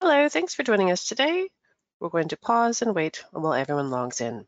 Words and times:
Hello, 0.00 0.26
thanks 0.30 0.54
for 0.54 0.62
joining 0.62 0.90
us 0.90 1.06
today. 1.06 1.50
We're 2.00 2.08
going 2.08 2.28
to 2.28 2.38
pause 2.38 2.80
and 2.80 2.94
wait 2.94 3.22
while 3.30 3.52
everyone 3.52 3.90
logs 3.90 4.22
in. 4.22 4.46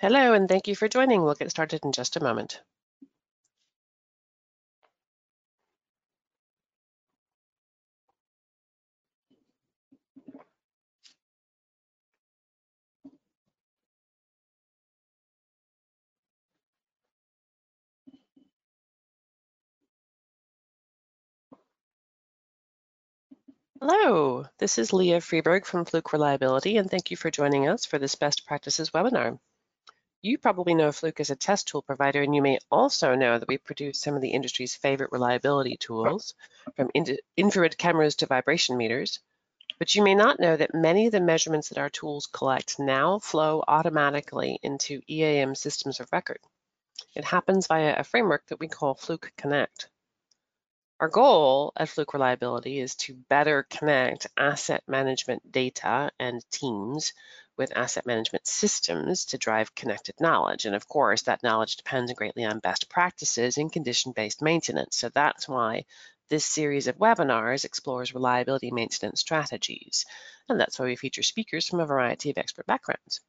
Hello, 0.00 0.32
and 0.32 0.48
thank 0.48 0.66
you 0.66 0.74
for 0.74 0.88
joining. 0.88 1.22
We'll 1.22 1.34
get 1.36 1.50
started 1.52 1.84
in 1.84 1.92
just 1.92 2.16
a 2.16 2.20
moment. 2.20 2.60
Hello, 23.80 24.46
this 24.58 24.78
is 24.78 24.92
Leah 24.92 25.18
Freeberg 25.20 25.64
from 25.66 25.84
Fluke 25.84 26.12
Reliability, 26.12 26.76
and 26.76 26.88
thank 26.88 27.10
you 27.10 27.16
for 27.16 27.28
joining 27.28 27.68
us 27.68 27.84
for 27.84 27.98
this 27.98 28.14
best 28.14 28.46
practices 28.46 28.90
webinar. 28.90 29.40
You 30.20 30.36
probably 30.36 30.74
know 30.74 30.90
Fluke 30.90 31.20
as 31.20 31.30
a 31.30 31.36
test 31.36 31.68
tool 31.68 31.82
provider, 31.82 32.22
and 32.22 32.34
you 32.34 32.42
may 32.42 32.58
also 32.72 33.14
know 33.14 33.38
that 33.38 33.46
we 33.46 33.56
produce 33.56 34.00
some 34.00 34.16
of 34.16 34.20
the 34.20 34.30
industry's 34.30 34.74
favorite 34.74 35.12
reliability 35.12 35.76
tools, 35.76 36.34
from 36.74 36.90
infrared 37.36 37.78
cameras 37.78 38.16
to 38.16 38.26
vibration 38.26 38.76
meters. 38.76 39.20
But 39.78 39.94
you 39.94 40.02
may 40.02 40.16
not 40.16 40.40
know 40.40 40.56
that 40.56 40.74
many 40.74 41.06
of 41.06 41.12
the 41.12 41.20
measurements 41.20 41.68
that 41.68 41.78
our 41.78 41.88
tools 41.88 42.26
collect 42.26 42.80
now 42.80 43.20
flow 43.20 43.62
automatically 43.68 44.58
into 44.60 45.02
EAM 45.08 45.54
systems 45.54 46.00
of 46.00 46.12
record. 46.12 46.40
It 47.14 47.24
happens 47.24 47.68
via 47.68 47.94
a 47.96 48.02
framework 48.02 48.44
that 48.48 48.58
we 48.58 48.66
call 48.66 48.94
Fluke 48.94 49.32
Connect. 49.36 49.88
Our 50.98 51.08
goal 51.08 51.72
at 51.76 51.88
Fluke 51.88 52.12
Reliability 52.12 52.80
is 52.80 52.96
to 52.96 53.14
better 53.14 53.62
connect 53.70 54.26
asset 54.36 54.82
management 54.88 55.52
data 55.52 56.10
and 56.18 56.44
teams 56.50 57.12
with 57.58 57.76
asset 57.76 58.06
management 58.06 58.46
systems 58.46 59.26
to 59.26 59.36
drive 59.36 59.74
connected 59.74 60.14
knowledge. 60.20 60.64
And 60.64 60.74
of 60.74 60.88
course, 60.88 61.22
that 61.22 61.42
knowledge 61.42 61.76
depends 61.76 62.12
greatly 62.12 62.44
on 62.44 62.60
best 62.60 62.88
practices 62.88 63.58
in 63.58 63.68
condition-based 63.68 64.40
maintenance. 64.40 64.96
So 64.96 65.08
that's 65.08 65.48
why 65.48 65.84
this 66.30 66.44
series 66.44 66.86
of 66.86 66.98
webinars 66.98 67.64
explores 67.64 68.14
reliability 68.14 68.70
maintenance 68.70 69.20
strategies. 69.20 70.06
And 70.48 70.60
that's 70.60 70.78
why 70.78 70.86
we 70.86 70.96
feature 70.96 71.22
speakers 71.22 71.66
from 71.66 71.80
a 71.80 71.86
variety 71.86 72.30
of 72.30 72.38
expert 72.38 72.66
backgrounds. 72.66 73.20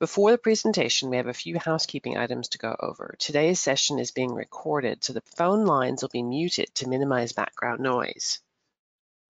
Before 0.00 0.30
the 0.30 0.38
presentation, 0.38 1.10
we 1.10 1.16
have 1.16 1.26
a 1.26 1.34
few 1.34 1.58
housekeeping 1.58 2.16
items 2.16 2.50
to 2.50 2.58
go 2.58 2.76
over. 2.78 3.16
Today's 3.18 3.58
session 3.58 3.98
is 3.98 4.12
being 4.12 4.32
recorded, 4.32 5.02
so 5.02 5.12
the 5.12 5.22
phone 5.36 5.66
lines 5.66 6.02
will 6.02 6.08
be 6.08 6.22
muted 6.22 6.72
to 6.76 6.88
minimize 6.88 7.32
background 7.32 7.80
noise. 7.80 8.38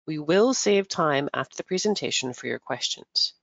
We 0.05 0.19
will 0.19 0.53
save 0.53 0.87
time 0.87 1.29
after 1.33 1.57
the 1.57 1.65
presentation 1.65 2.31
for 2.31 2.47
your 2.47 2.59
questions. 2.59 3.33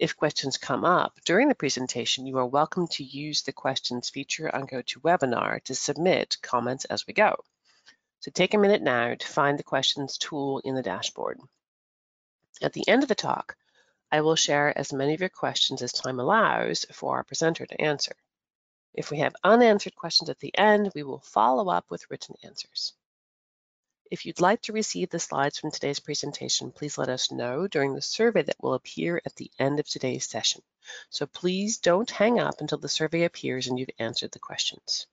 If 0.00 0.16
questions 0.16 0.56
come 0.56 0.86
up 0.86 1.18
during 1.26 1.48
the 1.48 1.54
presentation, 1.54 2.26
you 2.26 2.38
are 2.38 2.46
welcome 2.46 2.88
to 2.92 3.04
use 3.04 3.42
the 3.42 3.52
questions 3.52 4.08
feature 4.08 4.48
on 4.56 4.66
GoToWebinar 4.66 5.62
to 5.64 5.74
submit 5.74 6.38
comments 6.40 6.86
as 6.86 7.06
we 7.06 7.12
go. 7.12 7.44
So 8.20 8.30
take 8.30 8.54
a 8.54 8.58
minute 8.58 8.80
now 8.80 9.14
to 9.14 9.26
find 9.26 9.58
the 9.58 9.62
questions 9.62 10.16
tool 10.16 10.60
in 10.60 10.74
the 10.74 10.82
dashboard. 10.82 11.38
At 12.62 12.72
the 12.72 12.88
end 12.88 13.02
of 13.02 13.10
the 13.10 13.14
talk, 13.14 13.58
I 14.10 14.22
will 14.22 14.36
share 14.36 14.72
as 14.74 14.90
many 14.90 15.12
of 15.12 15.20
your 15.20 15.28
questions 15.28 15.82
as 15.82 15.92
time 15.92 16.18
allows 16.18 16.86
for 16.90 17.16
our 17.16 17.22
presenter 17.22 17.66
to 17.66 17.78
answer. 17.78 18.16
If 18.94 19.10
we 19.10 19.18
have 19.18 19.36
unanswered 19.44 19.96
questions 19.96 20.30
at 20.30 20.38
the 20.38 20.56
end, 20.56 20.92
we 20.94 21.02
will 21.02 21.20
follow 21.20 21.68
up 21.68 21.90
with 21.90 22.10
written 22.10 22.36
answers. 22.42 22.94
If 24.10 24.26
you'd 24.26 24.40
like 24.40 24.62
to 24.62 24.72
receive 24.72 25.10
the 25.10 25.20
slides 25.20 25.56
from 25.56 25.70
today's 25.70 26.00
presentation, 26.00 26.72
please 26.72 26.98
let 26.98 27.08
us 27.08 27.30
know 27.30 27.68
during 27.68 27.94
the 27.94 28.02
survey 28.02 28.42
that 28.42 28.60
will 28.60 28.74
appear 28.74 29.22
at 29.24 29.36
the 29.36 29.52
end 29.56 29.78
of 29.78 29.86
today's 29.86 30.28
session. 30.28 30.62
So 31.10 31.26
please 31.26 31.78
don't 31.78 32.10
hang 32.10 32.40
up 32.40 32.60
until 32.60 32.78
the 32.78 32.88
survey 32.88 33.22
appears 33.22 33.68
and 33.68 33.78
you've 33.78 33.90
answered 34.00 34.32
the 34.32 34.40
questions. 34.40 35.06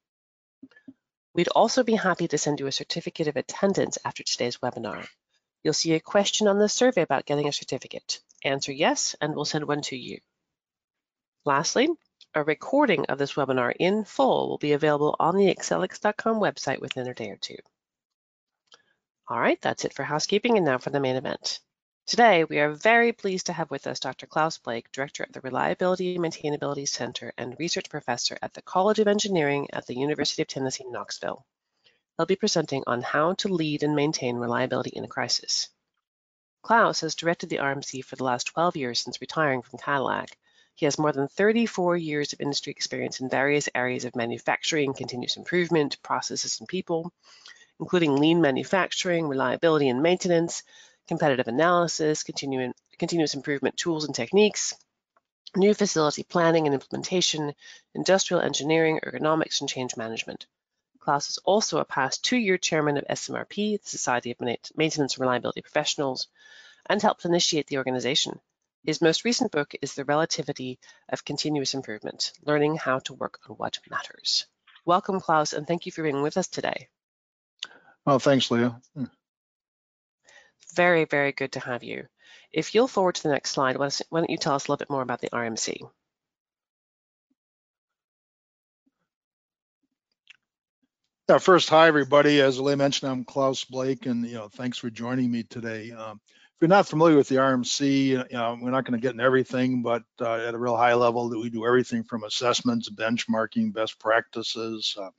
We'd 1.36 1.48
also 1.50 1.84
be 1.84 1.94
happy 1.94 2.28
to 2.28 2.40
send 2.40 2.60
you 2.60 2.66
a 2.66 2.72
certificate 2.72 3.28
of 3.28 3.38
attendance 3.38 4.00
after 4.04 4.24
today's 4.24 4.58
webinar. 4.58 5.08
You'll 5.64 5.76
see 5.76 5.94
a 5.94 6.00
question 6.00 6.48
on 6.48 6.58
the 6.58 6.68
survey 6.68 7.04
about 7.04 7.28
getting 7.28 7.48
a 7.48 7.54
certificate. 7.54 8.20
Answer 8.44 8.72
yes, 8.72 9.16
and 9.22 9.36
we'll 9.36 9.46
send 9.46 9.68
one 9.68 9.84
to 9.84 9.96
you. 9.96 10.22
Lastly, 11.46 11.88
a 12.34 12.44
recording 12.44 13.06
of 13.06 13.20
this 13.20 13.34
webinar 13.34 13.74
in 13.80 14.06
full 14.06 14.50
will 14.50 14.58
be 14.58 14.72
available 14.72 15.16
on 15.20 15.38
the 15.38 15.54
Accelix.com 15.54 16.40
website 16.40 16.80
within 16.80 17.08
a 17.08 17.14
day 17.14 17.30
or 17.30 17.38
two. 17.38 17.58
All 19.30 19.40
right, 19.42 19.60
that's 19.60 19.84
it 19.84 19.94
for 19.94 20.04
housekeeping 20.04 20.56
and 20.56 20.66
now 20.66 20.78
for 20.78 20.90
the 20.90 21.02
main 21.02 21.18
event. 21.18 21.60
Today, 22.06 22.46
we 22.46 22.60
are 22.60 22.72
very 22.72 23.12
pleased 23.12 23.48
to 23.48 23.54
have 23.54 23.70
with 23.70 23.86
us 23.86 24.00
Dr. 24.00 24.26
Klaus 24.26 24.58
Blache, 24.58 24.90
Director 24.94 25.24
of 25.24 25.34
the 25.34 25.42
Reliability 25.42 26.16
and 26.16 26.24
Maintainability 26.24 26.88
Center 26.88 27.34
and 27.38 27.60
Research 27.60 27.90
Professor 27.90 28.38
at 28.42 28.54
the 28.54 28.62
College 28.62 29.00
of 29.00 29.08
Engineering 29.10 29.68
at 29.74 29.86
the 29.86 29.98
University 29.98 30.44
of 30.44 30.48
Tennessee, 30.48 30.86
Knoxville. 30.88 31.46
He'll 32.16 32.26
be 32.26 32.38
presenting 32.38 32.86
on 32.88 33.02
how 33.02 33.34
to 33.34 33.50
lead 33.50 33.84
and 33.84 33.98
maintain 33.98 34.38
reliability 34.38 34.92
in 34.92 35.04
a 35.04 35.10
crisis. 35.10 35.68
Klaus 36.62 37.02
has 37.02 37.14
directed 37.14 37.50
the 37.50 37.58
RMC 37.58 38.06
for 38.06 38.16
the 38.16 38.24
last 38.24 38.48
12 38.48 38.78
years 38.78 39.02
since 39.02 39.20
retiring 39.20 39.62
from 39.62 39.80
Cadillac. 39.80 40.38
He 40.76 40.86
has 40.86 40.98
more 40.98 41.12
than 41.12 41.28
34 41.28 41.98
years 41.98 42.32
of 42.32 42.40
industry 42.40 42.72
experience 42.72 43.20
in 43.20 43.28
various 43.28 43.68
areas 43.76 44.06
of 44.06 44.16
manufacturing, 44.16 44.94
continuous 44.94 45.36
improvement, 45.36 46.02
processes, 46.02 46.62
and 46.62 46.70
people, 46.70 47.12
including 47.80 48.16
lean 48.16 48.42
manufacturing, 48.42 49.28
reliability 49.28 49.90
and 49.90 50.02
maintenance, 50.02 50.64
competitive 51.08 51.48
analysis, 51.48 52.24
continuous 52.24 53.34
improvement 53.34 53.78
tools 53.78 54.06
and 54.06 54.14
techniques, 54.16 54.74
new 55.56 55.74
facility 55.74 56.24
planning 56.24 56.68
and 56.68 56.74
implementation, 56.74 57.54
industrial 57.96 58.42
engineering, 58.42 59.00
ergonomics, 59.04 59.62
and 59.62 59.70
change 59.70 59.96
management. 59.96 60.46
Klaus 61.00 61.30
is 61.30 61.38
also 61.46 61.80
a 61.80 61.86
past 61.86 62.26
two-year 62.26 62.58
chairman 62.58 62.98
of 62.98 63.06
SMRP, 63.10 63.82
the 63.82 63.90
Society 63.90 64.32
of 64.32 64.42
Maintenance 64.76 65.14
and 65.14 65.22
Reliability 65.22 65.62
Professionals, 65.62 66.28
and 66.86 67.02
helped 67.02 67.24
initiate 67.24 67.68
the 67.68 67.78
organization. 67.78 68.40
His 68.84 69.02
most 69.02 69.24
recent 69.24 69.52
book 69.52 69.74
is 69.82 69.94
The 69.94 70.04
Relativity 70.06 70.80
of 71.08 71.24
Continuous 71.24 71.74
Improvement, 71.74 72.34
Learning 72.44 72.76
How 72.76 73.00
to 73.00 73.14
Work 73.14 73.40
on 73.48 73.56
What 73.56 73.80
Matters. 73.90 74.48
Welcome, 74.86 75.22
Klaus, 75.22 75.54
and 75.54 75.66
thank 75.66 75.86
you 75.86 75.92
for 75.94 76.04
being 76.04 76.22
with 76.22 76.38
us 76.38 76.48
today. 76.48 76.90
Well, 78.08 78.20
thanks, 78.20 78.50
Leah. 78.50 78.80
Hmm. 78.96 79.04
Very, 80.74 81.04
very 81.04 81.34
good 81.34 81.52
to 81.52 81.60
have 81.60 81.84
you. 81.84 82.08
If 82.54 82.74
you'll 82.74 82.88
forward 82.88 83.16
to 83.16 83.24
the 83.24 83.30
next 83.30 83.52
slide, 83.52 83.76
why 83.76 83.90
don't 84.14 84.30
you 84.30 84.38
tell 84.38 84.56
us 84.56 84.68
a 84.68 84.72
little 84.72 84.78
bit 84.78 84.90
more 84.90 85.02
about 85.02 85.20
the 85.20 85.30
RMC? 85.30 85.82
Yeah, 91.28 91.40
first, 91.40 91.70
hi 91.70 91.90
everybody. 91.90 92.40
As 92.40 92.58
Leah 92.58 92.78
mentioned, 92.78 93.12
I'm 93.12 93.26
Klaus 93.26 93.66
Blache, 93.66 94.06
and 94.06 94.26
you 94.26 94.36
know, 94.36 94.48
thanks 94.48 94.78
for 94.78 94.90
joining 94.90 95.30
me 95.30 95.44
today. 95.44 95.92
Um, 95.92 96.22
if 96.24 96.62
you're 96.62 96.70
not 96.70 96.88
familiar 96.88 97.18
with 97.18 97.28
the 97.28 97.36
RMC, 97.36 98.08
you 98.08 98.26
know, 98.32 98.58
we're 98.62 98.72
not 98.72 98.86
going 98.86 98.98
to 98.98 99.06
get 99.06 99.16
in 99.16 99.20
everything, 99.20 99.82
but 99.82 100.04
uh, 100.22 100.36
at 100.36 100.54
a 100.54 100.58
real 100.58 100.78
high 100.78 100.94
level, 100.94 101.28
that 101.28 101.40
we 101.40 101.50
do 101.50 101.66
everything 101.66 102.06
from 102.06 102.24
assessments, 102.24 102.90
benchmarking, 102.90 103.74
best 103.74 104.00
practices, 104.00 104.96
uh, 104.98 105.10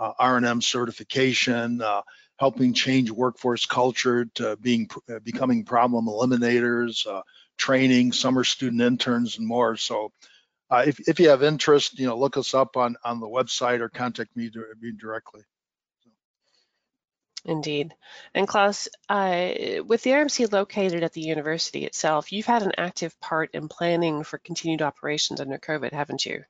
uh, 0.00 0.12
R&M 0.18 0.62
certification, 0.62 1.82
uh, 1.82 2.00
helping 2.40 2.72
change 2.72 3.10
workforce 3.10 3.66
culture 3.66 4.24
to 4.34 4.56
being 4.56 4.88
uh, 5.12 5.18
becoming 5.18 5.62
problem 5.62 6.06
eliminators, 6.06 7.06
uh, 7.06 7.20
training 7.58 8.12
summer 8.12 8.44
student 8.44 8.80
interns, 8.80 9.36
and 9.36 9.46
more. 9.46 9.76
So, 9.76 10.10
uh, 10.70 10.84
if 10.86 11.06
if 11.06 11.20
you 11.20 11.28
have 11.28 11.42
interest, 11.42 11.98
you 11.98 12.06
know, 12.06 12.16
look 12.16 12.38
us 12.38 12.54
up 12.54 12.78
on 12.78 12.96
on 13.04 13.20
the 13.20 13.28
website 13.28 13.80
or 13.80 13.90
contact 13.90 14.34
me, 14.34 14.50
me 14.80 14.92
directly. 14.98 15.42
Indeed. 17.44 17.94
And 18.34 18.48
Klaus, 18.48 18.88
uh, 19.08 19.50
with 19.86 20.02
the 20.02 20.10
RMC 20.10 20.50
located 20.50 21.02
at 21.02 21.12
the 21.12 21.22
university 21.22 21.84
itself, 21.84 22.32
you've 22.32 22.46
had 22.46 22.62
an 22.62 22.72
active 22.78 23.18
part 23.20 23.50
in 23.54 23.68
planning 23.68 24.24
for 24.24 24.38
continued 24.38 24.82
operations 24.82 25.40
under 25.40 25.58
COVID, 25.58 25.92
haven't 25.92 26.24
you? 26.24 26.44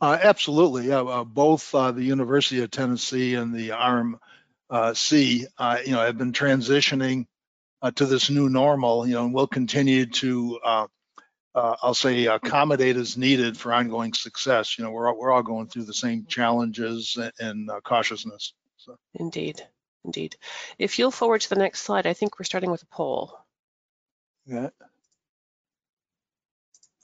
Uh, 0.00 0.18
absolutely. 0.20 0.90
Uh, 0.90 1.24
both 1.24 1.74
uh, 1.74 1.92
the 1.92 2.02
University 2.02 2.62
of 2.62 2.70
Tennessee 2.70 3.34
and 3.34 3.54
the 3.54 3.70
RMC, 3.70 4.18
uh, 4.72 4.94
you 5.84 5.92
know, 5.92 6.00
have 6.00 6.18
been 6.18 6.32
transitioning 6.32 7.26
uh, 7.82 7.90
to 7.92 8.06
this 8.06 8.30
new 8.30 8.48
normal. 8.48 9.06
You 9.06 9.14
know, 9.14 9.24
and 9.26 9.34
we'll 9.34 9.46
continue 9.46 10.06
to 10.06 10.58
uh, 11.54 11.76
I'll 11.82 11.94
say 11.94 12.26
accommodate 12.26 12.96
as 12.96 13.16
needed 13.16 13.58
for 13.58 13.72
ongoing 13.72 14.14
success. 14.14 14.78
You 14.78 14.84
know, 14.84 14.90
we're 14.90 15.08
all, 15.08 15.18
we're 15.18 15.32
all 15.32 15.42
going 15.42 15.68
through 15.68 15.84
the 15.84 15.94
same 15.94 16.24
challenges 16.26 17.16
and, 17.20 17.32
and 17.38 17.70
uh, 17.70 17.80
cautiousness. 17.80 18.54
So. 18.78 18.96
Indeed, 19.14 19.60
indeed. 20.04 20.36
If 20.78 20.98
you'll 20.98 21.10
forward 21.10 21.42
to 21.42 21.50
the 21.50 21.56
next 21.56 21.82
slide, 21.82 22.06
I 22.06 22.14
think 22.14 22.38
we're 22.38 22.44
starting 22.44 22.70
with 22.70 22.82
a 22.82 22.86
poll. 22.86 23.38
Yeah. 24.46 24.70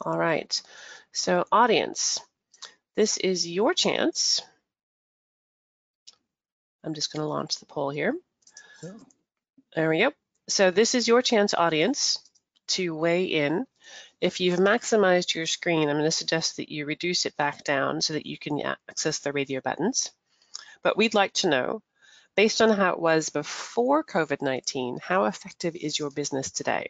All 0.01 0.19
right. 0.19 0.61
So 1.13 1.45
audience, 1.53 2.21
this 2.97 3.17
is 3.19 3.47
your 3.47 3.75
chance. 3.75 4.41
I'm 6.89 6.95
just 6.95 7.13
going 7.13 7.21
to 7.21 7.29
launch 7.29 7.59
the 7.59 7.67
poll 7.67 7.91
here. 7.91 8.15
Yeah. 8.83 8.93
There 9.77 9.91
we 9.91 9.99
go. 9.99 10.13
So 10.49 10.71
this 10.71 10.95
is 10.95 11.07
your 11.07 11.21
chance, 11.21 11.53
audience, 11.53 12.19
to 12.69 12.97
weigh 12.97 13.25
in. 13.25 13.67
If 14.23 14.41
you've 14.41 14.59
maximized 14.59 15.35
your 15.35 15.45
screen, 15.45 15.91
I'm 15.91 15.97
going 15.97 16.05
to 16.05 16.11
suggest 16.11 16.57
that 16.57 16.71
you 16.71 16.87
reduce 16.87 17.27
it 17.27 17.37
back 17.37 17.63
down 17.63 18.01
so 18.01 18.15
that 18.15 18.25
you 18.25 18.39
can 18.39 18.63
access 18.89 19.19
the 19.19 19.35
radio 19.35 19.61
buttons. 19.61 20.11
But 20.83 20.97
we'd 20.97 21.13
like 21.13 21.35
to 21.35 21.51
know, 21.51 21.83
based 22.37 22.63
on 22.63 22.71
how 22.71 22.95
it 22.95 23.01
was 23.01 23.29
before 23.29 24.03
COVID-19, 24.03 24.99
how 24.99 25.27
effective 25.27 25.77
is 25.77 25.99
your 25.99 26.11
business 26.11 26.51
today? 26.51 26.89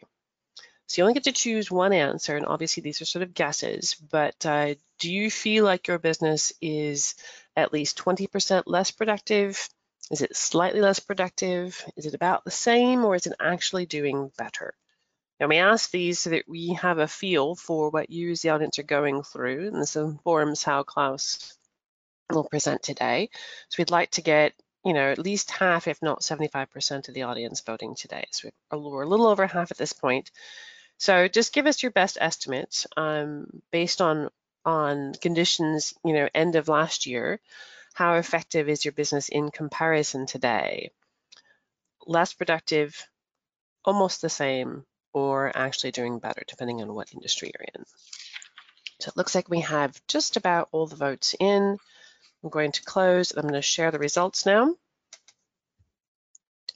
So 0.87 1.01
you 1.01 1.03
only 1.03 1.13
get 1.13 1.25
to 1.25 1.33
choose 1.33 1.69
one 1.69 1.91
answer, 1.91 2.37
and 2.37 2.45
obviously 2.45 2.81
these 2.81 3.01
are 3.01 3.05
sort 3.05 3.23
of 3.23 3.33
guesses, 3.33 3.95
but 3.95 4.45
uh, 4.45 4.75
do 4.97 5.11
you 5.11 5.29
feel 5.29 5.65
like 5.65 5.87
your 5.87 5.99
business 5.99 6.53
is 6.61 7.15
at 7.57 7.73
least 7.73 7.97
20% 7.97 8.63
less 8.65 8.91
productive? 8.91 9.69
Is 10.11 10.21
it 10.21 10.35
slightly 10.35 10.81
less 10.81 10.99
productive? 10.99 11.83
Is 11.95 12.05
it 12.05 12.13
about 12.15 12.43
the 12.43 12.51
same, 12.51 13.05
or 13.05 13.15
is 13.15 13.27
it 13.27 13.33
actually 13.39 13.85
doing 13.85 14.31
better? 14.37 14.73
And 15.39 15.49
we 15.49 15.57
ask 15.57 15.91
these 15.91 16.19
so 16.19 16.31
that 16.31 16.49
we 16.49 16.73
have 16.73 16.97
a 16.97 17.07
feel 17.07 17.55
for 17.55 17.89
what 17.89 18.09
you 18.09 18.31
as 18.31 18.41
the 18.41 18.49
audience 18.49 18.79
are 18.79 18.83
going 18.83 19.23
through, 19.23 19.67
and 19.67 19.81
this 19.81 19.95
informs 19.95 20.63
how 20.63 20.83
Klaus 20.83 21.57
will 22.29 22.43
present 22.43 22.83
today. 22.83 23.29
So 23.69 23.75
we'd 23.77 23.91
like 23.91 24.11
to 24.11 24.21
get, 24.21 24.53
you 24.83 24.93
know, 24.93 25.11
at 25.11 25.19
least 25.19 25.51
half, 25.51 25.87
if 25.87 26.01
not 26.01 26.21
75% 26.21 27.07
of 27.07 27.13
the 27.13 27.23
audience 27.23 27.61
voting 27.61 27.95
today. 27.95 28.25
So 28.31 28.49
we're 28.71 29.03
a 29.03 29.07
little 29.07 29.27
over 29.27 29.47
half 29.47 29.71
at 29.71 29.77
this 29.77 29.93
point. 29.93 30.31
So 30.97 31.27
just 31.29 31.53
give 31.53 31.65
us 31.65 31.81
your 31.81 31.91
best 31.91 32.17
estimates 32.19 32.85
um, 32.97 33.61
based 33.71 34.01
on 34.01 34.29
on 34.65 35.13
conditions, 35.21 35.93
you 36.03 36.13
know, 36.13 36.27
end 36.35 36.55
of 36.55 36.67
last 36.67 37.05
year. 37.05 37.39
How 37.93 38.15
effective 38.15 38.69
is 38.69 38.85
your 38.85 38.91
business 38.93 39.29
in 39.29 39.51
comparison 39.51 40.25
today? 40.25 40.91
Less 42.05 42.33
productive, 42.33 43.07
almost 43.83 44.21
the 44.21 44.29
same, 44.29 44.85
or 45.13 45.51
actually 45.55 45.91
doing 45.91 46.19
better, 46.19 46.43
depending 46.47 46.81
on 46.81 46.93
what 46.93 47.13
industry 47.13 47.51
you're 47.53 47.67
in. 47.75 47.85
So 48.99 49.09
it 49.09 49.17
looks 49.17 49.35
like 49.35 49.49
we 49.49 49.61
have 49.61 49.99
just 50.07 50.37
about 50.37 50.69
all 50.71 50.87
the 50.87 50.95
votes 50.95 51.35
in. 51.39 51.77
I'm 52.43 52.49
going 52.49 52.71
to 52.73 52.83
close. 52.83 53.31
I'm 53.31 53.43
going 53.43 53.53
to 53.53 53.61
share 53.61 53.91
the 53.91 53.99
results 53.99 54.45
now. 54.45 54.75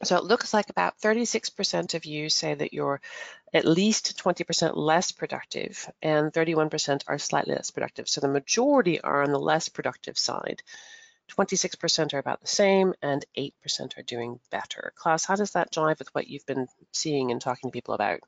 So 0.04 0.18
it 0.18 0.26
looks 0.26 0.54
like 0.54 0.70
about 0.70 1.00
36% 1.00 1.94
of 1.94 2.06
you 2.06 2.30
say 2.30 2.54
that 2.54 2.74
you're 2.74 3.00
at 3.54 3.66
least 3.66 4.22
20% 4.22 4.76
less 4.76 5.12
productive 5.12 5.90
and 6.02 6.34
31% 6.34 7.04
are 7.08 7.18
slightly 7.18 7.56
less 7.56 7.72
productive. 7.72 8.10
So 8.10 8.20
the 8.20 8.28
majority 8.28 9.00
are 9.00 9.24
on 9.24 9.32
the 9.32 9.40
less 9.40 9.70
productive 9.70 10.18
side. 10.18 10.62
26% 11.38 12.14
are 12.14 12.20
about 12.20 12.42
the 12.42 12.48
same 12.48 12.94
and 13.02 13.26
8% 13.38 13.52
are 13.98 14.04
doing 14.04 14.40
better. 14.52 14.94
Klaus, 14.96 15.26
how 15.26 15.36
does 15.36 15.52
that 15.52 15.72
jive 15.72 16.00
with 16.00 16.14
what 16.14 16.28
you've 16.28 16.46
been 16.46 16.68
seeing 16.92 17.32
and 17.32 17.42
talking 17.42 17.70
to 17.70 17.74
people 17.74 17.94
about? 17.94 18.20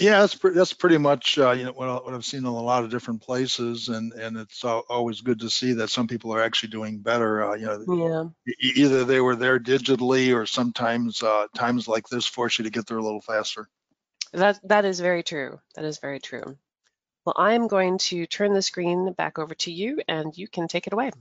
Yeah, 0.00 0.20
that's 0.20 0.34
pre- 0.34 0.54
that's 0.54 0.72
pretty 0.72 0.98
much 0.98 1.38
uh, 1.38 1.52
you 1.52 1.64
know 1.64 1.72
what, 1.72 1.88
I, 1.88 1.94
what 1.94 2.14
I've 2.14 2.24
seen 2.24 2.40
in 2.40 2.46
a 2.46 2.52
lot 2.52 2.82
of 2.82 2.90
different 2.90 3.22
places, 3.22 3.88
and 3.88 4.12
and 4.12 4.36
it's 4.36 4.64
always 4.64 5.20
good 5.20 5.38
to 5.40 5.50
see 5.50 5.74
that 5.74 5.88
some 5.88 6.08
people 6.08 6.34
are 6.34 6.42
actually 6.42 6.70
doing 6.70 6.98
better. 6.98 7.44
Uh, 7.44 7.54
you 7.54 7.66
know, 7.66 8.34
yeah. 8.44 8.54
either 8.74 9.04
they 9.04 9.20
were 9.20 9.36
there 9.36 9.60
digitally, 9.60 10.34
or 10.34 10.46
sometimes 10.46 11.22
uh, 11.22 11.46
times 11.54 11.86
like 11.86 12.08
this 12.08 12.26
force 12.26 12.58
you 12.58 12.64
to 12.64 12.70
get 12.70 12.88
there 12.88 12.98
a 12.98 13.04
little 13.04 13.20
faster. 13.20 13.68
That 14.32 14.58
that 14.64 14.84
is 14.84 14.98
very 14.98 15.22
true. 15.22 15.60
That 15.76 15.84
is 15.84 15.98
very 15.98 16.18
true. 16.18 16.58
Well, 17.24 17.36
I'm 17.38 17.68
going 17.68 17.98
to 17.98 18.26
turn 18.26 18.52
the 18.52 18.62
screen 18.62 19.12
back 19.12 19.38
over 19.38 19.54
to 19.54 19.70
you, 19.70 20.02
and 20.08 20.36
you 20.36 20.48
can 20.48 20.66
take 20.66 20.88
it 20.88 20.92
away. 20.92 21.12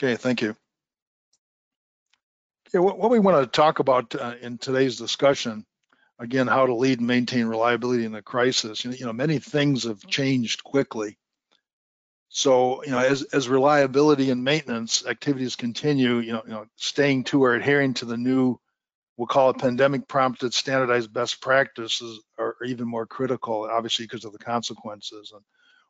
Okay, 0.00 0.14
thank 0.14 0.42
you. 0.42 0.54
Okay, 2.68 2.78
what, 2.78 2.98
what 2.98 3.10
we 3.10 3.18
want 3.18 3.42
to 3.42 3.50
talk 3.50 3.80
about 3.80 4.14
uh, 4.14 4.34
in 4.40 4.58
today's 4.58 4.96
discussion 4.96 5.66
again, 6.20 6.46
how 6.46 6.66
to 6.66 6.74
lead 6.74 6.98
and 6.98 7.06
maintain 7.06 7.46
reliability 7.46 8.04
in 8.04 8.14
a 8.14 8.22
crisis. 8.22 8.84
You 8.84 8.90
know, 8.90 8.96
you 8.96 9.06
know, 9.06 9.12
many 9.12 9.38
things 9.38 9.84
have 9.84 10.04
changed 10.06 10.62
quickly. 10.62 11.16
So, 12.28 12.84
you 12.84 12.90
know, 12.90 12.98
as, 12.98 13.22
as 13.22 13.48
reliability 13.48 14.30
and 14.30 14.44
maintenance 14.44 15.06
activities 15.06 15.56
continue, 15.56 16.18
you 16.18 16.32
know, 16.32 16.42
you 16.44 16.52
know, 16.52 16.66
staying 16.76 17.24
to 17.24 17.42
or 17.42 17.54
adhering 17.54 17.94
to 17.94 18.04
the 18.04 18.16
new, 18.16 18.60
we'll 19.16 19.26
call 19.26 19.50
it 19.50 19.58
pandemic 19.58 20.06
prompted 20.06 20.52
standardized 20.52 21.12
best 21.12 21.40
practices 21.40 22.20
are 22.38 22.54
even 22.64 22.86
more 22.86 23.06
critical, 23.06 23.68
obviously 23.70 24.04
because 24.04 24.24
of 24.24 24.32
the 24.32 24.38
consequences. 24.38 25.32
And 25.32 25.42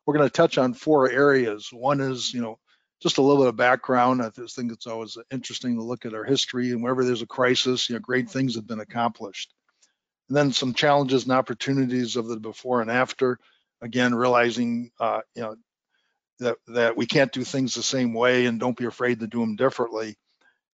we're 0.07 0.15
going 0.15 0.29
to 0.29 0.33
touch 0.33 0.57
on 0.57 0.75
four 0.75 1.11
areas. 1.11 1.69
One 1.73 2.01
is, 2.01 2.33
you 2.33 2.41
know, 2.41 2.59
just 3.01 3.19
a 3.19 3.23
little 3.23 3.43
bit 3.43 3.49
of 3.49 3.57
background. 3.57 4.23
I 4.23 4.31
just 4.31 4.57
think 4.57 4.73
it's 4.73 4.87
always 4.87 5.17
interesting 5.31 5.77
to 5.77 5.83
look 5.83 6.05
at 6.05 6.15
our 6.15 6.25
history 6.25 6.71
and 6.71 6.83
wherever 6.83 7.05
there's 7.05 7.23
a 7.23 7.27
crisis, 7.27 7.89
you 7.89 7.95
know, 7.95 8.01
great 8.01 8.29
things 8.31 8.57
have 8.57 8.67
been 8.67 8.81
accomplished. 8.81 9.55
And 10.29 10.37
then 10.37 10.53
some 10.53 10.75
challenges 10.75 11.23
and 11.25 11.33
opportunities 11.33 12.17
of 12.17 12.27
the 12.27 12.39
before 12.39 12.83
and 12.83 12.91
after. 12.91 13.39
Again, 13.81 14.15
realizing 14.15 14.91
uh, 14.99 15.21
you 15.37 15.43
know 15.43 15.57
that 16.41 16.57
that 16.67 16.97
we 16.97 17.07
can't 17.07 17.33
do 17.33 17.45
things 17.45 17.75
the 17.75 17.83
same 17.83 18.13
way, 18.13 18.47
and 18.47 18.59
don't 18.59 18.77
be 18.77 18.87
afraid 18.87 19.21
to 19.21 19.29
do 19.29 19.39
them 19.39 19.55
differently. 19.55 20.17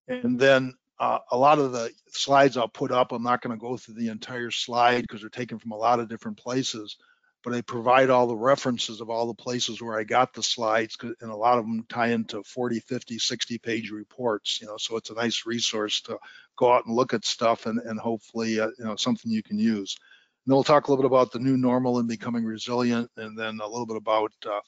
And 0.08 0.40
then 0.40 0.74
uh, 1.00 1.20
a 1.32 1.38
lot 1.38 1.60
of 1.60 1.74
the 1.74 1.92
slides 2.10 2.56
I'll 2.56 2.70
put 2.70 2.92
up, 2.92 3.12
I'm 3.12 3.24
not 3.24 3.42
going 3.42 3.56
to 3.58 3.62
go 3.62 3.76
through 3.76 3.96
the 3.96 4.08
entire 4.08 4.52
slide 4.52 5.02
because 5.02 5.20
they're 5.22 5.30
taken 5.30 5.60
from 5.60 5.72
a 5.72 5.78
lot 5.78 6.00
of 6.00 6.08
different 6.08 6.38
places 6.38 6.96
but 7.44 7.54
I 7.54 7.62
provide 7.62 8.10
all 8.10 8.26
the 8.26 8.36
references 8.36 9.02
of 9.02 9.10
all 9.10 9.28
the 9.28 9.34
places 9.34 9.82
where 9.82 10.00
I 10.00 10.04
got 10.04 10.34
the 10.34 10.42
slides 10.42 10.98
and 11.02 11.30
a 11.30 11.36
lot 11.36 11.60
of 11.60 11.66
them 11.66 11.86
tie 11.90 12.08
into 12.08 12.42
40, 12.44 12.80
50, 12.80 13.20
60 13.20 13.58
page 13.58 13.92
reports, 13.92 14.60
you 14.62 14.68
know, 14.68 14.78
so 14.78 14.96
it's 14.96 15.10
a 15.10 15.16
nice 15.16 15.46
resource 15.46 16.02
to 16.02 16.18
go 16.58 16.72
out 16.72 16.86
and 16.86 16.96
look 16.96 17.14
at 17.14 17.26
stuff 17.26 17.66
and, 17.66 17.80
and 17.80 18.00
hopefully, 18.00 18.60
uh, 18.60 18.70
you 18.80 18.86
know, 18.86 18.96
something 18.96 19.30
you 19.30 19.44
can 19.44 19.60
use. 19.60 19.98
And 20.46 20.54
we'll 20.54 20.64
talk 20.64 20.88
a 20.88 20.92
little 20.92 21.04
bit 21.04 21.12
about 21.12 21.32
the 21.32 21.40
new 21.40 21.58
normal 21.58 22.00
and 22.00 22.08
becoming 22.08 22.46
resilient 22.46 23.12
and 23.18 23.38
then 23.38 23.60
a 23.62 23.68
little 23.68 23.86
bit 23.86 23.98
about 23.98 24.32
uh, 24.46 24.62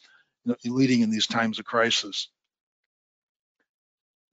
you 0.43 0.51
know, 0.51 0.55
leading 0.65 1.01
in 1.01 1.09
these 1.09 1.27
times 1.27 1.59
of 1.59 1.65
crisis. 1.65 2.29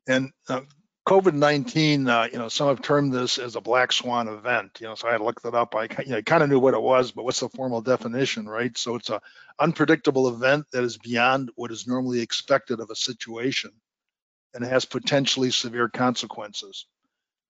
And 0.08 0.30
uh, 0.48 0.62
COVID-19, 1.06 2.08
uh, 2.08 2.28
you 2.32 2.38
know, 2.38 2.48
some 2.48 2.68
have 2.68 2.80
termed 2.80 3.12
this 3.12 3.38
as 3.38 3.56
a 3.56 3.60
black 3.60 3.92
swan 3.92 4.28
event. 4.28 4.78
You 4.80 4.86
know, 4.86 4.94
so 4.94 5.08
I 5.08 5.16
looked 5.16 5.44
it 5.44 5.54
up. 5.54 5.74
I, 5.74 5.88
you 6.04 6.12
know, 6.12 6.22
kind 6.22 6.44
of 6.44 6.48
knew 6.48 6.60
what 6.60 6.74
it 6.74 6.82
was, 6.82 7.10
but 7.10 7.24
what's 7.24 7.40
the 7.40 7.48
formal 7.48 7.80
definition, 7.80 8.48
right? 8.48 8.76
So 8.78 8.94
it's 8.94 9.10
a 9.10 9.20
unpredictable 9.58 10.28
event 10.28 10.66
that 10.72 10.84
is 10.84 10.98
beyond 10.98 11.50
what 11.56 11.72
is 11.72 11.88
normally 11.88 12.20
expected 12.20 12.78
of 12.78 12.90
a 12.90 12.94
situation, 12.94 13.72
and 14.54 14.64
has 14.64 14.84
potentially 14.84 15.50
severe 15.50 15.88
consequences. 15.88 16.86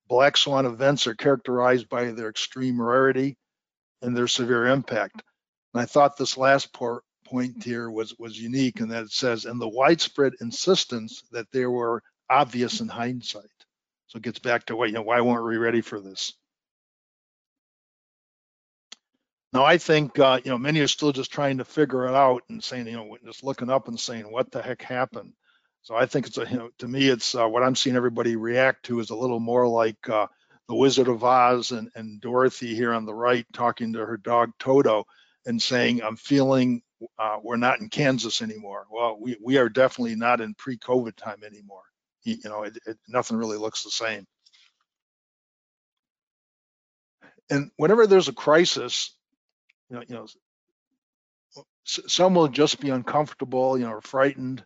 Black 0.08 0.36
swan 0.36 0.64
events 0.64 1.06
are 1.06 1.14
characterized 1.14 1.88
by 1.88 2.10
their 2.12 2.30
extreme 2.30 2.80
rarity 2.80 3.36
and 4.00 4.16
their 4.16 4.28
severe 4.28 4.66
impact. 4.66 5.22
And 5.74 5.82
I 5.82 5.84
thought 5.84 6.16
this 6.16 6.38
last 6.38 6.72
point 6.72 7.62
here 7.62 7.90
was 7.90 8.18
was 8.18 8.40
unique, 8.40 8.80
in 8.80 8.88
that 8.88 9.04
it 9.04 9.12
says, 9.12 9.44
and 9.44 9.60
the 9.60 9.68
widespread 9.68 10.32
insistence 10.40 11.22
that 11.32 11.50
there 11.52 11.70
were 11.70 12.02
obvious 12.30 12.80
in 12.80 12.88
hindsight. 12.88 13.44
So 14.08 14.18
it 14.18 14.24
gets 14.24 14.38
back 14.38 14.66
to 14.66 14.76
what, 14.76 14.88
you 14.88 14.94
know, 14.94 15.02
why 15.02 15.20
weren't 15.22 15.46
we 15.46 15.56
ready 15.56 15.80
for 15.80 16.00
this? 16.00 16.34
Now, 19.52 19.64
I 19.64 19.78
think, 19.78 20.18
uh, 20.18 20.40
you 20.42 20.50
know, 20.50 20.58
many 20.58 20.80
are 20.80 20.88
still 20.88 21.12
just 21.12 21.32
trying 21.32 21.58
to 21.58 21.64
figure 21.64 22.06
it 22.06 22.14
out 22.14 22.42
and 22.48 22.62
saying, 22.62 22.86
you 22.86 22.92
know, 22.92 23.16
just 23.24 23.44
looking 23.44 23.70
up 23.70 23.88
and 23.88 24.00
saying, 24.00 24.30
what 24.30 24.50
the 24.50 24.62
heck 24.62 24.82
happened? 24.82 25.32
So 25.82 25.94
I 25.94 26.06
think 26.06 26.26
it's 26.26 26.38
a, 26.38 26.48
you 26.48 26.56
know, 26.56 26.70
to 26.78 26.88
me, 26.88 27.08
it's 27.08 27.34
uh, 27.34 27.46
what 27.46 27.62
I'm 27.62 27.76
seeing 27.76 27.96
everybody 27.96 28.36
react 28.36 28.84
to 28.84 29.00
is 29.00 29.10
a 29.10 29.16
little 29.16 29.40
more 29.40 29.68
like 29.68 30.08
uh, 30.08 30.26
the 30.68 30.74
Wizard 30.74 31.08
of 31.08 31.22
Oz 31.22 31.72
and, 31.72 31.90
and 31.94 32.20
Dorothy 32.20 32.74
here 32.74 32.92
on 32.92 33.04
the 33.04 33.14
right 33.14 33.46
talking 33.52 33.92
to 33.92 34.06
her 34.06 34.16
dog 34.16 34.52
Toto 34.58 35.04
and 35.44 35.60
saying, 35.60 36.02
I'm 36.02 36.16
feeling 36.16 36.82
uh, 37.18 37.38
we're 37.42 37.56
not 37.56 37.80
in 37.80 37.88
Kansas 37.88 38.42
anymore. 38.42 38.86
Well, 38.90 39.18
we, 39.20 39.36
we 39.42 39.58
are 39.58 39.68
definitely 39.68 40.16
not 40.16 40.40
in 40.40 40.54
pre-COVID 40.54 41.16
time 41.16 41.42
anymore 41.44 41.82
you 42.24 42.38
know, 42.44 42.62
it, 42.62 42.76
it, 42.86 42.98
nothing 43.08 43.36
really 43.36 43.56
looks 43.56 43.82
the 43.82 43.90
same. 43.90 44.26
And 47.50 47.70
whenever 47.76 48.06
there's 48.06 48.28
a 48.28 48.32
crisis, 48.32 49.14
you 49.90 49.96
know, 49.96 50.02
you 50.08 50.14
know, 50.14 50.26
some 51.84 52.34
will 52.34 52.48
just 52.48 52.80
be 52.80 52.90
uncomfortable, 52.90 53.76
you 53.76 53.84
know, 53.84 53.92
or 53.92 54.00
frightened. 54.00 54.64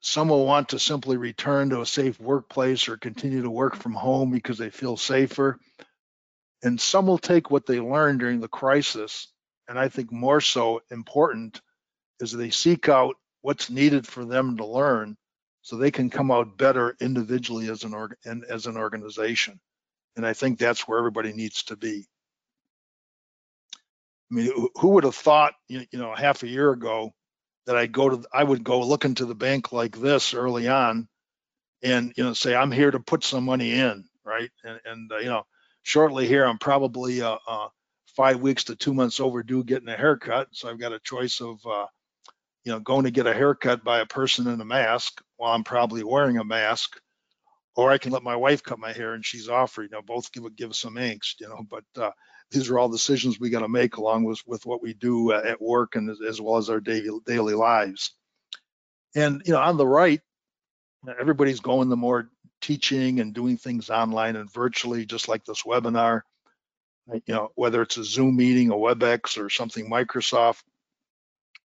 Some 0.00 0.28
will 0.28 0.46
want 0.46 0.70
to 0.70 0.78
simply 0.78 1.16
return 1.16 1.70
to 1.70 1.80
a 1.80 1.86
safe 1.86 2.20
workplace 2.20 2.88
or 2.88 2.96
continue 2.96 3.42
to 3.42 3.50
work 3.50 3.76
from 3.76 3.94
home 3.94 4.30
because 4.30 4.56
they 4.56 4.70
feel 4.70 4.96
safer. 4.96 5.58
And 6.62 6.80
some 6.80 7.06
will 7.06 7.18
take 7.18 7.50
what 7.50 7.66
they 7.66 7.80
learned 7.80 8.20
during 8.20 8.40
the 8.40 8.48
crisis, 8.48 9.28
and 9.68 9.78
I 9.78 9.88
think 9.88 10.10
more 10.10 10.40
so 10.40 10.80
important 10.90 11.60
is 12.20 12.32
they 12.32 12.50
seek 12.50 12.88
out 12.88 13.16
what's 13.42 13.70
needed 13.70 14.06
for 14.06 14.24
them 14.24 14.56
to 14.56 14.66
learn 14.66 15.16
so 15.62 15.76
they 15.76 15.90
can 15.90 16.10
come 16.10 16.30
out 16.30 16.56
better 16.56 16.96
individually 17.00 17.68
as 17.68 17.84
an 17.84 17.94
org 17.94 18.16
and 18.24 18.44
as 18.44 18.66
an 18.66 18.76
organization. 18.76 19.60
And 20.16 20.26
I 20.26 20.32
think 20.32 20.58
that's 20.58 20.88
where 20.88 20.98
everybody 20.98 21.32
needs 21.32 21.64
to 21.64 21.76
be. 21.76 22.06
I 24.30 24.34
mean, 24.34 24.68
who 24.76 24.88
would 24.88 25.04
have 25.04 25.14
thought, 25.14 25.54
you 25.68 25.86
know, 25.92 26.14
half 26.14 26.42
a 26.42 26.48
year 26.48 26.70
ago 26.70 27.12
that 27.66 27.76
I'd 27.76 27.92
go 27.92 28.10
to, 28.10 28.28
I 28.32 28.44
would 28.44 28.64
go 28.64 28.80
look 28.80 29.04
into 29.04 29.26
the 29.26 29.34
bank 29.34 29.72
like 29.72 29.96
this 29.96 30.34
early 30.34 30.68
on 30.68 31.08
and, 31.82 32.12
you 32.16 32.24
know, 32.24 32.32
say, 32.32 32.54
I'm 32.54 32.72
here 32.72 32.90
to 32.90 33.00
put 33.00 33.24
some 33.24 33.44
money 33.44 33.72
in, 33.72 34.04
right? 34.24 34.50
And, 34.64 34.80
and 34.84 35.12
uh, 35.12 35.18
you 35.18 35.28
know, 35.28 35.46
shortly 35.82 36.26
here, 36.26 36.44
I'm 36.44 36.58
probably 36.58 37.22
uh, 37.22 37.38
uh, 37.46 37.68
five 38.16 38.40
weeks 38.40 38.64
to 38.64 38.76
two 38.76 38.94
months 38.94 39.20
overdue 39.20 39.64
getting 39.64 39.88
a 39.88 39.96
haircut. 39.96 40.48
So 40.52 40.68
I've 40.68 40.80
got 40.80 40.92
a 40.92 40.98
choice 40.98 41.40
of, 41.40 41.60
uh, 41.66 41.86
you 42.64 42.72
know, 42.72 42.80
going 42.80 43.04
to 43.04 43.10
get 43.10 43.26
a 43.26 43.34
haircut 43.34 43.84
by 43.84 44.00
a 44.00 44.06
person 44.06 44.46
in 44.46 44.60
a 44.60 44.64
mask 44.64 45.22
while 45.36 45.54
I'm 45.54 45.64
probably 45.64 46.04
wearing 46.04 46.38
a 46.38 46.44
mask, 46.44 47.00
or 47.76 47.90
I 47.90 47.98
can 47.98 48.12
let 48.12 48.22
my 48.22 48.36
wife 48.36 48.62
cut 48.62 48.78
my 48.78 48.92
hair 48.92 49.14
and 49.14 49.24
she's 49.24 49.48
off, 49.48 49.78
you 49.78 49.88
know, 49.90 50.02
both 50.02 50.32
give 50.32 50.44
give 50.56 50.74
some 50.74 50.94
angst, 50.94 51.40
you 51.40 51.48
know, 51.48 51.64
but 51.68 51.84
uh, 51.96 52.10
these 52.50 52.70
are 52.70 52.78
all 52.78 52.88
decisions 52.88 53.38
we 53.38 53.50
got 53.50 53.60
to 53.60 53.68
make 53.68 53.96
along 53.96 54.24
with, 54.24 54.42
with 54.46 54.66
what 54.66 54.82
we 54.82 54.94
do 54.94 55.32
uh, 55.32 55.42
at 55.44 55.60
work 55.60 55.94
and 55.94 56.10
as, 56.10 56.18
as 56.26 56.40
well 56.40 56.56
as 56.56 56.70
our 56.70 56.80
daily, 56.80 57.10
daily 57.26 57.54
lives. 57.54 58.12
And, 59.14 59.42
you 59.44 59.52
know, 59.52 59.60
on 59.60 59.76
the 59.76 59.86
right, 59.86 60.20
everybody's 61.18 61.60
going 61.60 61.88
the 61.88 61.96
more 61.96 62.30
teaching 62.60 63.20
and 63.20 63.34
doing 63.34 63.56
things 63.56 63.90
online 63.90 64.36
and 64.36 64.52
virtually, 64.52 65.06
just 65.06 65.28
like 65.28 65.44
this 65.44 65.62
webinar, 65.62 66.22
you 67.12 67.34
know, 67.34 67.50
whether 67.54 67.82
it's 67.82 67.96
a 67.96 68.04
Zoom 68.04 68.36
meeting, 68.36 68.70
a 68.70 68.74
WebEx 68.74 69.38
or 69.38 69.48
something 69.48 69.88
Microsoft, 69.88 70.62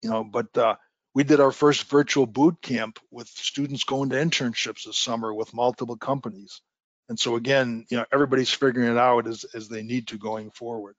you 0.03 0.10
know, 0.10 0.24
but 0.24 0.55
uh, 0.57 0.75
we 1.13 1.24
did 1.24 1.39
our 1.39 1.51
first 1.51 1.89
virtual 1.89 2.25
boot 2.25 2.62
camp 2.62 3.00
with 3.12 3.27
students 3.27 3.83
going 3.83 4.10
to 4.10 4.17
internships 4.17 4.86
this 4.86 4.98
summer 4.98 5.33
with 5.33 5.53
multiple 5.53 5.98
companies. 5.98 6.62
And 7.10 7.19
so 7.19 7.36
again, 7.36 7.86
you 7.89 7.98
know, 7.98 8.05
everybody's 8.12 8.50
figuring 8.50 8.91
it 8.91 8.98
out 8.98 9.27
as, 9.27 9.45
as 9.53 9.69
they 9.69 9.83
need 9.83 10.07
to 10.07 10.17
going 10.17 10.51
forward. 10.51 10.95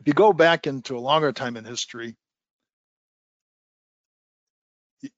If 0.00 0.08
you 0.08 0.14
go 0.14 0.32
back 0.32 0.66
into 0.66 0.96
a 0.96 1.00
longer 1.00 1.32
time 1.32 1.56
in 1.56 1.64
history, 1.64 2.16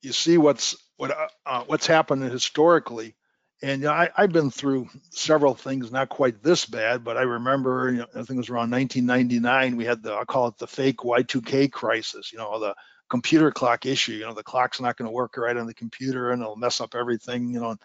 you 0.02 0.12
see 0.12 0.38
what's 0.38 0.76
what 0.96 1.10
uh, 1.10 1.28
uh, 1.46 1.64
what's 1.66 1.86
happened 1.86 2.22
historically. 2.24 3.14
And 3.64 3.86
I, 3.86 4.10
have 4.14 4.30
been 4.30 4.50
through 4.50 4.90
several 5.08 5.54
things, 5.54 5.90
not 5.90 6.10
quite 6.10 6.42
this 6.42 6.66
bad, 6.66 7.02
but 7.02 7.16
I 7.16 7.22
remember, 7.22 7.90
you 7.90 7.98
know, 8.00 8.06
I 8.14 8.18
think 8.18 8.32
it 8.32 8.36
was 8.36 8.50
around 8.50 8.70
1999, 8.70 9.76
we 9.76 9.86
had 9.86 10.02
the, 10.02 10.14
I 10.14 10.24
call 10.24 10.48
it 10.48 10.58
the 10.58 10.66
fake 10.66 10.98
Y2K 10.98 11.72
crisis, 11.72 12.30
you 12.30 12.38
know, 12.38 12.60
the 12.60 12.74
computer 13.08 13.50
clock 13.50 13.86
issue. 13.86 14.12
You 14.12 14.26
know, 14.26 14.34
the 14.34 14.42
clock's 14.42 14.82
not 14.82 14.98
going 14.98 15.06
to 15.06 15.14
work 15.14 15.38
right 15.38 15.56
on 15.56 15.66
the 15.66 15.72
computer 15.72 16.30
and 16.30 16.42
it'll 16.42 16.56
mess 16.56 16.82
up 16.82 16.94
everything. 16.94 17.54
You 17.54 17.60
know, 17.60 17.76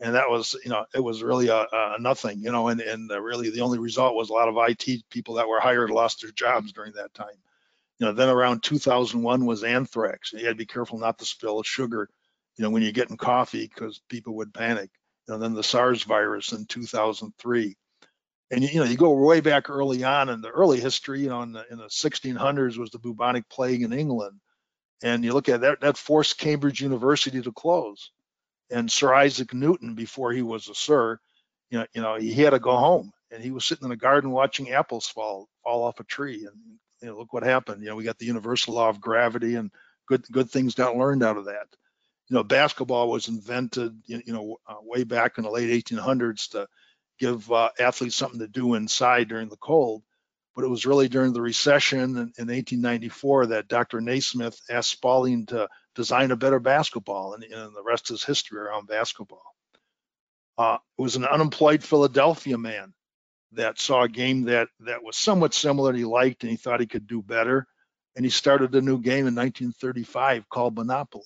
and 0.00 0.14
that 0.16 0.30
was, 0.30 0.56
you 0.64 0.70
know, 0.70 0.84
it 0.94 1.00
was 1.04 1.22
really 1.22 1.46
a, 1.46 1.66
a 1.72 1.96
nothing. 2.00 2.42
You 2.42 2.50
know, 2.50 2.66
and 2.66 2.80
and 2.80 3.08
really 3.08 3.50
the 3.50 3.60
only 3.60 3.78
result 3.78 4.16
was 4.16 4.30
a 4.30 4.32
lot 4.32 4.48
of 4.48 4.56
IT 4.58 5.04
people 5.10 5.34
that 5.34 5.48
were 5.48 5.60
hired 5.60 5.90
lost 5.90 6.22
their 6.22 6.32
jobs 6.32 6.72
during 6.72 6.94
that 6.94 7.14
time. 7.14 7.38
You 7.98 8.06
know, 8.06 8.12
then 8.12 8.30
around 8.30 8.64
2001 8.64 9.46
was 9.46 9.62
anthrax. 9.62 10.32
You 10.32 10.40
had 10.40 10.48
to 10.50 10.54
be 10.54 10.66
careful 10.66 10.98
not 10.98 11.18
to 11.18 11.24
spill 11.24 11.62
sugar. 11.62 12.08
You 12.56 12.64
know, 12.64 12.70
when 12.70 12.82
you're 12.82 12.92
getting 12.92 13.16
coffee 13.16 13.70
because 13.72 14.00
people 14.08 14.34
would 14.36 14.52
panic. 14.52 14.90
Know, 15.30 15.38
then 15.38 15.54
the 15.54 15.62
SARS 15.62 16.02
virus 16.02 16.52
in 16.52 16.66
2003 16.66 17.76
and 18.52 18.64
you 18.64 18.80
know 18.80 18.84
you 18.84 18.96
go 18.96 19.12
way 19.12 19.40
back 19.40 19.70
early 19.70 20.02
on 20.02 20.28
in 20.28 20.40
the 20.40 20.50
early 20.50 20.80
history 20.80 21.20
you 21.20 21.28
know 21.28 21.42
in 21.42 21.52
the, 21.52 21.64
in 21.70 21.78
the 21.78 21.84
1600s 21.84 22.76
was 22.76 22.90
the 22.90 22.98
bubonic 22.98 23.48
plague 23.48 23.82
in 23.82 23.92
england 23.92 24.40
and 25.02 25.24
you 25.24 25.32
look 25.32 25.48
at 25.48 25.62
that, 25.62 25.80
that 25.80 25.96
forced 25.96 26.38
Cambridge 26.38 26.80
University 26.80 27.40
to 27.40 27.52
close. 27.52 28.10
And 28.70 28.90
Sir 28.90 29.14
Isaac 29.14 29.54
Newton, 29.54 29.94
before 29.94 30.32
he 30.32 30.42
was 30.42 30.68
a 30.68 30.74
sir, 30.74 31.18
you 31.70 31.78
know, 31.78 31.86
you 31.94 32.02
know, 32.02 32.16
he 32.16 32.34
had 32.34 32.50
to 32.50 32.58
go 32.58 32.76
home 32.76 33.12
and 33.30 33.42
he 33.42 33.50
was 33.50 33.64
sitting 33.64 33.86
in 33.86 33.92
a 33.92 33.96
garden 33.96 34.30
watching 34.30 34.70
apples 34.70 35.06
fall 35.06 35.48
fall 35.64 35.84
off 35.84 36.00
a 36.00 36.04
tree. 36.04 36.46
And 36.46 36.56
you 37.02 37.08
know, 37.08 37.18
look 37.18 37.32
what 37.32 37.42
happened. 37.42 37.82
You 37.82 37.88
know, 37.88 37.96
we 37.96 38.04
got 38.04 38.18
the 38.18 38.26
universal 38.26 38.74
law 38.74 38.88
of 38.88 39.00
gravity 39.00 39.54
and 39.54 39.70
good 40.06 40.24
good 40.30 40.50
things 40.50 40.74
got 40.74 40.96
learned 40.96 41.22
out 41.22 41.36
of 41.36 41.46
that. 41.46 41.66
You 42.30 42.36
know, 42.36 42.44
basketball 42.44 43.10
was 43.10 43.28
invented, 43.28 43.92
you 44.06 44.22
know, 44.32 44.56
uh, 44.66 44.76
way 44.82 45.04
back 45.04 45.36
in 45.36 45.44
the 45.44 45.50
late 45.50 45.84
1800s 45.84 46.50
to 46.50 46.66
give 47.18 47.50
uh, 47.52 47.70
athletes 47.78 48.16
something 48.16 48.40
to 48.40 48.48
do 48.48 48.74
inside 48.74 49.28
during 49.28 49.48
the 49.48 49.56
cold 49.56 50.02
but 50.54 50.64
it 50.64 50.68
was 50.68 50.86
really 50.86 51.08
during 51.08 51.32
the 51.32 51.40
recession 51.40 52.00
in, 52.00 52.16
in 52.16 52.48
1894 52.48 53.46
that 53.46 53.68
Dr. 53.68 54.00
Naismith 54.00 54.60
asked 54.68 54.90
Spalding 54.90 55.46
to 55.46 55.68
design 55.94 56.30
a 56.30 56.36
better 56.36 56.58
basketball, 56.60 57.34
and, 57.34 57.44
and 57.44 57.74
the 57.74 57.82
rest 57.82 58.10
is 58.10 58.24
history 58.24 58.58
around 58.58 58.86
basketball. 58.86 59.54
Uh, 60.58 60.78
it 60.98 61.02
was 61.02 61.16
an 61.16 61.24
unemployed 61.24 61.82
Philadelphia 61.82 62.58
man 62.58 62.92
that 63.52 63.80
saw 63.80 64.02
a 64.02 64.08
game 64.08 64.42
that 64.44 64.68
that 64.80 65.02
was 65.02 65.16
somewhat 65.16 65.54
similar 65.54 65.92
he 65.92 66.04
liked 66.04 66.42
and 66.42 66.50
he 66.50 66.56
thought 66.56 66.78
he 66.78 66.86
could 66.86 67.06
do 67.06 67.22
better 67.22 67.66
and 68.14 68.24
he 68.24 68.30
started 68.30 68.74
a 68.74 68.80
new 68.80 69.00
game 69.00 69.26
in 69.26 69.34
1935 69.34 70.48
called 70.48 70.76
monopoly 70.76 71.24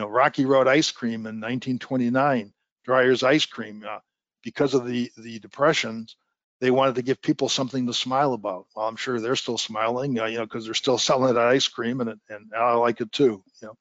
you 0.00 0.06
know 0.06 0.10
rocky 0.10 0.46
road 0.46 0.66
ice 0.66 0.90
cream 0.90 1.26
in 1.26 1.40
1929 1.40 2.54
Dreyer's 2.86 3.22
ice 3.22 3.44
cream 3.44 3.84
uh, 3.86 3.98
because 4.42 4.72
of 4.72 4.86
the 4.86 5.12
the 5.18 5.38
depressions 5.40 6.16
they 6.62 6.70
wanted 6.70 6.94
to 6.94 7.02
give 7.02 7.20
people 7.20 7.48
something 7.48 7.86
to 7.86 7.94
smile 7.94 8.34
about. 8.34 8.66
Well, 8.76 8.86
I'm 8.86 8.96
sure 8.96 9.18
they're 9.18 9.34
still 9.34 9.56
smiling, 9.56 10.18
uh, 10.18 10.26
you 10.26 10.36
know, 10.36 10.44
because 10.44 10.66
they're 10.66 10.74
still 10.74 10.98
selling 11.08 11.34
that 11.34 11.42
ice 11.42 11.68
cream, 11.68 12.00
and 12.00 12.18
and 12.30 12.50
I 12.56 12.74
like 12.74 13.02
it 13.02 13.12
too, 13.12 13.42
you 13.60 13.68
know. 13.68 13.74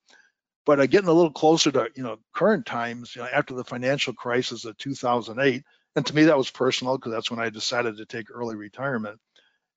But 0.66 0.82
uh, 0.82 0.88
getting 0.88 1.10
a 1.10 1.14
little 1.14 1.32
closer 1.32 1.72
to 1.72 1.90
you 1.96 2.04
know 2.04 2.18
current 2.34 2.66
times, 2.66 3.16
you 3.16 3.22
know, 3.22 3.30
after 3.34 3.54
the 3.54 3.64
financial 3.64 4.14
crisis 4.14 4.66
of 4.66 4.78
2008, 4.78 5.64
and 5.96 6.06
to 6.06 6.16
me 6.16 6.24
that 6.24 6.38
was 6.38 6.50
personal 6.50 6.98
because 6.98 7.14
that's 7.14 7.32
when 7.32 7.40
I 7.40 7.50
decided 7.50 7.96
to 7.98 8.06
take 8.06 8.28
early 8.30 8.58
retirement 8.58 9.20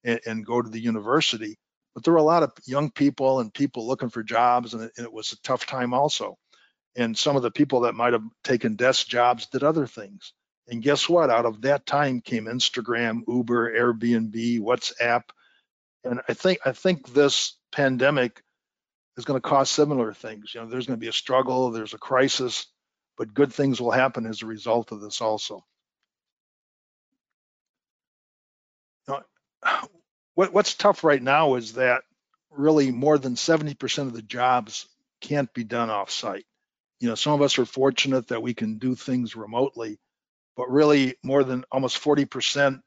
and, 0.02 0.20
and, 0.26 0.46
go 0.46 0.60
to 0.60 0.68
the 0.68 0.80
university. 0.80 1.56
But 1.94 2.04
there 2.04 2.12
were 2.12 2.18
a 2.18 2.22
lot 2.22 2.42
of 2.42 2.52
young 2.66 2.90
people 2.90 3.40
and 3.40 3.52
people 3.52 3.86
looking 3.86 4.10
for 4.10 4.22
jobs, 4.22 4.74
and 4.74 4.84
it, 4.84 4.92
and 4.96 5.04
it 5.04 5.12
was 5.12 5.32
a 5.32 5.40
tough 5.42 5.66
time 5.66 5.92
also. 5.92 6.38
And 6.96 7.16
some 7.16 7.36
of 7.36 7.42
the 7.42 7.50
people 7.50 7.80
that 7.80 7.94
might 7.94 8.12
have 8.12 8.24
taken 8.44 8.76
desk 8.76 9.06
jobs 9.08 9.46
did 9.46 9.62
other 9.62 9.86
things 9.86 10.32
and 10.68 10.82
guess 10.82 11.08
what? 11.08 11.30
Out 11.30 11.44
of 11.44 11.62
that 11.62 11.86
time 11.86 12.20
came 12.20 12.46
Instagram, 12.46 13.22
Uber, 13.26 13.72
Airbnb, 13.72 14.60
WhatsApp. 14.60 15.22
And 16.04 16.20
I 16.28 16.34
think 16.34 16.60
I 16.64 16.72
think 16.72 17.12
this 17.12 17.56
pandemic 17.72 18.42
is 19.16 19.24
going 19.24 19.40
to 19.40 19.48
cause 19.48 19.70
similar 19.70 20.12
things. 20.12 20.54
You 20.54 20.60
know, 20.60 20.68
there's 20.68 20.86
going 20.86 20.98
to 20.98 21.00
be 21.00 21.08
a 21.08 21.12
struggle, 21.12 21.70
there's 21.70 21.94
a 21.94 21.98
crisis, 21.98 22.66
but 23.18 23.34
good 23.34 23.52
things 23.52 23.80
will 23.80 23.90
happen 23.90 24.26
as 24.26 24.42
a 24.42 24.46
result 24.46 24.92
of 24.92 25.00
this 25.00 25.20
also. 25.20 25.64
Now, 29.08 29.22
what, 30.34 30.52
what's 30.52 30.74
tough 30.74 31.04
right 31.04 31.22
now 31.22 31.54
is 31.54 31.74
that 31.74 32.02
really 32.50 32.90
more 32.90 33.18
than 33.18 33.34
70% 33.34 33.98
of 33.98 34.12
the 34.12 34.22
jobs 34.22 34.86
can't 35.20 35.52
be 35.54 35.64
done 35.64 35.88
offsite. 35.88 36.44
You 37.00 37.08
know, 37.08 37.14
some 37.14 37.32
of 37.32 37.42
us 37.42 37.58
are 37.58 37.64
fortunate 37.64 38.28
that 38.28 38.42
we 38.42 38.54
can 38.54 38.78
do 38.78 38.94
things 38.94 39.34
remotely, 39.34 39.98
but 40.56 40.70
really 40.70 41.16
more 41.22 41.44
than 41.44 41.64
almost 41.72 42.02
40% 42.02 42.80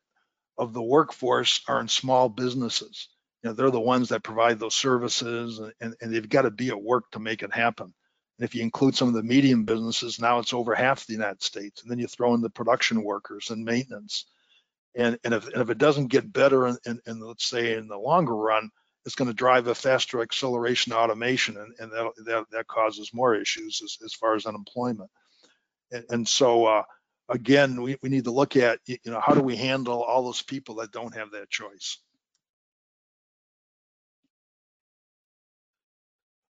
of 0.58 0.74
the 0.74 0.82
workforce 0.82 1.62
are 1.68 1.82
in 1.82 1.88
small 1.88 2.30
businesses. 2.30 3.10
You 3.44 3.50
know, 3.50 3.54
they're 3.56 3.72
the 3.72 3.80
ones 3.80 4.10
that 4.10 4.24
provide 4.24 4.60
those 4.60 4.76
services 4.76 5.60
and, 5.82 5.96
and 6.00 6.14
they've 6.14 6.30
got 6.30 6.44
to 6.44 6.52
be 6.52 6.70
at 6.70 6.82
work 6.82 7.12
to 7.12 7.20
make 7.20 7.44
it 7.44 7.54
happen. 7.54 7.94
And 8.38 8.46
if 8.46 8.56
you 8.56 8.64
include 8.64 8.96
some 8.96 9.08
of 9.08 9.14
the 9.14 9.24
medium 9.24 9.66
businesses, 9.66 10.20
now 10.20 10.40
it's 10.40 10.54
over 10.54 10.76
half 10.76 11.06
the 11.06 11.14
United 11.14 11.44
States. 11.44 11.82
And 11.82 11.92
then 11.92 12.00
you 12.00 12.08
throw 12.08 12.34
in 12.34 12.42
the 12.42 12.50
production 12.50 13.04
workers 13.04 13.50
and 13.50 13.64
maintenance. 13.64 14.26
And, 14.98 15.20
and, 15.24 15.34
if, 15.34 15.48
and 15.48 15.62
if 15.62 15.70
it 15.70 15.78
doesn't 15.78 16.08
get 16.08 16.32
better 16.32 16.68
in, 16.68 16.78
in, 16.86 17.00
in, 17.06 17.20
let's 17.20 17.46
say 17.46 17.76
in 17.76 17.88
the 17.88 17.98
longer 17.98 18.36
run, 18.36 18.70
it's 19.06 19.16
going 19.16 19.28
to 19.28 19.34
drive 19.34 19.68
a 19.68 19.76
faster 19.76 20.22
acceleration 20.22 20.94
automation 20.94 21.58
and, 21.58 21.74
and 21.80 21.92
that, 21.92 22.12
that, 22.26 22.46
that 22.52 22.68
causes 22.68 23.14
more 23.14 23.36
issues 23.36 23.82
as, 23.84 23.98
as 24.04 24.14
far 24.14 24.36
as 24.36 24.46
unemployment. 24.46 25.12
And, 25.92 26.06
and 26.10 26.28
so 26.28 26.66
uh, 26.66 26.84
again, 27.30 27.82
we, 27.82 27.98
we 28.02 28.10
need 28.10 28.24
to 28.24 28.32
look 28.32 28.56
at, 28.56 28.80
you 28.86 28.98
know, 29.06 29.22
how 29.24 29.34
do 29.34 29.42
we 29.42 29.56
handle 29.56 30.02
all 30.02 30.24
those 30.24 30.42
people 30.42 30.76
that 30.76 30.92
don't 30.92 31.16
have 31.16 31.32
that 31.32 31.50
choice? 31.50 31.98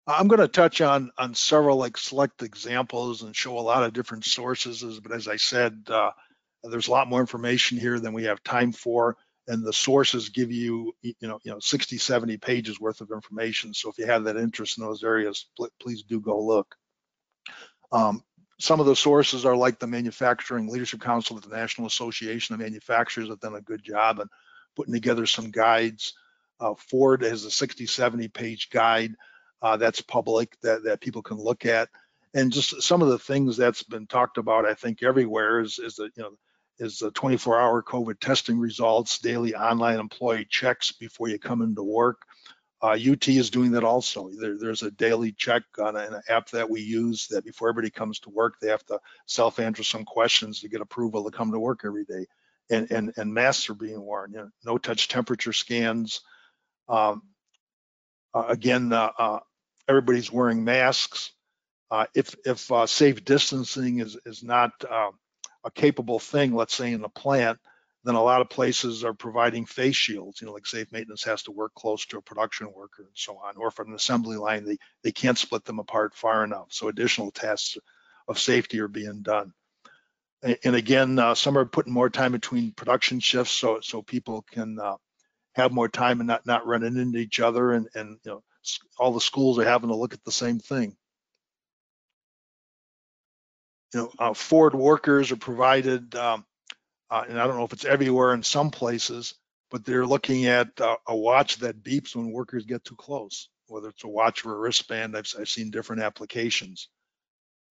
I'm 0.07 0.27
going 0.27 0.39
to 0.39 0.47
touch 0.47 0.81
on 0.81 1.09
on 1.17 1.33
several 1.33 1.77
like 1.77 1.97
select 1.97 2.43
examples 2.43 3.23
and 3.23 3.35
show 3.35 3.57
a 3.57 3.61
lot 3.61 3.83
of 3.83 3.93
different 3.93 4.23
sources, 4.23 4.99
but 4.99 5.11
as 5.11 5.27
I 5.27 5.37
said, 5.37 5.87
uh, 5.89 6.11
there's 6.69 6.87
a 6.87 6.91
lot 6.91 7.09
more 7.09 7.19
information 7.19 7.77
here 7.77 7.99
than 7.99 8.13
we 8.13 8.23
have 8.23 8.43
time 8.43 8.71
for, 8.71 9.17
and 9.47 9.63
the 9.63 9.73
sources 9.73 10.29
give 10.29 10.51
you, 10.51 10.95
you 11.01 11.13
know, 11.21 11.39
you 11.43 11.51
know, 11.51 11.59
60, 11.59 11.97
70 11.97 12.37
pages 12.37 12.79
worth 12.79 13.01
of 13.01 13.11
information. 13.11 13.73
So 13.73 13.89
if 13.89 13.97
you 13.97 14.05
have 14.05 14.23
that 14.23 14.37
interest 14.37 14.77
in 14.77 14.83
those 14.83 15.03
areas, 15.03 15.45
please 15.79 16.03
do 16.03 16.19
go 16.19 16.41
look. 16.41 16.75
Um, 17.91 18.23
some 18.59 18.79
of 18.79 18.85
the 18.85 18.95
sources 18.95 19.45
are 19.45 19.55
like 19.55 19.79
the 19.79 19.87
Manufacturing 19.87 20.67
Leadership 20.67 21.01
Council 21.01 21.37
at 21.37 21.43
the 21.43 21.55
National 21.55 21.87
Association 21.87 22.53
of 22.53 22.61
Manufacturers 22.61 23.29
have 23.29 23.39
done 23.39 23.55
a 23.55 23.61
good 23.61 23.83
job 23.83 24.19
in 24.19 24.27
putting 24.75 24.93
together 24.93 25.25
some 25.25 25.51
guides. 25.51 26.13
Uh, 26.59 26.73
Ford 26.75 27.21
has 27.21 27.43
a 27.43 27.51
60, 27.51 27.85
70 27.85 28.29
page 28.29 28.69
guide 28.69 29.13
uh, 29.61 29.77
that's 29.77 30.01
public 30.01 30.55
that, 30.61 30.83
that 30.85 31.01
people 31.01 31.21
can 31.21 31.37
look 31.37 31.65
at. 31.65 31.89
And 32.33 32.51
just 32.51 32.81
some 32.81 33.01
of 33.01 33.09
the 33.09 33.19
things 33.19 33.57
that's 33.57 33.83
been 33.83 34.07
talked 34.07 34.37
about, 34.37 34.65
I 34.65 34.73
think 34.73 35.03
everywhere 35.03 35.61
is, 35.61 35.79
is 35.79 35.95
that, 35.95 36.11
you 36.15 36.23
know, 36.23 36.37
is 36.79 36.99
the 36.99 37.11
24 37.11 37.59
hour 37.59 37.83
COVID 37.83 38.19
testing 38.19 38.59
results, 38.59 39.19
daily 39.19 39.55
online 39.55 39.99
employee 39.99 40.47
checks 40.49 40.91
before 40.91 41.27
you 41.27 41.39
come 41.39 41.61
into 41.61 41.83
work. 41.83 42.23
Uh, 42.81 42.97
UT 43.11 43.27
is 43.29 43.49
doing 43.49 43.71
that 43.71 43.83
also. 43.83 44.29
There, 44.39 44.57
there's 44.59 44.83
a 44.83 44.91
daily 44.91 45.31
check 45.31 45.63
on 45.79 45.95
an 45.95 46.21
app 46.27 46.49
that 46.51 46.69
we 46.69 46.81
use 46.81 47.27
that 47.29 47.45
before 47.45 47.69
everybody 47.69 47.89
comes 47.89 48.19
to 48.19 48.29
work, 48.29 48.59
they 48.59 48.67
have 48.67 48.85
to 48.87 48.99
self-answer 49.25 49.83
some 49.83 50.03
questions 50.03 50.59
to 50.59 50.69
get 50.69 50.81
approval 50.81 51.23
to 51.23 51.35
come 51.35 51.51
to 51.51 51.59
work 51.59 51.81
every 51.85 52.05
day. 52.05 52.27
And, 52.69 52.91
and, 52.91 53.13
and 53.15 53.33
masks 53.33 53.69
are 53.69 53.75
being 53.75 54.01
worn, 54.01 54.33
you 54.33 54.37
know, 54.39 54.49
no 54.65 54.77
touch 54.77 55.07
temperature 55.07 55.53
scans. 55.53 56.21
Um, 56.89 57.23
uh, 58.33 58.45
again, 58.49 58.91
uh, 58.91 59.11
uh 59.17 59.39
everybody's 59.87 60.31
wearing 60.31 60.63
masks. 60.63 61.31
Uh, 61.89 62.05
if 62.15 62.35
if 62.45 62.71
uh, 62.71 62.87
safe 62.87 63.23
distancing 63.23 63.99
is, 63.99 64.17
is 64.25 64.43
not 64.43 64.71
a 65.65 65.71
capable 65.71 66.19
thing, 66.19 66.53
let's 66.53 66.75
say 66.75 66.93
in 66.93 67.01
the 67.01 67.09
plant, 67.09 67.59
then 68.03 68.15
a 68.15 68.23
lot 68.23 68.41
of 68.41 68.49
places 68.49 69.03
are 69.03 69.15
providing 69.15 69.65
face 69.65 69.95
shields, 69.95 70.39
you 70.39 70.45
know, 70.45 70.53
like 70.53 70.67
safe 70.67 70.91
maintenance 70.91 71.23
has 71.23 71.41
to 71.43 71.51
work 71.51 71.73
close 71.73 72.05
to 72.05 72.19
a 72.19 72.21
production 72.21 72.71
worker 72.71 73.01
and 73.01 73.15
so 73.15 73.39
on, 73.43 73.57
or 73.57 73.71
from 73.71 73.89
an 73.89 73.95
assembly 73.95 74.37
line, 74.37 74.63
they, 74.63 74.77
they 75.03 75.11
can't 75.11 75.39
split 75.39 75.65
them 75.65 75.79
apart 75.79 76.13
far 76.13 76.43
enough. 76.43 76.67
So 76.69 76.87
additional 76.87 77.31
tests 77.31 77.77
of 78.27 78.37
safety 78.37 78.79
are 78.79 78.87
being 78.87 79.23
done. 79.23 79.53
And, 80.43 80.57
and 80.63 80.75
again, 80.75 81.17
uh, 81.17 81.33
some 81.33 81.57
are 81.57 81.65
putting 81.65 81.93
more 81.93 82.11
time 82.11 82.31
between 82.31 82.71
production 82.71 83.19
shifts 83.19 83.53
so, 83.53 83.79
so 83.81 84.03
people 84.03 84.45
can 84.51 84.77
uh, 84.79 84.97
have 85.53 85.71
more 85.71 85.89
time 85.89 86.19
and 86.19 86.27
not, 86.27 86.45
not 86.45 86.67
running 86.67 86.97
into 86.97 87.17
each 87.17 87.39
other. 87.39 87.71
And, 87.71 87.87
and, 87.95 88.19
you 88.23 88.31
know, 88.31 88.43
all 88.99 89.13
the 89.13 89.21
schools 89.21 89.57
are 89.57 89.65
having 89.65 89.89
to 89.89 89.95
look 89.95 90.13
at 90.13 90.23
the 90.23 90.31
same 90.31 90.59
thing 90.59 90.95
you 93.95 94.01
know, 94.01 94.11
uh, 94.19 94.33
Ford 94.33 94.75
workers 94.75 95.31
are 95.31 95.37
provided, 95.37 96.15
um, 96.15 96.45
uh, 97.09 97.23
and 97.29 97.39
I 97.39 97.47
don't 97.47 97.55
know 97.55 97.63
if 97.63 97.71
it's 97.71 97.85
everywhere 97.85 98.33
in 98.33 98.43
some 98.43 98.69
places, 98.69 99.35
but 99.71 99.85
they're 99.85 100.05
looking 100.05 100.47
at 100.47 100.81
uh, 100.81 100.97
a 101.07 101.15
watch 101.15 101.59
that 101.59 101.81
beeps 101.81 102.13
when 102.13 102.33
workers 102.33 102.65
get 102.65 102.83
too 102.83 102.97
close, 102.97 103.47
whether 103.67 103.87
it's 103.87 104.03
a 104.03 104.09
watch 104.09 104.43
or 104.43 104.53
a 104.53 104.59
wristband. 104.59 105.15
I've, 105.15 105.31
I've 105.39 105.47
seen 105.47 105.71
different 105.71 106.01
applications. 106.01 106.89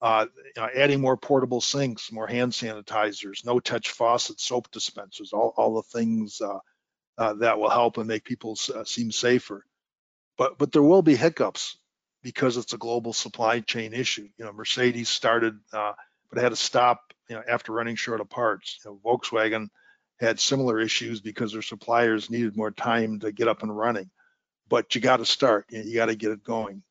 Uh, 0.01 0.25
you 0.57 0.63
know, 0.63 0.69
adding 0.75 1.03
more 1.03 1.19
portable 1.19 1.61
sinks, 1.61 2.11
more 2.11 2.27
hand 2.27 2.53
sanitizers, 2.53 3.45
no 3.45 3.61
touch 3.61 3.91
faucets, 3.91 4.47
soap 4.47 4.71
dispensers, 4.71 5.35
all, 5.35 5.53
all 5.59 5.75
the 5.75 5.99
things 5.99 6.41
uh, 6.41 6.59
uh, 7.19 7.35
that 7.35 7.59
will 7.59 7.69
help 7.69 7.99
and 7.99 8.09
make 8.09 8.25
people 8.25 8.57
seem 8.57 9.13
safer. 9.13 9.67
But, 10.39 10.57
but 10.57 10.73
there 10.73 10.83
will 10.83 11.03
be 11.03 11.17
hiccups 11.17 11.77
because 12.23 12.57
it's 12.57 12.73
a 12.73 12.79
global 12.79 13.13
supply 13.13 13.61
chain 13.61 13.93
issue. 13.93 14.27
You 14.39 14.47
know, 14.47 14.53
Mercedes 14.53 15.11
started 15.11 15.59
uh, 15.71 15.93
but 16.35 16.43
had 16.43 16.51
to 16.51 16.57
stop 16.57 17.13
you 17.29 17.37
know, 17.37 17.43
after 17.49 17.73
running 17.73 17.97
short 17.97 18.21
of 18.21 18.29
parts. 18.29 18.81
You 18.85 18.91
know, 18.91 19.01
Volkswagen 19.05 19.69
had 20.21 20.41
similar 20.41 20.81
issues 20.81 21.21
because 21.21 21.53
their 21.53 21.63
suppliers 21.63 22.31
needed 22.31 22.57
more 22.57 22.71
time 22.71 23.21
to 23.21 23.33
get 23.33 23.49
up 23.49 23.63
and 23.63 23.77
running. 23.77 24.11
But 24.69 24.95
you 24.95 25.01
got 25.01 25.19
to 25.19 25.27
start. 25.27 25.67
You, 25.71 25.79
know, 25.79 25.85
you 25.85 25.95
got 25.95 26.07
to 26.07 26.17
get 26.17 26.33
it 26.33 26.45
going. 26.45 26.83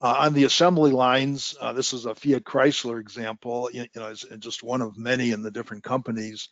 Uh, 0.00 0.16
on 0.18 0.34
the 0.34 0.44
assembly 0.44 0.90
lines, 0.90 1.54
uh, 1.60 1.72
this 1.72 1.92
is 1.92 2.06
a 2.06 2.14
Fiat 2.14 2.42
Chrysler 2.42 3.00
example. 3.00 3.70
You, 3.72 3.82
you 3.94 4.00
know, 4.00 4.08
it's 4.08 4.26
just 4.38 4.62
one 4.62 4.82
of 4.82 4.98
many 4.98 5.30
in 5.30 5.42
the 5.42 5.50
different 5.50 5.84
companies. 5.84 6.48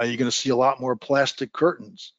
Uh, 0.00 0.04
you're 0.04 0.16
going 0.16 0.30
to 0.30 0.36
see 0.36 0.50
a 0.50 0.56
lot 0.56 0.80
more 0.80 0.96
plastic 0.96 1.52
curtains 1.52 2.12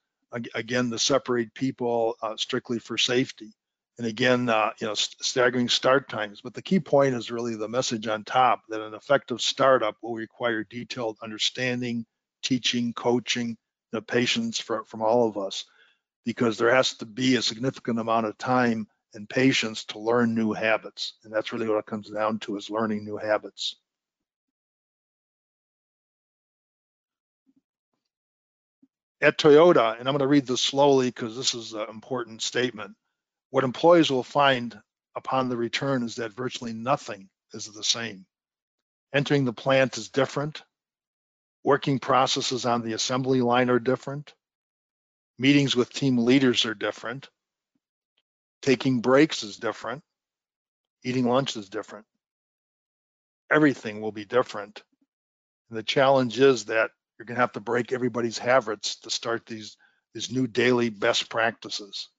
again 0.53 0.91
to 0.91 0.99
separate 0.99 1.53
people 1.53 2.15
uh, 2.21 2.35
strictly 2.37 2.79
for 2.79 2.97
safety 2.97 3.53
and 3.97 4.05
again, 4.05 4.47
uh, 4.47 4.71
you 4.79 4.87
know, 4.87 4.93
staggering 4.93 5.69
start 5.69 6.07
times. 6.07 6.41
But 6.41 6.53
the 6.53 6.61
key 6.61 6.79
point 6.79 7.15
is 7.15 7.31
really 7.31 7.55
the 7.55 7.67
message 7.67 8.07
on 8.07 8.23
top 8.23 8.61
that 8.69 8.81
an 8.81 8.93
effective 8.93 9.41
startup 9.41 9.97
will 10.01 10.13
require 10.13 10.63
detailed 10.63 11.17
understanding, 11.23 12.05
teaching, 12.43 12.93
coaching, 12.93 13.57
the 13.91 14.01
patience 14.01 14.59
for, 14.59 14.83
from 14.85 15.01
all 15.01 15.27
of 15.27 15.37
us, 15.37 15.65
because 16.25 16.57
there 16.57 16.73
has 16.75 16.93
to 16.95 17.05
be 17.05 17.35
a 17.35 17.41
significant 17.41 17.99
amount 17.99 18.27
of 18.27 18.37
time 18.37 18.87
and 19.15 19.27
patience 19.27 19.85
to 19.85 19.99
learn 19.99 20.35
new 20.35 20.53
habits. 20.53 21.13
And 21.23 21.33
that's 21.33 21.51
really 21.51 21.67
what 21.67 21.79
it 21.79 21.85
comes 21.87 22.09
down 22.09 22.37
to 22.39 22.57
is 22.57 22.69
learning 22.69 23.03
new 23.03 23.17
habits. 23.17 23.77
At 29.19 29.39
Toyota, 29.39 29.99
and 29.99 30.07
I'm 30.07 30.13
going 30.13 30.19
to 30.19 30.27
read 30.27 30.45
this 30.45 30.61
slowly 30.61 31.07
because 31.07 31.35
this 31.35 31.55
is 31.55 31.73
an 31.73 31.89
important 31.89 32.43
statement 32.43 32.95
what 33.49 33.63
employees 33.63 34.09
will 34.09 34.23
find 34.23 34.77
upon 35.15 35.49
the 35.49 35.57
return 35.57 36.03
is 36.03 36.15
that 36.15 36.33
virtually 36.33 36.73
nothing 36.73 37.29
is 37.53 37.65
the 37.65 37.83
same. 37.83 38.25
Entering 39.13 39.45
the 39.45 39.53
plant 39.53 39.97
is 39.97 40.09
different. 40.09 40.61
Working 41.63 41.99
processes 41.99 42.65
on 42.65 42.81
the 42.81 42.93
assembly 42.93 43.41
line 43.41 43.69
are 43.69 43.79
different. 43.79 44.33
Meetings 45.39 45.75
with 45.75 45.93
team 45.93 46.17
leaders 46.17 46.65
are 46.65 46.73
different. 46.73 47.29
Taking 48.61 49.01
breaks 49.01 49.43
is 49.43 49.57
different. 49.57 50.03
Eating 51.03 51.25
lunch 51.25 51.55
is 51.55 51.69
different. 51.69 52.05
Everything 53.51 54.01
will 54.01 54.11
be 54.11 54.25
different. 54.25 54.83
And 55.69 55.77
the 55.77 55.83
challenge 55.83 56.39
is 56.39 56.65
that 56.65 56.91
you're 57.17 57.25
going 57.25 57.35
to 57.35 57.41
have 57.41 57.53
to 57.53 57.59
break 57.59 57.91
everybody's 57.91 58.37
habits 58.37 58.99
to 59.01 59.09
start 59.09 59.45
these, 59.45 59.77
these 60.13 60.31
new 60.31 60.47
daily 60.47 60.89
best 60.89 61.29
practices. 61.29 62.09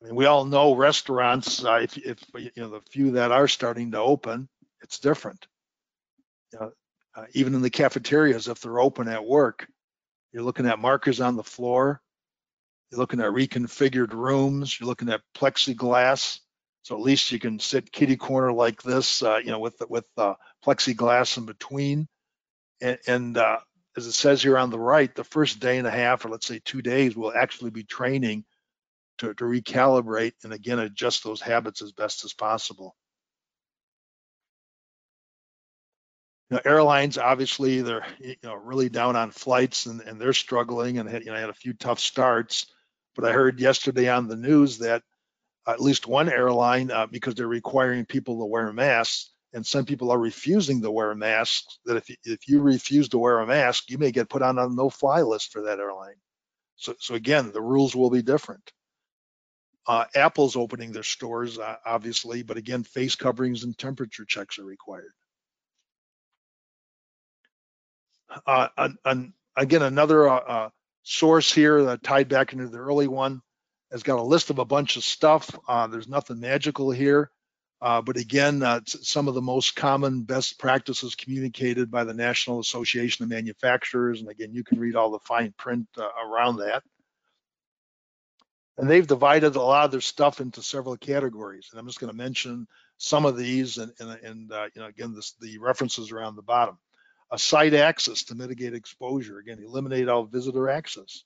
I 0.00 0.06
mean, 0.06 0.14
we 0.14 0.26
all 0.26 0.44
know 0.44 0.74
restaurants. 0.74 1.64
Uh, 1.64 1.80
if, 1.82 1.96
if 1.98 2.18
you 2.34 2.50
know 2.56 2.70
the 2.70 2.80
few 2.90 3.12
that 3.12 3.32
are 3.32 3.48
starting 3.48 3.92
to 3.92 3.98
open, 3.98 4.48
it's 4.80 4.98
different. 4.98 5.46
Know, 6.52 6.72
uh, 7.16 7.24
even 7.32 7.54
in 7.54 7.62
the 7.62 7.70
cafeterias, 7.70 8.48
if 8.48 8.60
they're 8.60 8.80
open 8.80 9.08
at 9.08 9.24
work, 9.24 9.66
you're 10.32 10.44
looking 10.44 10.66
at 10.66 10.78
markers 10.78 11.20
on 11.20 11.36
the 11.36 11.42
floor. 11.42 12.00
You're 12.90 13.00
looking 13.00 13.20
at 13.20 13.32
reconfigured 13.32 14.12
rooms. 14.12 14.78
You're 14.78 14.86
looking 14.86 15.10
at 15.10 15.20
plexiglass, 15.36 16.38
so 16.82 16.94
at 16.94 17.02
least 17.02 17.32
you 17.32 17.38
can 17.38 17.58
sit 17.58 17.92
kitty 17.92 18.16
corner 18.16 18.52
like 18.52 18.82
this, 18.82 19.22
uh, 19.22 19.38
you 19.38 19.50
know, 19.50 19.58
with 19.58 19.82
with 19.88 20.06
uh, 20.16 20.34
plexiglass 20.64 21.36
in 21.36 21.44
between. 21.44 22.06
And, 22.80 22.98
and 23.06 23.36
uh, 23.36 23.58
as 23.96 24.06
it 24.06 24.12
says 24.12 24.42
here 24.42 24.56
on 24.56 24.70
the 24.70 24.78
right, 24.78 25.12
the 25.12 25.24
first 25.24 25.58
day 25.58 25.78
and 25.78 25.88
a 25.88 25.90
half, 25.90 26.24
or 26.24 26.28
let's 26.28 26.46
say 26.46 26.60
two 26.64 26.82
days, 26.82 27.16
will 27.16 27.32
actually 27.34 27.70
be 27.70 27.82
training 27.82 28.44
to, 29.18 29.34
to 29.34 29.44
recalibrate 29.44 30.34
and 30.44 30.52
again 30.52 30.78
adjust 30.78 31.24
those 31.24 31.40
habits 31.40 31.82
as 31.82 31.92
best 31.92 32.24
as 32.24 32.32
possible. 32.32 32.94
Know, 36.50 36.60
airlines 36.64 37.18
obviously 37.18 37.82
they're 37.82 38.06
you 38.20 38.36
know 38.42 38.54
really 38.54 38.88
down 38.88 39.16
on 39.16 39.30
flights 39.30 39.86
and, 39.86 40.00
and 40.00 40.20
they're 40.20 40.32
struggling 40.32 40.98
and 40.98 41.08
had, 41.08 41.24
you 41.24 41.30
know 41.30 41.36
had 41.38 41.50
a 41.50 41.54
few 41.54 41.74
tough 41.74 42.00
starts. 42.00 42.66
But 43.14 43.26
I 43.26 43.32
heard 43.32 43.60
yesterday 43.60 44.08
on 44.08 44.28
the 44.28 44.36
news 44.36 44.78
that 44.78 45.02
at 45.66 45.80
least 45.80 46.06
one 46.06 46.30
airline, 46.30 46.90
uh, 46.90 47.06
because 47.06 47.34
they're 47.34 47.46
requiring 47.46 48.06
people 48.06 48.38
to 48.38 48.46
wear 48.46 48.72
masks, 48.72 49.30
and 49.52 49.66
some 49.66 49.84
people 49.84 50.10
are 50.10 50.18
refusing 50.18 50.80
to 50.80 50.90
wear 50.90 51.14
masks. 51.14 51.78
That 51.84 51.98
if 51.98 52.08
you, 52.08 52.16
if 52.24 52.48
you 52.48 52.62
refuse 52.62 53.10
to 53.10 53.18
wear 53.18 53.40
a 53.40 53.46
mask, 53.46 53.90
you 53.90 53.98
may 53.98 54.10
get 54.10 54.30
put 54.30 54.42
on 54.42 54.58
a 54.58 54.68
no-fly 54.68 55.22
list 55.22 55.52
for 55.52 55.62
that 55.62 55.78
airline. 55.78 56.16
So 56.76 56.94
so 56.98 57.14
again, 57.14 57.52
the 57.52 57.60
rules 57.60 57.94
will 57.94 58.10
be 58.10 58.22
different. 58.22 58.72
Uh, 59.88 60.04
Apple's 60.14 60.54
opening 60.54 60.92
their 60.92 61.02
stores, 61.02 61.58
uh, 61.58 61.76
obviously, 61.86 62.42
but 62.42 62.58
again, 62.58 62.84
face 62.84 63.16
coverings 63.16 63.64
and 63.64 63.76
temperature 63.76 64.26
checks 64.26 64.58
are 64.58 64.64
required. 64.64 65.12
Uh, 68.46 68.68
and, 68.76 68.98
and, 69.06 69.32
again, 69.56 69.80
another 69.80 70.28
uh, 70.28 70.36
uh, 70.36 70.70
source 71.04 71.50
here 71.50 71.96
tied 71.96 72.28
back 72.28 72.52
into 72.52 72.68
the 72.68 72.76
early 72.76 73.08
one 73.08 73.40
has 73.90 74.02
got 74.02 74.18
a 74.18 74.22
list 74.22 74.50
of 74.50 74.58
a 74.58 74.64
bunch 74.66 74.98
of 74.98 75.04
stuff. 75.04 75.58
Uh, 75.66 75.86
there's 75.86 76.06
nothing 76.06 76.38
magical 76.38 76.90
here. 76.90 77.30
but 77.80 78.18
again, 78.18 78.62
some 78.84 79.26
of 79.26 79.32
the 79.32 79.40
most 79.40 79.74
common 79.74 80.24
best 80.24 80.58
practices 80.58 81.14
communicated 81.14 81.90
by 81.90 82.04
the 82.04 82.12
National 82.12 82.60
Association 82.60 83.22
of 83.22 83.30
Manufacturers. 83.30 84.20
And 84.20 84.28
again, 84.28 84.52
you 84.52 84.62
can 84.64 84.78
read 84.78 84.96
all 84.96 85.10
the 85.10 85.18
fine 85.20 85.54
print 85.56 85.88
around 85.96 86.58
that 86.58 86.82
and 88.78 88.88
they've 88.90 89.06
divided 89.06 89.56
a 89.56 89.62
lot 89.62 89.86
of 89.86 89.90
their 89.92 90.00
stuff 90.00 90.40
into 90.40 90.62
several 90.62 90.96
categories. 90.96 91.68
And 91.70 91.80
I'm 91.80 91.86
just 91.86 92.00
going 92.00 92.12
to 92.12 92.16
mention 92.16 92.68
some 92.98 93.26
of 93.26 93.36
these, 93.36 93.78
and, 93.78 93.92
and, 94.00 94.10
and 94.24 94.52
uh, 94.52 94.68
you 94.74 94.82
know, 94.82 94.88
again, 94.88 95.14
this, 95.14 95.34
the 95.40 95.58
references 95.58 96.12
around 96.12 96.36
the 96.36 96.42
bottom. 96.42 96.78
A 97.32 97.38
site 97.38 97.74
access 97.74 98.24
to 98.24 98.36
mitigate 98.36 98.74
exposure. 98.74 99.38
Again, 99.38 99.58
eliminate 99.62 100.08
all 100.08 100.24
visitor 100.24 100.70
access. 100.70 101.24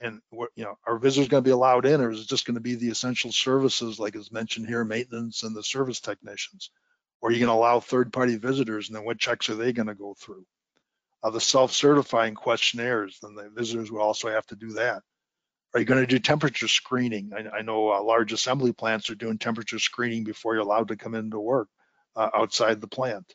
and 0.00 0.20
what, 0.30 0.50
you 0.56 0.64
know, 0.64 0.76
are 0.86 0.98
visitors 0.98 1.28
going 1.28 1.42
to 1.42 1.48
be 1.48 1.52
allowed 1.52 1.86
in 1.86 2.00
or 2.00 2.10
is 2.10 2.20
it 2.22 2.28
just 2.28 2.44
going 2.44 2.56
to 2.56 2.60
be 2.60 2.74
the 2.74 2.90
essential 2.90 3.32
services 3.32 3.98
like 3.98 4.16
is 4.16 4.32
mentioned 4.32 4.66
here, 4.66 4.84
maintenance 4.84 5.44
and 5.44 5.56
the 5.56 5.62
service 5.62 6.00
technicians? 6.00 6.70
Or 7.20 7.28
are 7.30 7.32
you 7.32 7.38
going 7.38 7.48
to 7.48 7.54
allow 7.54 7.80
third 7.80 8.12
party 8.12 8.36
visitors 8.36 8.88
and 8.88 8.96
then 8.96 9.04
what 9.04 9.18
checks 9.18 9.48
are 9.48 9.54
they 9.54 9.72
going 9.72 9.88
to 9.88 9.94
go 9.94 10.14
through? 10.14 10.44
Uh, 11.22 11.30
the 11.30 11.40
self-certifying 11.40 12.34
questionnaires, 12.34 13.18
then 13.22 13.34
the 13.36 13.48
visitors 13.50 13.90
will 13.92 14.02
also 14.02 14.28
have 14.28 14.46
to 14.48 14.56
do 14.56 14.72
that. 14.72 15.02
Are 15.74 15.80
you 15.80 15.86
going 15.86 16.00
to 16.00 16.06
do 16.06 16.18
temperature 16.18 16.68
screening? 16.68 17.32
I, 17.34 17.58
I 17.58 17.62
know 17.62 17.92
uh, 17.92 18.02
large 18.02 18.32
assembly 18.32 18.72
plants 18.72 19.08
are 19.10 19.14
doing 19.14 19.38
temperature 19.38 19.78
screening 19.78 20.24
before 20.24 20.54
you're 20.54 20.62
allowed 20.62 20.88
to 20.88 20.96
come 20.96 21.14
into 21.14 21.38
work 21.38 21.68
uh, 22.14 22.28
outside 22.34 22.80
the 22.80 22.88
plant. 22.88 23.34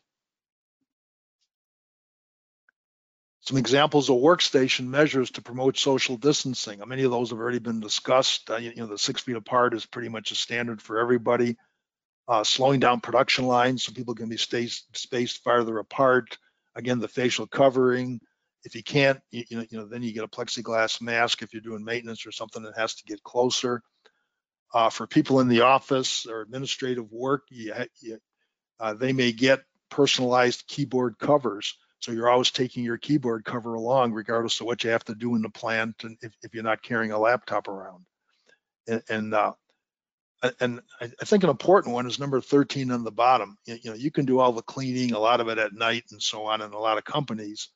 Some 3.40 3.56
examples 3.56 4.10
of 4.10 4.16
workstation 4.16 4.88
measures 4.88 5.30
to 5.32 5.42
promote 5.42 5.78
social 5.78 6.16
distancing. 6.16 6.80
Many 6.86 7.04
of 7.04 7.10
those 7.10 7.30
have 7.30 7.38
already 7.38 7.60
been 7.60 7.80
discussed. 7.80 8.50
Uh, 8.50 8.56
you, 8.56 8.70
you, 8.70 8.76
know, 8.76 8.86
the 8.86 8.98
six 8.98 9.22
feet 9.22 9.36
apart 9.36 9.74
is 9.74 9.86
pretty 9.86 10.10
much 10.10 10.30
a 10.30 10.34
standard 10.34 10.82
for 10.82 10.98
everybody. 10.98 11.56
Uh, 12.28 12.44
slowing 12.44 12.78
down 12.78 13.00
production 13.00 13.46
lines 13.46 13.82
so 13.82 13.92
people 13.92 14.14
can 14.14 14.28
be 14.28 14.36
spaced, 14.36 14.94
spaced 14.94 15.42
farther 15.42 15.78
apart. 15.78 16.36
Again, 16.76 16.98
the 16.98 17.08
facial 17.08 17.46
covering. 17.46 18.20
If 18.68 18.76
you 18.76 18.82
can't, 18.82 19.20
you, 19.30 19.44
you, 19.48 19.56
know, 19.56 19.66
you 19.70 19.78
know, 19.78 19.86
then 19.86 20.02
you 20.02 20.12
get 20.12 20.24
a 20.24 20.28
plexiglass 20.28 21.00
mask 21.00 21.42
if 21.42 21.52
you're 21.52 21.62
doing 21.62 21.84
maintenance 21.84 22.26
or 22.26 22.32
something 22.32 22.62
that 22.62 22.76
has 22.76 22.94
to 22.96 23.04
get 23.04 23.22
closer. 23.22 23.82
Uh, 24.74 24.90
for 24.90 25.06
people 25.06 25.40
in 25.40 25.48
the 25.48 25.62
office 25.62 26.26
or 26.26 26.42
administrative 26.42 27.10
work, 27.10 27.44
you, 27.48 27.72
you, 28.00 28.18
uh, 28.78 28.92
they 28.92 29.14
may 29.14 29.32
get 29.32 29.60
personalized 29.88 30.66
keyboard 30.66 31.18
covers 31.18 31.78
so 32.00 32.12
you're 32.12 32.30
always 32.30 32.50
taking 32.50 32.84
your 32.84 32.98
keyboard 32.98 33.44
cover 33.44 33.74
along, 33.74 34.12
regardless 34.12 34.60
of 34.60 34.66
what 34.66 34.84
you 34.84 34.90
have 34.90 35.04
to 35.06 35.14
do 35.14 35.34
in 35.34 35.42
the 35.42 35.48
plant, 35.48 35.96
and 36.04 36.16
if, 36.22 36.32
if 36.42 36.54
you're 36.54 36.62
not 36.62 36.82
carrying 36.82 37.12
a 37.12 37.18
laptop 37.18 37.66
around. 37.66 38.04
And, 38.86 39.02
and 39.08 39.34
uh, 39.34 39.52
and 40.60 40.80
I 41.00 41.24
think 41.24 41.42
an 41.42 41.50
important 41.50 41.94
one 41.94 42.06
is 42.06 42.20
number 42.20 42.40
13 42.40 42.92
on 42.92 43.02
the 43.02 43.10
bottom. 43.10 43.58
You, 43.66 43.78
know, 43.86 43.94
you 43.94 44.12
can 44.12 44.24
do 44.24 44.38
all 44.38 44.52
the 44.52 44.62
cleaning, 44.62 45.12
a 45.12 45.18
lot 45.18 45.40
of 45.40 45.48
it 45.48 45.58
at 45.58 45.72
night 45.72 46.04
and 46.12 46.22
so 46.22 46.44
on 46.44 46.62
in 46.62 46.72
a 46.72 46.78
lot 46.78 46.96
of 46.96 47.04
companies, 47.04 47.70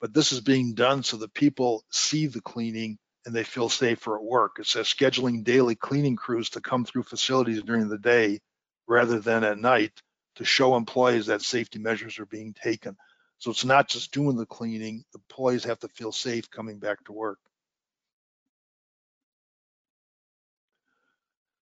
but 0.00 0.14
this 0.14 0.32
is 0.32 0.40
being 0.40 0.74
done 0.74 1.02
so 1.02 1.18
that 1.18 1.34
people 1.34 1.84
see 1.90 2.26
the 2.26 2.40
cleaning 2.40 2.98
and 3.26 3.34
they 3.34 3.44
feel 3.44 3.68
safer 3.68 4.16
at 4.16 4.24
work. 4.24 4.56
It 4.58 4.66
says 4.66 4.86
scheduling 4.86 5.44
daily 5.44 5.74
cleaning 5.74 6.16
crews 6.16 6.50
to 6.50 6.60
come 6.60 6.84
through 6.84 7.02
facilities 7.02 7.62
during 7.62 7.88
the 7.88 7.98
day 7.98 8.40
rather 8.88 9.20
than 9.20 9.44
at 9.44 9.58
night 9.58 9.92
to 10.36 10.44
show 10.44 10.74
employees 10.76 11.26
that 11.26 11.42
safety 11.42 11.78
measures 11.78 12.18
are 12.18 12.26
being 12.26 12.54
taken. 12.54 12.96
So 13.38 13.50
it's 13.50 13.64
not 13.64 13.88
just 13.88 14.12
doing 14.12 14.36
the 14.36 14.46
cleaning, 14.46 15.04
the 15.12 15.18
employees 15.18 15.64
have 15.64 15.78
to 15.80 15.88
feel 15.88 16.12
safe 16.12 16.50
coming 16.50 16.78
back 16.78 17.04
to 17.04 17.12
work. 17.12 17.38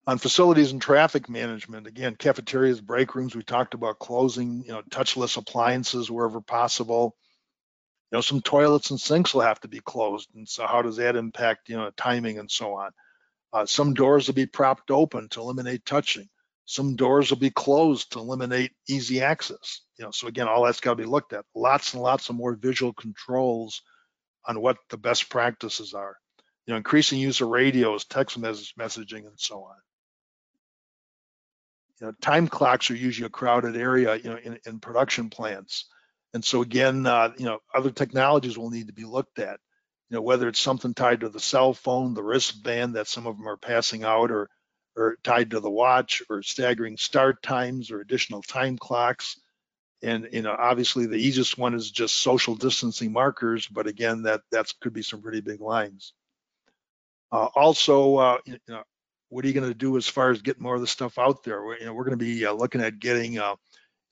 On 0.07 0.17
facilities 0.17 0.73
and 0.73 0.81
traffic 0.81 1.29
management, 1.29 1.87
again, 1.87 2.17
cafeterias, 2.17 2.81
break 2.81 3.15
rooms, 3.15 3.37
we 3.37 3.43
talked 3.43 3.75
about 3.75 3.99
closing, 3.99 4.65
you 4.65 4.73
know, 4.73 4.81
touchless 4.91 5.37
appliances 5.37 6.11
wherever 6.11 6.41
possible. 6.41 7.15
You 8.11 8.17
know, 8.17 8.21
some 8.23 8.41
toilets 8.41 8.91
and 8.91 9.01
sinks 9.01 9.35
will 9.35 9.43
have 9.43 9.61
to 9.61 9.69
be 9.69 9.81
closed. 9.81 10.31
And 10.35 10.49
so 10.49 10.67
how 10.67 10.81
does 10.83 10.97
that 10.97 11.17
impact, 11.17 11.69
you 11.69 11.77
know, 11.77 11.91
timing 11.97 12.39
and 12.39 12.51
so 12.51 12.75
on? 12.75 12.91
Uh, 13.53 13.67
some 13.67 13.95
doors 13.95 14.27
will 14.27 14.35
be 14.35 14.47
propped 14.47 14.91
open 14.91 15.29
to 15.31 15.41
eliminate 15.41 15.85
touching. 15.85 16.29
Some 16.65 16.97
doors 16.97 17.31
will 17.31 17.39
be 17.39 17.51
closed 17.51 18.13
to 18.13 18.19
eliminate 18.19 18.73
easy 18.89 19.23
access. 19.23 19.81
You 19.99 20.05
know, 20.05 20.11
so 20.11 20.27
again, 20.27 20.49
all 20.49 20.65
that's 20.65 20.81
got 20.81 20.93
to 20.93 20.97
be 20.97 21.05
looked 21.05 21.33
at. 21.33 21.45
Lots 21.55 21.95
and 21.95 22.03
lots 22.03 22.29
of 22.29 22.37
more 22.37 22.55
visual 22.55 22.93
controls 22.93 23.83
on 24.47 24.61
what 24.61 24.77
the 24.91 24.99
best 24.99 25.31
practices 25.31 25.95
are. 25.95 26.17
You 26.67 26.73
know, 26.73 26.77
increasing 26.79 27.19
use 27.19 27.41
of 27.41 27.49
radios, 27.49 28.05
text 28.05 28.41
messaging, 28.41 29.27
and 29.27 29.39
so 29.39 29.65
on. 29.65 29.77
You 32.01 32.07
know, 32.07 32.13
time 32.21 32.49
clocks 32.49 32.91
are 32.91 32.97
usually 32.97 33.27
a 33.27 33.31
crowded 33.31 33.77
area, 33.77 34.17
you 34.17 34.31
know, 34.31 34.37
in, 34.37 34.59
in 34.67 34.79
production 34.79 35.31
plants. 35.31 35.87
And 36.35 36.45
so 36.45 36.63
again, 36.63 37.07
uh, 37.07 37.33
you 37.39 37.47
know, 37.47 37.59
other 37.75 37.91
technologies 37.91 38.59
will 38.59 38.71
need 38.71 38.89
to 38.89 38.93
be 38.93 39.05
looked 39.05 39.39
at. 39.39 39.61
You 40.11 40.17
know, 40.17 40.23
whether 40.23 40.49
it's 40.49 40.61
something 40.61 40.95
tied 40.95 41.21
to 41.21 41.29
the 41.29 41.41
cell 41.41 41.75
phone, 41.75 42.15
the 42.15 42.23
wristband 42.23 42.95
that 42.95 43.09
some 43.09 43.27
of 43.27 43.37
them 43.37 43.49
are 43.49 43.57
passing 43.57 44.05
out, 44.05 44.31
or 44.31 44.49
or 44.97 45.17
tied 45.23 45.51
to 45.51 45.61
the 45.61 45.71
watch 45.71 46.23
or 46.29 46.43
staggering 46.43 46.97
start 46.97 47.43
times 47.43 47.91
or 47.91 48.01
additional 48.01 48.43
time 48.43 48.77
clocks. 48.77 49.41
And 50.03 50.29
you 50.33 50.43
know, 50.43 50.55
obviously 50.59 51.07
the 51.07 51.17
easiest 51.17 51.59
one 51.59 51.75
is 51.75 51.91
just 51.91 52.17
social 52.17 52.57
distancing 52.57 53.13
markers, 53.13 53.67
but 53.67 53.87
again, 53.87 54.23
that 54.23 54.41
that 54.51 54.73
could 54.81 54.93
be 54.93 55.03
some 55.03 55.23
pretty 55.23 55.41
big 55.41 55.61
lines. 55.61 56.13
Uh, 57.31 57.49
also, 57.55 58.17
uh, 58.17 58.39
you 58.45 58.59
know, 58.69 58.83
what 59.29 59.45
are 59.45 59.49
you 59.49 59.55
going 59.55 59.69
to 59.69 59.75
do 59.75 59.97
as 59.97 60.09
far 60.09 60.31
as 60.31 60.41
getting 60.43 60.63
more 60.63 60.75
of 60.75 60.81
the 60.81 60.87
stuff 60.87 61.19
out 61.19 61.43
there? 61.45 61.63
We're, 61.63 61.79
you 61.79 61.87
know, 61.87 61.95
we're 61.95 62.05
going 62.05 62.19
to 62.19 62.25
be 62.25 62.47
uh, 62.47 62.53
looking 62.53 62.81
at 62.81 62.99
getting, 62.99 63.39
uh, 63.39 63.57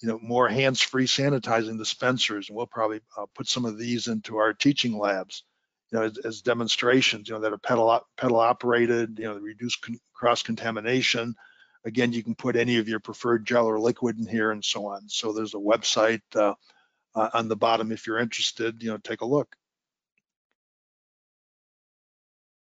you 0.00 0.08
know, 0.08 0.18
more 0.22 0.48
hands-free 0.48 1.06
sanitizing 1.06 1.78
dispensers, 1.78 2.48
and 2.48 2.56
we'll 2.56 2.66
probably 2.66 3.00
uh, 3.16 3.26
put 3.34 3.48
some 3.48 3.64
of 3.64 3.78
these 3.78 4.08
into 4.08 4.36
our 4.36 4.52
teaching 4.52 4.98
labs 4.98 5.42
you 5.90 5.98
know, 5.98 6.04
as, 6.04 6.18
as, 6.18 6.42
demonstrations, 6.42 7.28
you 7.28 7.34
know, 7.34 7.40
that 7.40 7.52
are 7.52 7.58
pedal 7.58 8.04
pedal 8.16 8.40
operated, 8.40 9.18
you 9.18 9.24
know, 9.24 9.36
reduce 9.36 9.78
cross 10.14 10.42
contamination. 10.42 11.34
Again, 11.84 12.12
you 12.12 12.22
can 12.22 12.34
put 12.34 12.56
any 12.56 12.78
of 12.78 12.88
your 12.88 12.98
preferred 12.98 13.46
gel 13.46 13.66
or 13.66 13.78
liquid 13.78 14.18
in 14.18 14.26
here 14.26 14.50
and 14.50 14.64
so 14.64 14.86
on. 14.86 15.08
So 15.08 15.32
there's 15.32 15.54
a 15.54 15.58
website 15.58 16.22
uh, 16.34 16.54
uh, 17.14 17.30
on 17.32 17.48
the 17.48 17.56
bottom 17.56 17.92
if 17.92 18.06
you're 18.06 18.18
interested, 18.18 18.82
you 18.82 18.90
know, 18.90 18.98
take 18.98 19.20
a 19.20 19.26
look. 19.26 19.54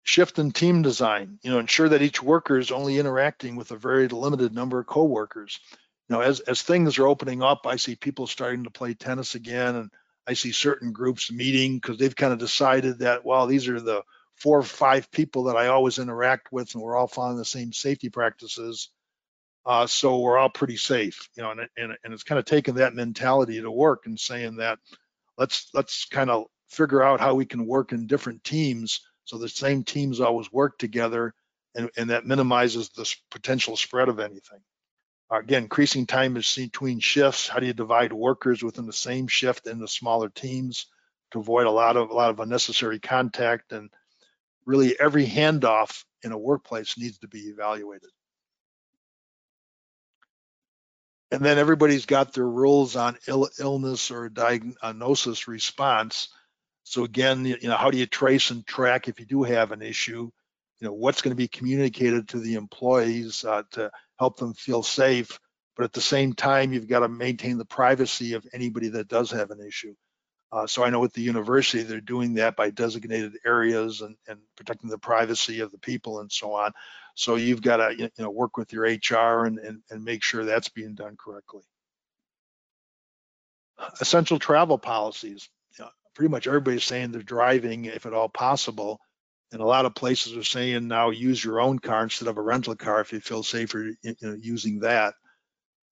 Shift 0.04 0.38
and 0.38 0.54
team 0.54 0.82
design, 0.82 1.38
you 1.42 1.50
know, 1.50 1.58
ensure 1.58 1.88
that 1.90 2.02
each 2.02 2.22
worker 2.22 2.58
is 2.58 2.72
only 2.72 2.98
interacting 2.98 3.54
with 3.54 3.70
a 3.70 3.76
very 3.76 4.08
limited 4.08 4.52
number 4.52 4.80
of 4.80 4.86
coworkers. 4.86 5.60
You 6.08 6.16
know, 6.16 6.20
as, 6.20 6.40
as 6.40 6.62
things 6.62 6.98
are 6.98 7.06
opening 7.06 7.42
up, 7.42 7.66
I 7.66 7.76
see 7.76 7.96
people 7.96 8.26
starting 8.26 8.64
to 8.64 8.70
play 8.70 8.94
tennis 8.94 9.34
again 9.34 9.76
and 9.76 9.90
I 10.26 10.34
see 10.34 10.52
certain 10.52 10.92
groups 10.92 11.32
meeting 11.32 11.76
because 11.76 11.98
they've 11.98 12.14
kind 12.14 12.32
of 12.32 12.38
decided 12.38 13.00
that, 13.00 13.24
well, 13.24 13.46
these 13.46 13.68
are 13.68 13.80
the 13.80 14.02
four 14.36 14.58
or 14.58 14.64
five 14.64 15.10
people 15.10 15.44
that 15.44 15.56
I 15.56 15.68
always 15.68 15.98
interact 15.98 16.52
with, 16.52 16.74
and 16.74 16.82
we're 16.82 16.96
all 16.96 17.08
following 17.08 17.36
the 17.36 17.44
same 17.44 17.72
safety 17.72 18.08
practices. 18.08 18.90
Uh, 19.64 19.86
so 19.86 20.18
we're 20.18 20.38
all 20.38 20.48
pretty 20.48 20.76
safe, 20.76 21.28
you 21.36 21.42
know, 21.42 21.52
and, 21.52 21.60
and, 21.76 21.96
and 22.04 22.12
it's 22.12 22.24
kind 22.24 22.38
of 22.38 22.44
taking 22.44 22.74
that 22.74 22.94
mentality 22.94 23.60
to 23.60 23.70
work 23.70 24.06
and 24.06 24.18
saying 24.18 24.56
that 24.56 24.78
let's 25.38 25.70
let's 25.72 26.04
kind 26.06 26.30
of 26.30 26.46
figure 26.68 27.02
out 27.02 27.20
how 27.20 27.34
we 27.34 27.44
can 27.44 27.66
work 27.66 27.92
in 27.92 28.06
different 28.06 28.42
teams 28.42 29.00
so 29.24 29.38
the 29.38 29.48
same 29.48 29.84
teams 29.84 30.20
always 30.20 30.52
work 30.52 30.78
together 30.78 31.34
and, 31.74 31.90
and 31.96 32.10
that 32.10 32.26
minimizes 32.26 32.90
the 32.90 33.12
potential 33.30 33.76
spread 33.76 34.08
of 34.08 34.18
anything. 34.18 34.60
Uh, 35.32 35.38
again, 35.38 35.62
increasing 35.62 36.06
time 36.06 36.34
between 36.34 37.00
shifts. 37.00 37.48
How 37.48 37.58
do 37.58 37.66
you 37.66 37.72
divide 37.72 38.12
workers 38.12 38.62
within 38.62 38.86
the 38.86 38.92
same 38.92 39.28
shift 39.28 39.66
into 39.66 39.88
smaller 39.88 40.28
teams 40.28 40.86
to 41.30 41.38
avoid 41.38 41.66
a 41.66 41.70
lot 41.70 41.96
of 41.96 42.10
a 42.10 42.14
lot 42.14 42.30
of 42.30 42.40
unnecessary 42.40 42.98
contact? 42.98 43.72
And 43.72 43.88
really, 44.66 44.98
every 45.00 45.26
handoff 45.26 46.04
in 46.22 46.32
a 46.32 46.38
workplace 46.38 46.98
needs 46.98 47.18
to 47.18 47.28
be 47.28 47.48
evaluated. 47.48 48.10
And 51.30 51.42
then 51.42 51.56
everybody's 51.56 52.04
got 52.04 52.34
their 52.34 52.46
rules 52.46 52.94
on 52.94 53.16
Ill, 53.26 53.48
illness 53.58 54.10
or 54.10 54.28
diagnosis 54.28 55.48
uh, 55.48 55.50
response. 55.50 56.28
So 56.84 57.04
again, 57.04 57.46
you 57.46 57.56
know, 57.62 57.76
how 57.78 57.90
do 57.90 57.96
you 57.96 58.04
trace 58.04 58.50
and 58.50 58.66
track 58.66 59.08
if 59.08 59.18
you 59.18 59.24
do 59.24 59.44
have 59.44 59.72
an 59.72 59.80
issue? 59.80 60.30
You 60.82 60.88
know, 60.88 60.94
what's 60.94 61.22
going 61.22 61.30
to 61.30 61.36
be 61.36 61.46
communicated 61.46 62.30
to 62.30 62.40
the 62.40 62.54
employees 62.54 63.44
uh, 63.44 63.62
to 63.70 63.92
help 64.18 64.36
them 64.38 64.52
feel 64.52 64.82
safe. 64.82 65.38
But 65.76 65.84
at 65.84 65.92
the 65.92 66.00
same 66.00 66.32
time, 66.32 66.72
you've 66.72 66.88
got 66.88 67.00
to 67.00 67.08
maintain 67.08 67.56
the 67.56 67.64
privacy 67.64 68.32
of 68.32 68.44
anybody 68.52 68.88
that 68.88 69.06
does 69.06 69.30
have 69.30 69.52
an 69.52 69.64
issue. 69.64 69.94
Uh, 70.50 70.66
so 70.66 70.82
I 70.82 70.90
know 70.90 71.04
at 71.04 71.12
the 71.12 71.22
university, 71.22 71.84
they're 71.84 72.00
doing 72.00 72.34
that 72.34 72.56
by 72.56 72.70
designated 72.70 73.38
areas 73.46 74.00
and, 74.00 74.16
and 74.26 74.40
protecting 74.56 74.90
the 74.90 74.98
privacy 74.98 75.60
of 75.60 75.70
the 75.70 75.78
people 75.78 76.18
and 76.18 76.32
so 76.32 76.54
on. 76.54 76.72
So 77.14 77.36
you've 77.36 77.62
got 77.62 77.76
to 77.76 77.94
you 77.96 78.10
know, 78.18 78.30
work 78.30 78.56
with 78.56 78.72
your 78.72 78.82
HR 78.82 79.46
and, 79.46 79.60
and, 79.60 79.82
and 79.88 80.04
make 80.04 80.24
sure 80.24 80.44
that's 80.44 80.68
being 80.68 80.96
done 80.96 81.16
correctly. 81.16 81.62
Essential 84.00 84.40
travel 84.40 84.78
policies. 84.78 85.48
Pretty 86.16 86.28
much 86.28 86.48
everybody's 86.48 86.82
saying 86.82 87.12
they're 87.12 87.22
driving 87.22 87.84
if 87.84 88.04
at 88.04 88.14
all 88.14 88.28
possible. 88.28 88.98
And 89.52 89.60
a 89.60 89.66
lot 89.66 89.84
of 89.84 89.94
places 89.94 90.34
are 90.36 90.44
saying 90.44 90.88
now 90.88 91.10
use 91.10 91.44
your 91.44 91.60
own 91.60 91.78
car 91.78 92.04
instead 92.04 92.28
of 92.28 92.38
a 92.38 92.42
rental 92.42 92.74
car 92.74 93.00
if 93.00 93.12
you 93.12 93.20
feel 93.20 93.42
safer 93.42 93.90
you 94.02 94.14
know, 94.22 94.36
using 94.40 94.80
that. 94.80 95.14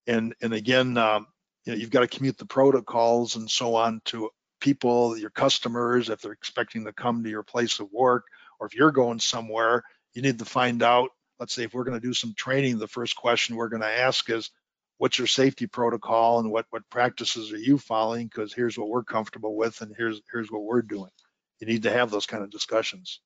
And 0.06 0.34
and 0.40 0.54
again, 0.54 0.96
um, 0.96 1.26
you 1.64 1.72
know, 1.72 1.78
you've 1.78 1.90
got 1.90 2.00
to 2.00 2.08
commute 2.08 2.38
the 2.38 2.46
protocols 2.46 3.36
and 3.36 3.50
so 3.50 3.74
on 3.74 4.00
to 4.06 4.30
people, 4.60 5.16
your 5.16 5.30
customers, 5.30 6.08
if 6.08 6.20
they're 6.20 6.32
expecting 6.32 6.84
to 6.84 6.92
come 6.92 7.22
to 7.22 7.30
your 7.30 7.42
place 7.42 7.80
of 7.80 7.92
work, 7.92 8.24
or 8.58 8.66
if 8.66 8.74
you're 8.74 8.92
going 8.92 9.18
somewhere, 9.18 9.82
you 10.14 10.22
need 10.22 10.38
to 10.38 10.44
find 10.44 10.82
out. 10.82 11.10
Let's 11.38 11.54
say 11.54 11.64
if 11.64 11.74
we're 11.74 11.84
going 11.84 12.00
to 12.00 12.06
do 12.06 12.14
some 12.14 12.34
training, 12.34 12.78
the 12.78 12.88
first 12.88 13.16
question 13.16 13.56
we're 13.56 13.68
going 13.68 13.82
to 13.82 13.88
ask 13.88 14.28
is, 14.30 14.50
what's 14.98 15.18
your 15.18 15.26
safety 15.26 15.66
protocol 15.66 16.40
and 16.40 16.50
what 16.50 16.66
what 16.70 16.88
practices 16.90 17.52
are 17.52 17.58
you 17.58 17.78
following? 17.78 18.26
Because 18.26 18.52
here's 18.54 18.78
what 18.78 18.88
we're 18.88 19.04
comfortable 19.04 19.56
with, 19.56 19.80
and 19.82 19.94
here's 19.96 20.20
here's 20.32 20.50
what 20.50 20.62
we're 20.62 20.82
doing. 20.82 21.10
You 21.58 21.66
need 21.66 21.82
to 21.82 21.90
have 21.90 22.10
those 22.10 22.26
kind 22.26 22.42
of 22.42 22.50
discussions. 22.50 23.20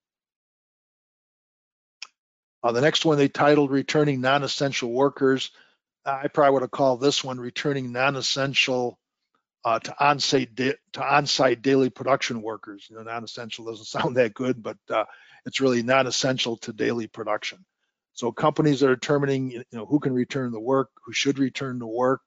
Uh, 2.65 2.73
the 2.73 2.81
next 2.81 3.05
one 3.05 3.19
they 3.19 3.29
titled 3.29 3.71
Returning 3.71 4.23
Non-Essential 4.23 4.91
Workers. 4.91 5.51
I 6.07 6.29
probably 6.29 6.55
would 6.55 6.63
have 6.63 6.71
called 6.71 7.01
this 7.01 7.23
one 7.23 7.39
Returning 7.39 7.93
Non-Essential 7.93 8.99
uh, 9.65 9.79
to 9.79 10.05
on-site 10.05 10.57
to 10.57 10.77
on-site 10.99 11.63
daily 11.63 11.91
production 11.91 12.43
workers. 12.43 12.87
You 12.89 12.97
know, 12.97 13.03
non-essential 13.03 13.65
doesn't 13.65 13.85
sound 13.87 14.17
that 14.17 14.35
good, 14.35 14.63
but 14.63 14.77
uh, 14.91 15.05
it's 15.47 15.61
really 15.61 15.83
non-essential 15.83 16.57
to 16.59 16.73
daily 16.73 17.07
production. 17.07 17.65
So 18.13 18.31
companies 18.31 18.83
are 18.83 18.95
determining, 18.95 19.51
you 19.51 19.65
know, 19.73 19.87
who 19.87 19.99
can 19.99 20.13
return 20.13 20.53
to 20.53 20.61
work, 20.61 20.91
who 21.05 21.13
should 21.13 21.39
return 21.39 21.81
to 21.81 21.87
work, 21.87 22.21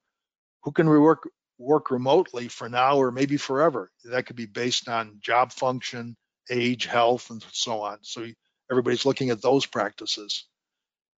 who 0.63 0.71
can 0.71 0.87
work 0.87 1.29
work 1.59 1.89
remotely 1.89 2.47
for 2.47 2.69
now 2.69 2.97
or 2.97 3.11
maybe 3.11 3.37
forever. 3.37 3.89
That 4.05 4.27
could 4.27 4.35
be 4.35 4.45
based 4.45 4.87
on 4.87 5.17
job 5.21 5.51
function, 5.51 6.15
age, 6.51 6.85
health, 6.85 7.31
and 7.31 7.43
so 7.51 7.81
on. 7.81 7.97
So 8.01 8.27
everybody's 8.69 9.05
looking 9.05 9.29
at 9.29 9.41
those 9.41 9.65
practices. 9.65 10.45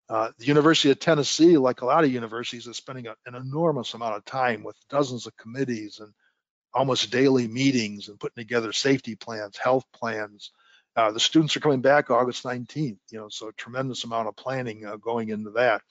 Uh, 0.10 0.32
the 0.40 0.46
University 0.46 0.90
of 0.90 1.00
Tennessee, 1.00 1.58
like 1.58 1.82
a 1.82 1.86
lot 1.86 2.04
of 2.04 2.12
universities, 2.12 2.66
is 2.66 2.78
spending 2.78 3.08
a, 3.08 3.16
an 3.28 3.36
enormous 3.36 3.94
amount 3.94 4.16
of 4.16 4.26
time 4.26 4.64
with 4.64 4.76
dozens 4.90 5.28
of 5.28 5.38
committees 5.38 6.00
and 6.00 6.12
almost 6.74 7.12
daily 7.12 7.48
meetings 7.48 8.08
and 8.08 8.20
putting 8.20 8.42
together 8.42 8.72
safety 8.74 9.16
plans, 9.16 9.58
health 9.58 9.86
plans. 9.94 10.52
Uh, 10.96 11.12
the 11.12 11.20
students 11.20 11.56
are 11.56 11.60
coming 11.60 11.82
back 11.82 12.10
August 12.10 12.44
19th, 12.44 12.98
you 13.12 13.20
know, 13.20 13.30
so 13.30 13.50
a 13.50 13.54
tremendous 13.54 14.04
amount 14.04 14.28
of 14.28 14.36
planning 14.36 14.86
uh, 14.86 14.96
going 14.98 15.30
into 15.30 15.52
that. 15.52 15.82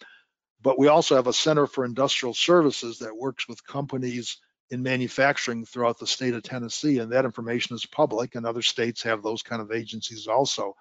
But 0.61 0.79
we 0.79 0.88
also 0.88 1.14
have 1.14 1.29
a 1.29 1.33
Center 1.33 1.68
for 1.68 1.85
Industrial 1.85 2.35
Services 2.35 2.99
that 2.99 3.16
works 3.16 3.47
with 3.47 3.64
companies 3.64 4.38
in 4.71 4.83
manufacturing 4.83 5.64
throughout 5.64 5.99
the 6.01 6.07
state 6.07 6.35
of 6.35 6.42
Tennessee, 6.42 6.99
and 6.99 7.12
that 7.12 7.25
information 7.25 7.77
is 7.77 7.87
public, 7.87 8.35
and 8.35 8.44
other 8.44 8.62
states 8.62 9.05
have 9.05 9.23
those 9.23 9.42
kind 9.42 9.62
of 9.62 9.71
agencies 9.71 10.27
also 10.27 10.75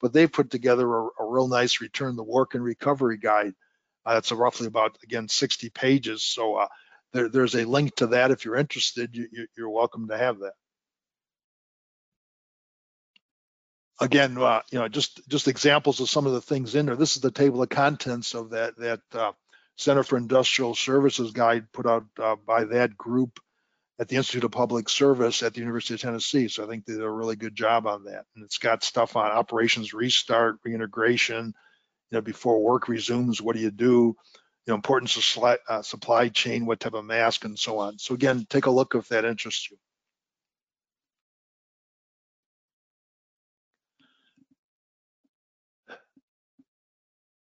but 0.00 0.12
they've 0.12 0.32
put 0.32 0.50
together 0.50 0.92
a, 0.92 1.04
a 1.20 1.26
real 1.26 1.48
nice 1.48 1.80
return 1.80 2.16
to 2.16 2.22
work 2.22 2.54
and 2.54 2.62
recovery 2.62 3.18
guide. 3.18 3.54
Uh, 4.04 4.14
that's 4.14 4.30
a 4.30 4.36
roughly 4.36 4.66
about, 4.66 4.98
again, 5.02 5.28
60 5.28 5.70
pages. 5.70 6.22
So 6.22 6.56
uh, 6.56 6.68
there, 7.12 7.28
there's 7.28 7.54
a 7.54 7.64
link 7.64 7.96
to 7.96 8.08
that. 8.08 8.30
If 8.30 8.44
you're 8.44 8.56
interested, 8.56 9.16
you, 9.16 9.28
you, 9.32 9.46
you're 9.56 9.70
welcome 9.70 10.08
to 10.08 10.18
have 10.18 10.40
that. 10.40 10.52
Again, 13.98 14.36
uh, 14.36 14.60
you 14.70 14.78
know, 14.78 14.88
just 14.88 15.26
just 15.26 15.48
examples 15.48 16.00
of 16.00 16.10
some 16.10 16.26
of 16.26 16.34
the 16.34 16.42
things 16.42 16.74
in 16.74 16.84
there. 16.84 16.96
This 16.96 17.16
is 17.16 17.22
the 17.22 17.30
table 17.30 17.62
of 17.62 17.70
contents 17.70 18.34
of 18.34 18.50
that 18.50 18.76
that 18.76 19.00
uh, 19.14 19.32
Center 19.76 20.02
for 20.02 20.18
Industrial 20.18 20.74
Services 20.74 21.30
guide 21.30 21.72
put 21.72 21.86
out 21.86 22.04
uh, 22.22 22.36
by 22.36 22.64
that 22.64 22.98
group 22.98 23.40
at 23.98 24.08
the 24.08 24.16
Institute 24.16 24.44
of 24.44 24.50
Public 24.50 24.88
Service 24.88 25.42
at 25.42 25.54
the 25.54 25.60
University 25.60 25.94
of 25.94 26.00
Tennessee. 26.00 26.48
So 26.48 26.64
I 26.64 26.66
think 26.66 26.84
they 26.84 26.94
did 26.94 27.02
a 27.02 27.10
really 27.10 27.36
good 27.36 27.54
job 27.54 27.86
on 27.86 28.04
that. 28.04 28.26
And 28.34 28.44
it's 28.44 28.58
got 28.58 28.84
stuff 28.84 29.16
on 29.16 29.30
operations 29.30 29.94
restart, 29.94 30.58
reintegration, 30.64 31.54
you 32.10 32.16
know, 32.16 32.20
before 32.20 32.62
work 32.62 32.88
resumes, 32.88 33.40
what 33.40 33.56
do 33.56 33.62
you 33.62 33.70
do? 33.70 34.14
You 34.66 34.72
know, 34.72 34.74
importance 34.74 35.16
of 35.16 35.24
supply, 35.24 35.58
uh, 35.68 35.82
supply 35.82 36.28
chain, 36.28 36.66
what 36.66 36.80
type 36.80 36.94
of 36.94 37.04
mask 37.04 37.44
and 37.44 37.58
so 37.58 37.78
on. 37.78 37.98
So 37.98 38.14
again, 38.14 38.46
take 38.50 38.66
a 38.66 38.70
look 38.70 38.94
if 38.94 39.08
that 39.08 39.24
interests 39.24 39.70
you. 39.70 39.78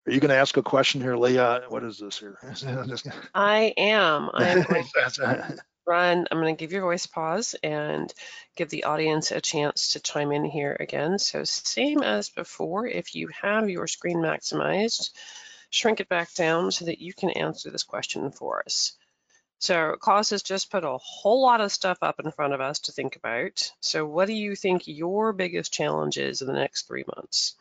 Are 0.07 0.11
you 0.11 0.19
going 0.19 0.29
to 0.29 0.35
ask 0.35 0.55
a 0.57 0.61
question 0.61 1.01
here, 1.01 1.17
Leah? 1.17 1.63
What 1.69 1.83
is 1.83 1.97
this 1.97 2.19
here? 2.19 2.37
I 3.33 3.73
am. 3.75 4.29
I'm 4.35 4.61
going 4.69 4.83
Run, 5.87 6.25
I'm 6.31 6.39
going 6.39 6.55
to 6.55 6.59
give 6.59 6.71
your 6.71 6.81
voice 6.81 7.05
pause 7.05 7.55
and 7.61 8.11
give 8.55 8.69
the 8.69 8.85
audience 8.85 9.31
a 9.31 9.39
chance 9.39 9.93
to 9.93 9.99
chime 9.99 10.31
in 10.31 10.43
here 10.43 10.75
again. 10.79 11.19
So 11.19 11.43
same 11.43 12.01
as 12.01 12.29
before, 12.29 12.87
if 12.87 13.13
you 13.13 13.29
have 13.41 13.69
your 13.69 13.85
screen 13.85 14.17
maximized, 14.17 15.11
shrink 15.69 15.99
it 15.99 16.09
back 16.09 16.33
down 16.33 16.71
so 16.71 16.85
that 16.85 16.99
you 16.99 17.13
can 17.13 17.29
answer 17.29 17.69
this 17.69 17.83
question 17.83 18.31
for 18.31 18.63
us. 18.65 18.93
So 19.59 19.95
Klaus 19.99 20.31
has 20.31 20.43
just 20.43 20.71
put 20.71 20.83
a 20.83 20.97
whole 20.97 21.41
lot 21.41 21.61
of 21.61 21.71
stuff 21.71 21.99
up 22.01 22.19
in 22.19 22.31
front 22.31 22.53
of 22.53 22.61
us 22.61 22.79
to 22.79 22.91
think 22.91 23.15
about. 23.15 23.71
So 23.79 24.05
what 24.05 24.25
do 24.25 24.33
you 24.33 24.55
think 24.55 24.87
your 24.87 25.33
biggest 25.33 25.71
challenge 25.71 26.17
is 26.17 26.41
in 26.41 26.47
the 26.47 26.53
next 26.53 26.87
three 26.87 27.05
months? 27.15 27.55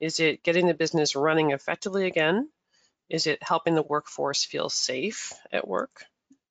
Is 0.00 0.18
it 0.18 0.42
getting 0.42 0.66
the 0.66 0.74
business 0.74 1.14
running 1.14 1.52
effectively 1.52 2.06
again? 2.06 2.50
Is 3.08 3.26
it 3.26 3.42
helping 3.42 3.74
the 3.74 3.82
workforce 3.82 4.44
feel 4.44 4.68
safe 4.68 5.32
at 5.52 5.66
work? 5.66 6.04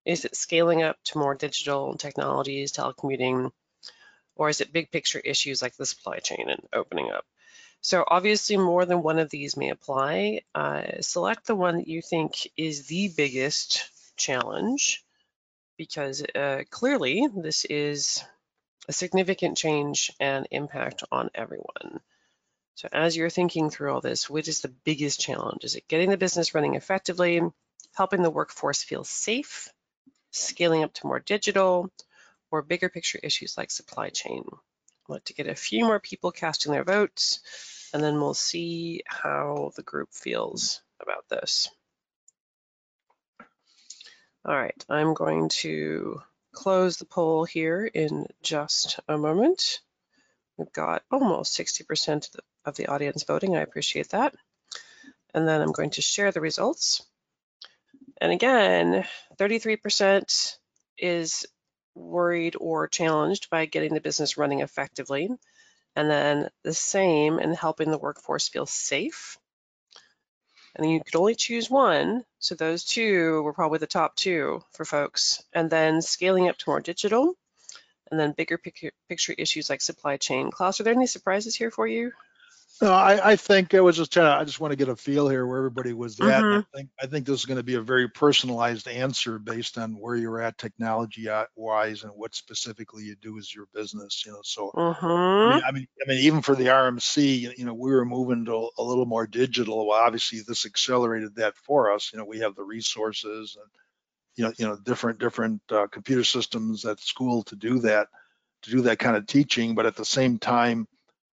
Is 0.09 0.25
it 0.25 0.35
scaling 0.35 0.81
up 0.81 0.97
to 1.03 1.19
more 1.19 1.35
digital 1.35 1.95
technologies, 1.95 2.71
telecommuting, 2.71 3.51
or 4.35 4.49
is 4.49 4.59
it 4.59 4.73
big 4.73 4.89
picture 4.89 5.19
issues 5.19 5.61
like 5.61 5.75
the 5.75 5.85
supply 5.85 6.17
chain 6.17 6.49
and 6.49 6.67
opening 6.73 7.11
up? 7.11 7.27
So 7.81 8.03
obviously 8.07 8.57
more 8.57 8.85
than 8.85 9.03
one 9.03 9.19
of 9.19 9.29
these 9.29 9.55
may 9.55 9.69
apply. 9.69 10.41
Uh, 10.55 11.01
select 11.01 11.45
the 11.45 11.55
one 11.55 11.77
that 11.77 11.87
you 11.87 12.01
think 12.01 12.47
is 12.57 12.87
the 12.87 13.09
biggest 13.15 13.87
challenge 14.17 15.05
because 15.77 16.23
uh, 16.23 16.63
clearly 16.71 17.27
this 17.31 17.65
is 17.65 18.23
a 18.87 18.93
significant 18.93 19.57
change 19.57 20.11
and 20.19 20.47
impact 20.49 21.03
on 21.11 21.29
everyone. 21.35 21.99
So 22.73 22.89
as 22.91 23.15
you're 23.15 23.29
thinking 23.29 23.69
through 23.69 23.93
all 23.93 24.01
this, 24.01 24.27
which 24.27 24.47
is 24.47 24.61
the 24.61 24.73
biggest 24.85 25.19
challenge? 25.19 25.65
Is 25.65 25.75
it 25.75 25.87
getting 25.87 26.09
the 26.09 26.17
business 26.17 26.55
running 26.55 26.73
effectively, 26.73 27.41
helping 27.93 28.23
the 28.23 28.31
workforce 28.31 28.81
feel 28.81 29.03
safe, 29.03 29.69
scaling 30.31 30.83
up 30.83 30.93
to 30.95 31.07
more 31.07 31.19
digital, 31.19 31.91
or 32.51 32.61
bigger 32.61 32.89
picture 32.89 33.19
issues 33.21 33.57
like 33.57 33.71
supply 33.71 34.09
chain. 34.09 34.43
I'd 34.47 35.13
like 35.13 35.23
to 35.25 35.33
get 35.33 35.47
a 35.47 35.55
few 35.55 35.85
more 35.85 35.99
people 35.99 36.31
casting 36.31 36.71
their 36.71 36.83
votes, 36.83 37.39
and 37.93 38.03
then 38.03 38.15
we'll 38.15 38.33
see 38.33 39.03
how 39.05 39.71
the 39.75 39.83
group 39.83 40.09
feels 40.13 40.81
about 41.01 41.27
this. 41.29 41.69
All 44.45 44.55
right, 44.55 44.85
I'm 44.89 45.13
going 45.13 45.49
to 45.49 46.21
close 46.53 46.97
the 46.97 47.05
poll 47.05 47.43
here 47.45 47.85
in 47.85 48.25
just 48.41 48.99
a 49.07 49.17
moment. 49.17 49.81
We've 50.57 50.71
got 50.73 51.03
almost 51.11 51.57
60% 51.57 52.35
of 52.65 52.75
the, 52.75 52.87
audience 52.87 53.23
voting. 53.23 53.55
I 53.55 53.61
appreciate 53.61 54.09
that. 54.09 54.35
And 55.33 55.47
then 55.47 55.61
I'm 55.61 55.71
going 55.71 55.91
to 55.91 56.01
share 56.01 56.31
the 56.31 56.41
results. 56.41 57.01
And 58.21 58.31
again, 58.31 59.05
33% 59.37 60.57
is 60.97 61.45
worried 61.95 62.55
or 62.59 62.87
challenged 62.87 63.49
by 63.49 63.65
getting 63.65 63.93
the 63.93 64.01
business 64.01 64.37
running 64.37 64.61
effectively. 64.61 65.29
And 65.95 66.09
then 66.09 66.49
the 66.63 66.73
same 66.73 67.39
in 67.39 67.53
helping 67.53 67.91
the 67.91 67.97
workforce 67.97 68.47
feel 68.47 68.65
safe. 68.65 69.37
And 70.75 70.89
you 70.89 71.01
could 71.03 71.15
only 71.15 71.35
choose 71.35 71.69
one. 71.69 72.23
So 72.39 72.55
those 72.55 72.85
two 72.85 73.41
were 73.43 73.53
probably 73.53 73.79
the 73.79 73.87
top 73.87 74.15
two 74.15 74.63
for 74.71 74.85
folks. 74.85 75.43
And 75.53 75.69
then 75.69 76.01
scaling 76.01 76.47
up 76.47 76.57
to 76.57 76.69
more 76.69 76.79
digital 76.79 77.35
and 78.11 78.19
then 78.19 78.33
bigger 78.33 78.57
picture, 78.57 78.91
picture 79.07 79.33
issues 79.37 79.69
like 79.69 79.81
supply 79.81 80.17
chain. 80.17 80.51
Klaus, 80.51 80.79
are 80.79 80.83
there 80.83 80.93
any 80.93 81.07
surprises 81.07 81.55
here 81.55 81.71
for 81.71 81.87
you? 81.87 82.11
No, 82.81 82.93
I, 82.93 83.31
I 83.31 83.35
think 83.35 83.73
it 83.73 83.81
was 83.81 83.97
just 83.97 84.13
trying 84.13 84.27
to, 84.33 84.39
I 84.39 84.45
just 84.45 84.61
want 84.61 84.71
to 84.71 84.77
get 84.77 84.87
a 84.87 84.95
feel 84.95 85.27
here 85.27 85.45
where 85.45 85.57
everybody 85.57 85.91
was 85.91 86.21
at. 86.21 86.45
I 86.49 86.59
Mhm. 86.59 86.65
think, 86.73 86.89
I 87.01 87.07
think 87.07 87.25
this 87.25 87.39
is 87.41 87.45
going 87.45 87.57
to 87.57 87.63
be 87.63 87.75
a 87.75 87.81
very 87.81 88.07
personalized 88.07 88.87
answer 88.87 89.37
based 89.37 89.77
on 89.77 89.99
where 89.99 90.15
you're 90.15 90.39
at 90.41 90.57
technology 90.57 91.27
wise 91.57 92.03
and 92.03 92.13
what 92.13 92.35
specifically 92.35 93.03
you 93.03 93.15
do 93.17 93.37
as 93.37 93.53
your 93.53 93.65
business, 93.73 94.23
you 94.25 94.31
know, 94.31 94.39
so. 94.43 94.73
I 95.43 95.47
Mm-hmm. 95.47 95.47
mean, 95.47 95.61
I 95.67 95.71
mean, 95.71 95.87
I 96.03 96.09
mean, 96.09 96.19
even 96.19 96.41
for 96.41 96.55
the 96.55 96.65
RMC, 96.69 97.57
you 97.57 97.65
know, 97.65 97.73
we 97.73 97.91
were 97.91 98.05
moving 98.05 98.45
to 98.45 98.69
a 98.77 98.83
little 98.83 99.05
more 99.05 99.27
digital. 99.27 99.87
Well, 99.87 99.99
obviously 99.99 100.41
this 100.47 100.65
accelerated 100.65 101.35
that 101.35 101.55
for 101.57 101.91
us. 101.93 102.11
You 102.13 102.19
know, 102.19 102.25
we 102.25 102.39
have 102.39 102.55
the 102.55 102.63
resources 102.63 103.57
and, 103.61 103.71
you 104.35 104.45
know, 104.45 104.53
you 104.57 104.67
know, 104.67 104.77
different, 104.83 105.19
different 105.19 105.61
uh, 105.71 105.87
computer 105.87 106.23
systems 106.23 106.85
at 106.85 106.99
school 106.99 107.43
to 107.43 107.55
do 107.55 107.79
that, 107.79 108.07
to 108.63 108.71
do 108.71 108.81
that 108.81 108.99
kind 108.99 109.17
of 109.17 109.27
teaching. 109.27 109.75
But 109.75 109.85
at 109.85 109.95
the 109.95 110.05
same 110.05 110.39
time, 110.39 110.87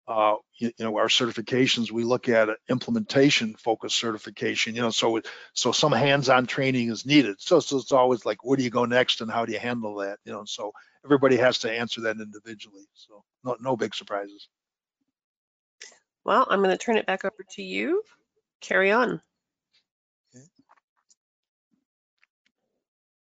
uh, 0.09 0.35
you, 0.57 0.71
you 0.75 0.85
know, 0.85 0.97
our 0.97 1.07
certifications, 1.07 1.91
we 1.91 2.03
look 2.03 2.27
at 2.27 2.49
implementation 2.67 3.53
focused 3.53 3.95
certification, 3.95 4.75
you 4.75 4.81
know, 4.81 4.89
so, 4.89 5.21
so 5.53 5.71
some 5.71 5.91
hands-on 5.91 6.47
training 6.47 6.89
is 6.89 7.05
needed. 7.05 7.35
So, 7.39 7.59
so 7.59 7.77
it's 7.77 7.91
always 7.91 8.25
like, 8.25 8.43
where 8.43 8.57
do 8.57 8.63
you 8.63 8.71
go 8.71 8.85
next 8.85 9.21
and 9.21 9.31
how 9.31 9.45
do 9.45 9.53
you 9.53 9.59
handle 9.59 9.97
that? 9.97 10.17
You 10.25 10.33
know, 10.33 10.45
so 10.45 10.73
everybody 11.05 11.37
has 11.37 11.59
to 11.59 11.71
answer 11.71 12.01
that 12.01 12.17
individually. 12.19 12.85
So 12.95 13.23
no, 13.43 13.55
no 13.61 13.77
big 13.77 13.93
surprises. 13.93 14.49
Well, 16.25 16.47
I'm 16.49 16.59
going 16.63 16.71
to 16.71 16.77
turn 16.77 16.97
it 16.97 17.05
back 17.05 17.23
over 17.23 17.45
to 17.51 17.61
you. 17.61 18.01
Carry 18.61 18.91
on. 18.91 19.21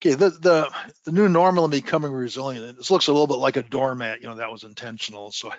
Okay, 0.01 0.15
the, 0.15 0.29
the, 0.29 0.71
the 1.03 1.11
new 1.11 1.27
normal 1.27 1.65
and 1.65 1.71
becoming 1.71 2.13
resilient, 2.13 2.77
this 2.77 2.89
looks 2.89 3.07
a 3.07 3.11
little 3.11 3.27
bit 3.27 3.37
like 3.37 3.57
a 3.57 3.63
doormat, 3.63 4.21
you 4.21 4.27
know, 4.27 4.35
that 4.35 4.51
was 4.51 4.63
intentional. 4.63 5.29
So 5.31 5.51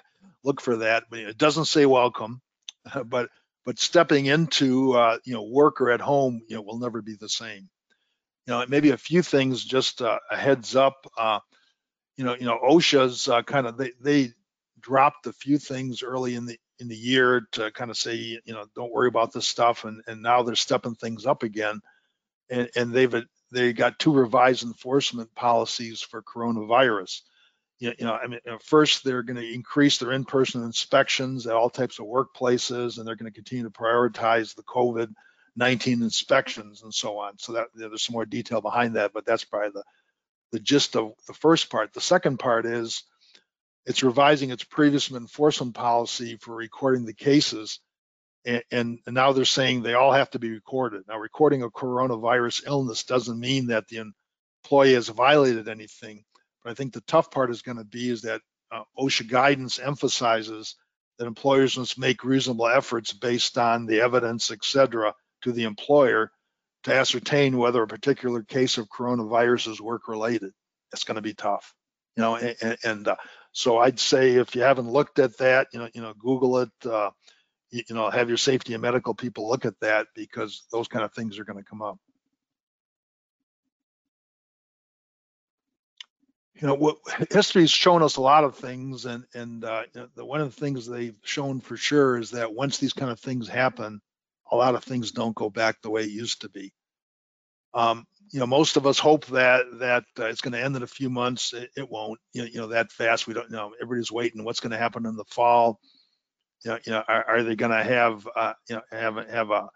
look 0.44 0.60
for 0.60 0.78
that, 0.78 1.04
it 1.12 1.38
doesn't 1.38 1.66
say 1.66 1.86
welcome, 1.86 2.40
but, 3.06 3.28
but 3.64 3.78
stepping 3.78 4.26
into, 4.26 4.92
uh, 4.94 5.18
you 5.24 5.34
know, 5.34 5.44
work 5.44 5.80
or 5.80 5.90
at 5.90 6.00
home, 6.00 6.42
you 6.48 6.56
know, 6.56 6.62
will 6.62 6.78
never 6.78 7.02
be 7.02 7.16
the 7.20 7.28
same. 7.28 7.68
You 8.46 8.54
know, 8.54 8.64
maybe 8.68 8.90
a 8.90 8.96
few 8.96 9.22
things, 9.22 9.64
just 9.64 10.02
uh, 10.02 10.18
a 10.30 10.36
heads 10.36 10.74
up, 10.76 11.06
uh, 11.18 11.40
you 12.16 12.24
know, 12.24 12.34
you 12.34 12.46
know, 12.46 12.58
OSHA's 12.62 13.28
uh, 13.28 13.42
kind 13.42 13.66
of, 13.66 13.76
they, 13.76 13.92
they 14.00 14.32
dropped 14.80 15.26
a 15.26 15.32
few 15.32 15.58
things 15.58 16.02
early 16.02 16.34
in 16.34 16.46
the, 16.46 16.58
in 16.80 16.88
the 16.88 16.96
year 16.96 17.46
to 17.52 17.70
kind 17.70 17.90
of 17.90 17.96
say, 17.96 18.14
you 18.14 18.54
know, 18.54 18.64
don't 18.74 18.92
worry 18.92 19.08
about 19.08 19.32
this 19.32 19.46
stuff, 19.46 19.84
and 19.84 20.02
and 20.06 20.22
now 20.22 20.42
they're 20.42 20.54
stepping 20.56 20.94
things 20.94 21.26
up 21.26 21.42
again, 21.42 21.80
and 22.50 22.70
and 22.74 22.92
they've 22.92 23.14
they 23.52 23.72
got 23.72 23.98
two 23.98 24.12
revised 24.12 24.64
enforcement 24.64 25.34
policies 25.34 26.00
for 26.00 26.22
coronavirus. 26.22 27.20
You 27.80 27.94
know, 28.00 28.12
I 28.12 28.26
mean, 28.26 28.40
first 28.62 29.04
they're 29.04 29.22
going 29.22 29.40
to 29.40 29.54
increase 29.54 29.96
their 29.96 30.12
in-person 30.12 30.62
inspections 30.62 31.46
at 31.46 31.54
all 31.54 31.70
types 31.70 31.98
of 31.98 32.04
workplaces, 32.04 32.98
and 32.98 33.08
they're 33.08 33.16
going 33.16 33.32
to 33.32 33.34
continue 33.34 33.64
to 33.64 33.70
prioritize 33.70 34.54
the 34.54 34.62
COVID-19 34.64 36.02
inspections 36.02 36.82
and 36.82 36.92
so 36.92 37.18
on. 37.18 37.38
So 37.38 37.52
that 37.54 37.68
you 37.74 37.80
know, 37.80 37.88
there's 37.88 38.04
some 38.04 38.12
more 38.12 38.26
detail 38.26 38.60
behind 38.60 38.96
that, 38.96 39.12
but 39.14 39.24
that's 39.24 39.44
probably 39.44 39.70
the 39.70 39.82
the 40.52 40.60
gist 40.60 40.96
of 40.96 41.12
the 41.26 41.32
first 41.32 41.70
part. 41.70 41.92
The 41.92 42.00
second 42.00 42.38
part 42.38 42.66
is 42.66 43.04
it's 43.86 44.02
revising 44.02 44.50
its 44.50 44.64
previous 44.64 45.10
enforcement 45.10 45.74
policy 45.74 46.36
for 46.36 46.54
recording 46.54 47.06
the 47.06 47.14
cases. 47.14 47.80
And, 48.44 48.62
and, 48.70 48.98
now 49.06 49.32
they're 49.32 49.44
saying 49.44 49.82
they 49.82 49.94
all 49.94 50.12
have 50.12 50.30
to 50.30 50.38
be 50.38 50.50
recorded. 50.50 51.02
Now, 51.06 51.18
recording 51.18 51.62
a 51.62 51.68
coronavirus 51.68 52.66
illness 52.66 53.04
doesn't 53.04 53.38
mean 53.38 53.66
that 53.66 53.86
the 53.88 54.12
employee 54.64 54.94
has 54.94 55.08
violated 55.08 55.68
anything. 55.68 56.24
But 56.62 56.70
I 56.70 56.74
think 56.74 56.92
the 56.92 57.02
tough 57.02 57.30
part 57.30 57.50
is 57.50 57.62
going 57.62 57.78
to 57.78 57.84
be 57.84 58.10
is 58.10 58.22
that 58.22 58.40
uh, 58.72 58.82
OSHA 58.98 59.28
guidance 59.28 59.78
emphasizes 59.78 60.76
that 61.18 61.26
employers 61.26 61.76
must 61.76 61.98
make 61.98 62.24
reasonable 62.24 62.68
efforts 62.68 63.12
based 63.12 63.58
on 63.58 63.86
the 63.86 64.00
evidence, 64.00 64.50
et 64.50 64.64
cetera, 64.64 65.14
to 65.42 65.52
the 65.52 65.64
employer 65.64 66.30
to 66.84 66.94
ascertain 66.94 67.58
whether 67.58 67.82
a 67.82 67.86
particular 67.86 68.42
case 68.42 68.78
of 68.78 68.88
coronavirus 68.88 69.68
is 69.68 69.80
work 69.80 70.08
related. 70.08 70.52
It's 70.92 71.04
going 71.04 71.16
to 71.16 71.22
be 71.22 71.34
tough, 71.34 71.74
you 72.16 72.22
know, 72.22 72.36
and, 72.36 72.78
and 72.82 73.08
uh, 73.08 73.16
so 73.52 73.78
I'd 73.78 74.00
say 74.00 74.32
if 74.36 74.54
you 74.54 74.62
haven't 74.62 74.90
looked 74.90 75.18
at 75.18 75.36
that, 75.38 75.68
you 75.72 75.78
know, 75.78 75.88
you 75.94 76.00
know, 76.00 76.14
Google 76.14 76.58
it, 76.58 76.70
uh, 76.84 77.10
you, 77.70 77.82
you, 77.88 77.94
know, 77.94 78.10
have 78.10 78.28
your 78.28 78.38
safety 78.38 78.72
and 78.72 78.82
medical 78.82 79.14
people 79.14 79.48
look 79.48 79.64
at 79.64 79.78
that 79.80 80.06
because 80.14 80.66
those 80.72 80.88
kind 80.88 81.04
of 81.04 81.12
things 81.12 81.38
are 81.38 81.44
going 81.44 81.58
to 81.58 81.68
come 81.68 81.82
up. 81.82 81.98
You 86.60 86.68
know, 86.68 86.74
what 86.74 86.98
history's 87.30 87.70
shown 87.70 88.02
us 88.02 88.16
a 88.16 88.20
lot 88.20 88.44
of 88.44 88.56
things, 88.56 89.06
and 89.06 89.24
and 89.34 89.64
uh, 89.64 89.84
the, 90.14 90.24
one 90.24 90.40
of 90.40 90.54
the 90.54 90.60
things 90.60 90.86
they've 90.86 91.16
shown 91.22 91.60
for 91.60 91.76
sure 91.76 92.18
is 92.18 92.32
that 92.32 92.52
once 92.52 92.78
these 92.78 92.92
kind 92.92 93.10
of 93.10 93.18
things 93.18 93.48
happen, 93.48 94.00
a 94.50 94.56
lot 94.56 94.74
of 94.74 94.84
things 94.84 95.12
don't 95.12 95.34
go 95.34 95.48
back 95.48 95.80
the 95.80 95.90
way 95.90 96.02
it 96.02 96.10
used 96.10 96.42
to 96.42 96.50
be. 96.50 96.72
Um, 97.72 98.06
you 98.30 98.40
know, 98.40 98.46
most 98.46 98.76
of 98.76 98.86
us 98.86 98.98
hope 98.98 99.26
that 99.26 99.64
that 99.78 100.04
uh, 100.18 100.26
it's 100.26 100.42
going 100.42 100.52
to 100.52 100.62
end 100.62 100.76
in 100.76 100.82
a 100.82 100.88
few 100.88 101.08
months. 101.08 101.52
It, 101.52 101.70
it 101.76 101.90
won't. 101.90 102.20
You 102.32 102.42
know, 102.42 102.48
you 102.48 102.60
know, 102.60 102.66
that 102.68 102.92
fast. 102.92 103.26
We 103.26 103.34
don't 103.34 103.50
know. 103.50 103.72
Everybody's 103.80 104.12
waiting. 104.12 104.44
What's 104.44 104.60
going 104.60 104.72
to 104.72 104.78
happen 104.78 105.06
in 105.06 105.16
the 105.16 105.24
fall? 105.24 105.80
You 106.64 106.72
know, 106.72 106.78
you 106.84 106.92
know, 106.92 107.02
are, 107.08 107.24
are 107.24 107.42
they 107.42 107.56
going 107.56 107.72
to 107.72 107.82
have 107.82 108.28
uh, 108.36 108.52
you 108.68 108.76
know 108.76 108.82
have 108.92 109.16
have 109.30 109.50
a 109.50 109.68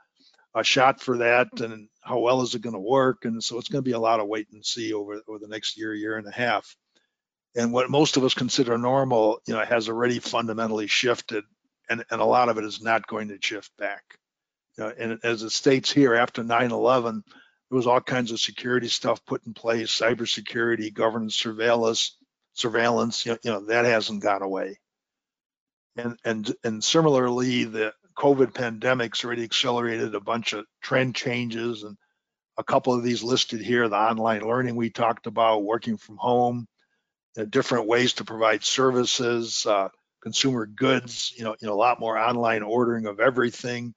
a 0.54 0.62
shot 0.62 1.00
for 1.00 1.18
that, 1.18 1.48
and 1.60 1.88
how 2.04 2.18
well 2.18 2.42
is 2.42 2.54
it 2.54 2.62
going 2.62 2.74
to 2.74 2.80
work? 2.80 3.24
And 3.24 3.42
so 3.42 3.58
it's 3.58 3.68
going 3.68 3.82
to 3.82 3.88
be 3.88 3.92
a 3.94 3.98
lot 3.98 4.20
of 4.20 4.28
wait 4.28 4.48
and 4.52 4.64
see 4.64 4.92
over 4.92 5.20
over 5.28 5.38
the 5.38 5.48
next 5.48 5.76
year, 5.76 5.94
year 5.94 6.16
and 6.16 6.26
a 6.26 6.32
half. 6.32 6.76
And 7.56 7.72
what 7.72 7.90
most 7.90 8.16
of 8.16 8.24
us 8.24 8.34
consider 8.34 8.76
normal, 8.76 9.40
you 9.46 9.54
know, 9.54 9.64
has 9.64 9.88
already 9.88 10.18
fundamentally 10.18 10.86
shifted, 10.86 11.44
and 11.88 12.04
and 12.10 12.20
a 12.20 12.24
lot 12.24 12.48
of 12.48 12.58
it 12.58 12.64
is 12.64 12.82
not 12.82 13.06
going 13.06 13.28
to 13.28 13.38
shift 13.40 13.70
back. 13.78 14.02
Know, 14.76 14.92
and 14.98 15.20
as 15.22 15.42
it 15.42 15.50
states 15.50 15.92
here, 15.92 16.14
after 16.14 16.42
9/11 16.42 17.22
there 17.70 17.76
was 17.76 17.86
all 17.86 18.00
kinds 18.00 18.30
of 18.30 18.40
security 18.40 18.88
stuff 18.88 19.24
put 19.24 19.46
in 19.46 19.54
place, 19.54 19.88
cybersecurity, 19.88 20.92
governance, 20.92 21.36
surveillance, 21.36 22.16
surveillance. 22.52 23.24
You 23.24 23.32
know, 23.32 23.38
you 23.42 23.50
know 23.50 23.66
that 23.66 23.84
hasn't 23.84 24.22
gone 24.22 24.42
away. 24.42 24.78
And 25.96 26.18
and 26.24 26.54
and 26.64 26.84
similarly, 26.84 27.64
the 27.64 27.94
COVID 28.18 28.54
pandemic's 28.54 29.24
already 29.24 29.44
accelerated 29.44 30.14
a 30.14 30.20
bunch 30.20 30.52
of 30.52 30.64
trend 30.82 31.14
changes, 31.14 31.82
and 31.82 31.96
a 32.56 32.64
couple 32.64 32.94
of 32.94 33.02
these 33.02 33.22
listed 33.22 33.60
here: 33.60 33.88
the 33.88 33.96
online 33.96 34.42
learning 34.42 34.76
we 34.76 34.90
talked 34.90 35.26
about, 35.26 35.64
working 35.64 35.96
from 35.96 36.16
home, 36.16 36.66
different 37.50 37.86
ways 37.86 38.14
to 38.14 38.24
provide 38.24 38.64
services, 38.64 39.66
uh, 39.66 39.88
consumer 40.22 40.66
goods. 40.66 41.32
You 41.36 41.44
know, 41.44 41.56
you 41.60 41.68
know, 41.68 41.74
a 41.74 41.76
lot 41.76 42.00
more 42.00 42.18
online 42.18 42.62
ordering 42.62 43.06
of 43.06 43.20
everything 43.20 43.94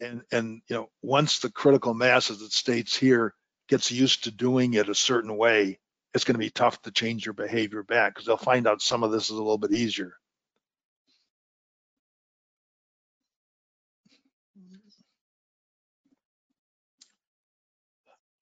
and 0.00 0.22
and 0.32 0.62
you 0.68 0.76
know 0.76 0.88
once 1.02 1.38
the 1.38 1.50
critical 1.50 1.94
mass 1.94 2.30
as 2.30 2.40
it 2.40 2.52
states 2.52 2.96
here 2.96 3.34
gets 3.68 3.90
used 3.90 4.24
to 4.24 4.30
doing 4.30 4.74
it 4.74 4.88
a 4.88 4.94
certain 4.94 5.36
way 5.36 5.78
it's 6.14 6.24
going 6.24 6.34
to 6.34 6.38
be 6.38 6.50
tough 6.50 6.80
to 6.82 6.90
change 6.90 7.24
your 7.26 7.32
behavior 7.32 7.82
back 7.82 8.14
because 8.14 8.26
they'll 8.26 8.36
find 8.36 8.66
out 8.66 8.82
some 8.82 9.02
of 9.02 9.12
this 9.12 9.24
is 9.24 9.30
a 9.30 9.34
little 9.34 9.58
bit 9.58 9.72
easier 9.72 10.14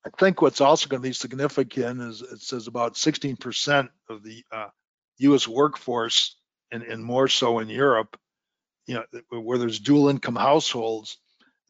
I 0.05 0.11
think 0.19 0.43
what's 0.43 0.61
also 0.61 0.89
going 0.89 1.03
to 1.03 1.09
be 1.09 1.13
significant 1.13 2.01
is 2.01 2.23
it 2.23 2.41
says 2.41 2.67
about 2.67 2.95
16% 2.95 3.89
of 4.09 4.23
the 4.23 4.45
uh, 4.51 4.69
U.S. 5.19 5.47
workforce, 5.47 6.37
and, 6.73 6.83
and 6.83 7.05
more 7.05 7.29
so 7.29 7.59
in 7.61 7.69
Europe, 7.69 8.19
you 8.87 8.95
know, 8.95 9.05
where 9.41 9.59
there's 9.59 9.79
dual 9.79 10.09
income 10.09 10.35
households, 10.35 11.19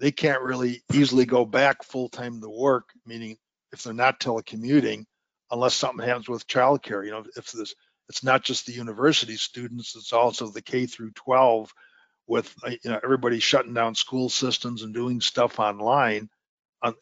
they 0.00 0.12
can't 0.12 0.42
really 0.42 0.82
easily 0.92 1.26
go 1.26 1.44
back 1.44 1.82
full 1.82 2.08
time 2.08 2.40
to 2.40 2.48
work, 2.48 2.90
meaning 3.04 3.36
if 3.72 3.82
they're 3.82 3.92
not 3.92 4.20
telecommuting, 4.20 5.04
unless 5.50 5.74
something 5.74 6.06
happens 6.06 6.28
with 6.28 6.46
childcare. 6.46 7.04
You 7.04 7.10
know, 7.10 7.24
if 7.36 7.52
this, 7.52 7.74
it's 8.08 8.24
not 8.24 8.44
just 8.44 8.66
the 8.66 8.72
university 8.72 9.36
students, 9.36 9.94
it's 9.96 10.12
also 10.12 10.48
the 10.48 10.62
K 10.62 10.86
through 10.86 11.12
12 11.12 11.72
with 12.26 12.54
uh, 12.64 12.70
you 12.70 12.90
know 12.90 13.00
everybody 13.02 13.40
shutting 13.40 13.74
down 13.74 13.94
school 13.94 14.28
systems 14.28 14.82
and 14.82 14.94
doing 14.94 15.20
stuff 15.20 15.58
online. 15.58 16.28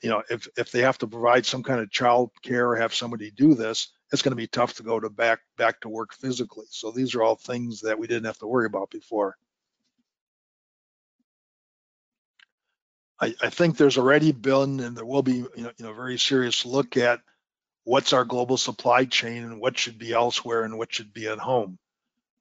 You 0.03 0.11
know, 0.11 0.23
if 0.29 0.47
if 0.57 0.71
they 0.71 0.83
have 0.83 0.99
to 0.99 1.07
provide 1.07 1.47
some 1.47 1.63
kind 1.63 1.81
of 1.81 1.91
child 1.91 2.31
care 2.43 2.69
or 2.69 2.77
have 2.77 2.95
somebody 2.95 3.31
do 3.31 3.55
this, 3.55 3.89
it's 4.13 4.23
going 4.23 4.33
to 4.33 4.37
be 4.37 4.47
tough 4.47 4.75
to 4.75 4.83
go 4.83 5.01
to 5.01 5.09
back 5.09 5.41
back 5.57 5.81
to 5.81 5.89
work 5.89 6.13
physically. 6.15 6.67
So 6.71 6.91
these 6.91 7.15
are 7.15 7.23
all 7.23 7.37
things 7.37 7.81
that 7.81 7.99
we 7.99 8.07
didn't 8.07 8.27
have 8.27 8.39
to 8.39 8.47
worry 8.47 8.67
about 8.67 8.91
before. 8.91 9.37
I, 13.21 13.35
I 13.43 13.51
think 13.51 13.77
there's 13.77 13.99
already 13.99 14.33
been 14.33 14.81
and 14.81 14.97
there 14.97 15.05
will 15.05 15.23
be 15.23 15.37
you 15.37 15.51
know, 15.57 15.73
you 15.77 15.85
know 15.85 15.93
very 15.93 16.19
serious 16.19 16.65
look 16.65 16.97
at 16.97 17.21
what's 17.85 18.13
our 18.13 18.25
global 18.25 18.57
supply 18.57 19.05
chain 19.05 19.45
and 19.45 19.61
what 19.61 19.79
should 19.79 19.99
be 19.99 20.13
elsewhere 20.13 20.63
and 20.65 20.77
what 20.79 20.93
should 20.93 21.13
be 21.13 21.27
at 21.27 21.39
home. 21.39 21.79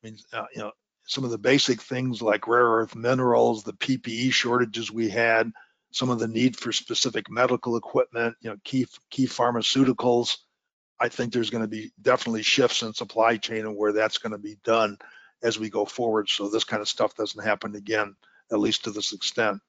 I 0.03 0.07
mean, 0.07 0.17
uh, 0.33 0.45
you 0.53 0.61
know, 0.61 0.71
some 1.05 1.23
of 1.23 1.31
the 1.31 1.37
basic 1.37 1.81
things 1.81 2.21
like 2.21 2.47
rare 2.47 2.65
earth 2.65 2.95
minerals, 2.95 3.63
the 3.63 3.73
PPE 3.73 4.31
shortages 4.31 4.91
we 4.91 5.09
had, 5.09 5.51
some 5.91 6.09
of 6.09 6.19
the 6.19 6.27
need 6.27 6.57
for 6.57 6.71
specific 6.71 7.29
medical 7.29 7.77
equipment, 7.77 8.35
you 8.41 8.49
know, 8.49 8.57
key 8.63 8.87
key 9.09 9.27
pharmaceuticals. 9.27 10.37
I 10.99 11.09
think 11.09 11.31
there's 11.31 11.49
going 11.49 11.63
to 11.63 11.69
be 11.69 11.91
definitely 12.01 12.43
shifts 12.43 12.83
in 12.83 12.93
supply 12.93 13.37
chain 13.37 13.65
and 13.65 13.77
where 13.77 13.93
that's 13.93 14.17
going 14.17 14.33
to 14.33 14.37
be 14.37 14.57
done 14.63 14.97
as 15.41 15.57
we 15.57 15.69
go 15.69 15.85
forward. 15.85 16.29
So 16.29 16.49
this 16.49 16.65
kind 16.65 16.81
of 16.81 16.89
stuff 16.89 17.15
doesn't 17.15 17.43
happen 17.43 17.75
again, 17.75 18.15
at 18.51 18.59
least 18.59 18.83
to 18.83 18.91
this 18.91 19.13
extent 19.13 19.61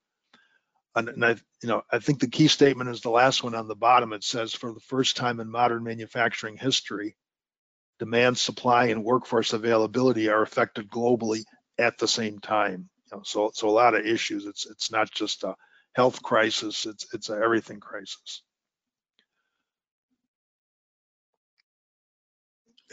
and 0.95 1.25
I, 1.25 1.31
you 1.63 1.69
know, 1.69 1.83
I 1.91 1.99
think 1.99 2.21
the 2.21 2.29
key 2.29 2.49
statement 2.49 2.91
is 2.91 3.01
the 3.01 3.11
last 3.11 3.45
one 3.45 3.55
on 3.55 3.69
the 3.69 3.77
bottom. 3.77 4.13
It 4.13 4.25
says, 4.25 4.53
for 4.53 4.73
the 4.73 4.81
first 4.81 5.17
time 5.17 5.41
in 5.41 5.51
modern 5.51 5.85
manufacturing 5.85 6.57
history, 6.57 7.17
demand, 7.99 8.39
supply, 8.39 8.87
and 8.87 9.05
workforce 9.05 9.53
availability 9.53 10.29
are 10.29 10.43
affected 10.43 10.89
globally 10.89 11.45
at 11.79 11.99
the 11.99 12.09
same 12.09 12.41
time. 12.41 12.89
You 13.11 13.19
know, 13.19 13.23
so, 13.25 13.51
so 13.55 13.69
a 13.69 13.71
lot 13.71 13.95
of 13.95 14.05
issues. 14.05 14.47
It's 14.47 14.67
it's 14.67 14.91
not 14.91 15.11
just 15.11 15.45
a 15.45 15.55
health 15.95 16.23
crisis. 16.23 16.87
It's 16.87 17.07
it's 17.13 17.31
everything 17.31 17.81
crisis. 17.81 18.43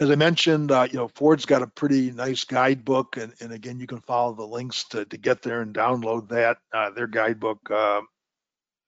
as 0.00 0.10
I 0.10 0.14
mentioned, 0.14 0.70
uh, 0.70 0.86
you 0.90 0.98
know, 0.98 1.08
Ford's 1.08 1.44
got 1.44 1.62
a 1.62 1.66
pretty 1.66 2.10
nice 2.12 2.44
guidebook, 2.44 3.16
and, 3.16 3.32
and 3.40 3.52
again, 3.52 3.80
you 3.80 3.86
can 3.86 4.00
follow 4.00 4.32
the 4.32 4.46
links 4.46 4.84
to, 4.90 5.04
to 5.04 5.16
get 5.16 5.42
there 5.42 5.60
and 5.60 5.74
download 5.74 6.28
that. 6.28 6.58
Uh, 6.72 6.90
their 6.90 7.08
guidebook 7.08 7.68
uh, 7.70 8.00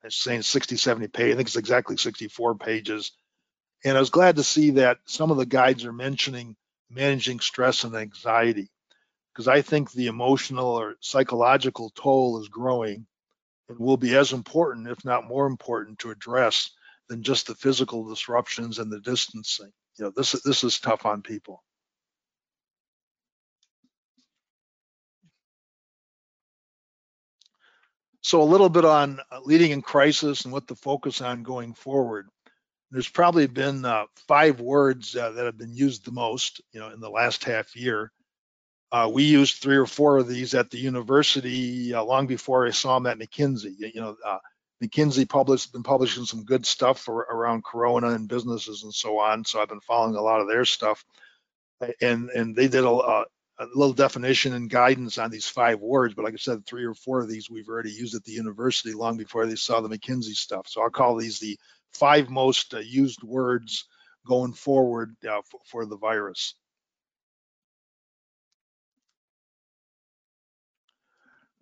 is 0.05 0.15
saying 0.15 0.43
60, 0.43 0.77
70 0.77 1.09
pages. 1.09 1.35
I 1.35 1.37
think 1.37 1.49
it's 1.49 1.57
exactly 1.57 1.97
64 1.97 2.55
pages. 2.57 3.13
And 3.85 3.97
I 3.97 4.01
was 4.01 4.11
glad 4.11 4.37
to 4.37 4.45
see 4.45 4.73
that 4.73 4.99
some 5.07 5.31
of 5.31 5.37
the 5.37 5.47
guides 5.47 5.85
are 5.85 5.93
mentioning 5.93 6.55
managing 6.91 7.41
stress 7.41 7.83
and 7.83 7.97
anxiety, 7.97 8.71
because 9.33 9.49
I 9.49 9.63
think 9.63 9.91
the 9.91 10.07
emotional 10.07 10.69
or 10.69 10.95
psychological 11.01 11.91
toll 11.91 12.41
is 12.41 12.49
growing 12.49 13.07
and 13.71 13.79
will 13.79 13.97
be 13.97 14.15
as 14.17 14.33
important, 14.35 14.89
if 14.89 15.03
not 15.05 15.27
more 15.27 15.47
important, 15.47 15.99
to 16.01 16.11
address 16.11 16.71
than 17.09 17.23
just 17.23 17.47
the 17.47 17.55
physical 17.55 18.07
disruptions 18.07 18.79
and 18.79 18.93
the 18.93 19.01
distancing 19.01 19.73
you 20.01 20.07
know, 20.07 20.13
this, 20.17 20.33
this 20.33 20.65
is 20.65 20.81
tough 20.81 21.05
on 21.05 21.21
people. 21.21 21.63
So 28.23 28.43
a 28.43 28.45
little 28.45 28.71
bit 28.71 28.87
on 28.87 29.21
uh, 29.31 29.41
leading 29.43 29.73
in 29.73 29.83
crisis 29.83 30.45
and 30.45 30.53
what 30.53 30.69
to 30.69 30.75
focus 30.75 31.21
on 31.21 31.43
going 31.43 31.75
forward. 31.75 32.29
There's 32.91 33.09
probably 33.09 33.47
been 33.47 33.85
uh, 33.85 34.05
five 34.27 34.61
words 34.61 35.15
uh, 35.15 35.33
that 35.33 35.45
have 35.45 35.59
been 35.59 35.75
used 35.75 36.07
the 36.07 36.13
most, 36.13 36.63
you 36.73 36.81
know, 36.81 36.89
in 36.89 37.01
the 37.01 37.11
last 37.11 37.45
half 37.45 37.77
year. 37.77 38.11
Uh, 38.93 39.09
we 39.13 39.23
used 39.23 39.57
three 39.57 39.77
or 39.77 39.87
four 39.87 40.19
of 40.19 40.27
these 40.27 40.55
at 40.55 40.71
the 40.71 40.79
university 40.79 41.95
uh, 41.95 42.03
long 42.03 42.27
before 42.27 42.67
I 42.67 42.71
saw 42.71 42.99
them 42.99 43.07
at 43.07 43.19
McKinsey. 43.19 43.75
You 43.79 44.01
know, 44.01 44.17
uh, 44.25 44.39
McKinsey 44.83 45.29
published 45.29 45.73
been 45.73 45.83
publishing 45.83 46.25
some 46.25 46.45
good 46.45 46.67
stuff 46.67 47.01
for, 47.01 47.21
around 47.31 47.65
Corona 47.65 48.09
and 48.11 48.29
businesses 48.29 48.83
and 48.83 48.93
so 48.93 49.19
on. 49.19 49.45
So 49.45 49.61
I've 49.61 49.69
been 49.69 49.81
following 49.81 50.17
a 50.17 50.23
lot 50.23 50.41
of 50.41 50.49
their 50.49 50.65
stuff, 50.65 51.05
and 52.01 52.31
and 52.31 52.57
they 52.57 52.67
did 52.67 52.85
a, 52.85 52.91
a, 52.91 53.25
little 53.75 53.93
definition 53.93 54.55
and 54.55 54.71
guidance 54.71 55.19
on 55.19 55.31
these 55.31 55.47
five 55.47 55.81
words. 55.81 56.15
But 56.15 56.25
like 56.25 56.35
I 56.35 56.39
said, 56.39 56.67
three 56.67 56.85
or 56.85 56.95
four 56.95 57.21
of 57.21 57.29
these 57.29 57.51
we've 57.51 57.69
already 57.69 57.93
used 57.93 58.15
at 58.15 58.25
the 58.25 58.33
university 58.33 58.93
long 58.93 59.17
before 59.19 59.47
they 59.47 59.55
saw 59.55 59.81
the 59.81 59.89
McKinsey 59.89 60.35
stuff. 60.35 60.67
So 60.67 60.83
I'll 60.83 60.91
call 60.91 61.17
these 61.17 61.39
the 61.39 61.59
five 61.93 62.31
most 62.31 62.75
uh, 62.75 62.79
used 62.79 63.23
words 63.23 63.85
going 64.27 64.53
forward 64.53 65.15
uh, 65.29 65.43
for, 65.49 65.61
for 65.67 65.87
the 65.87 65.97
virus. 65.97 66.55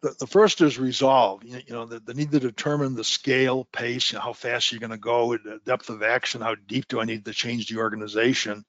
The, 0.00 0.14
the 0.20 0.26
first 0.26 0.60
is 0.60 0.78
resolve. 0.78 1.44
You, 1.44 1.60
you 1.66 1.74
know, 1.74 1.86
the, 1.86 2.00
the, 2.00 2.14
need 2.14 2.30
to 2.32 2.40
determine 2.40 2.94
the 2.94 3.04
scale, 3.04 3.64
pace, 3.72 4.12
you 4.12 4.18
know, 4.18 4.22
how 4.22 4.32
fast 4.32 4.70
you're 4.70 4.80
going 4.80 4.90
to 4.90 4.96
go, 4.96 5.36
the 5.36 5.60
depth 5.64 5.90
of 5.90 6.02
action, 6.02 6.40
how 6.40 6.54
deep 6.54 6.88
do 6.88 7.00
I 7.00 7.04
need 7.04 7.24
to 7.24 7.32
change 7.32 7.68
the 7.68 7.78
organization, 7.78 8.64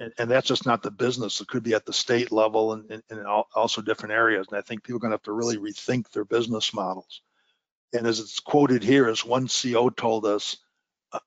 and, 0.00 0.12
and 0.18 0.30
that's 0.30 0.48
just 0.48 0.66
not 0.66 0.82
the 0.82 0.90
business. 0.90 1.40
It 1.40 1.48
could 1.48 1.62
be 1.62 1.74
at 1.74 1.84
the 1.84 1.92
state 1.92 2.30
level 2.32 2.72
and, 2.72 2.90
and, 2.90 3.02
and 3.10 3.26
also 3.26 3.82
different 3.82 4.14
areas. 4.14 4.46
And 4.48 4.58
I 4.58 4.62
think 4.62 4.82
people 4.82 4.96
are 4.96 5.00
going 5.00 5.10
to 5.10 5.16
have 5.16 5.22
to 5.22 5.32
really 5.32 5.56
rethink 5.56 6.10
their 6.10 6.24
business 6.24 6.72
models. 6.72 7.22
And 7.92 8.06
as 8.06 8.20
it's 8.20 8.38
quoted 8.38 8.82
here, 8.82 9.08
as 9.08 9.24
one 9.24 9.48
CO 9.48 9.90
told 9.90 10.24
us, 10.24 10.56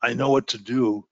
I 0.01 0.13
know 0.13 0.29
what 0.29 0.47
to 0.47 0.57
do. 0.57 1.05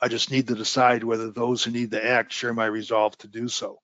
I 0.00 0.08
just 0.08 0.30
need 0.30 0.48
to 0.48 0.54
decide 0.54 1.04
whether 1.04 1.30
those 1.30 1.62
who 1.62 1.70
need 1.70 1.92
to 1.92 2.04
act 2.04 2.32
share 2.32 2.54
my 2.54 2.66
resolve 2.66 3.16
to 3.18 3.28
do 3.28 3.48
so 3.48 3.78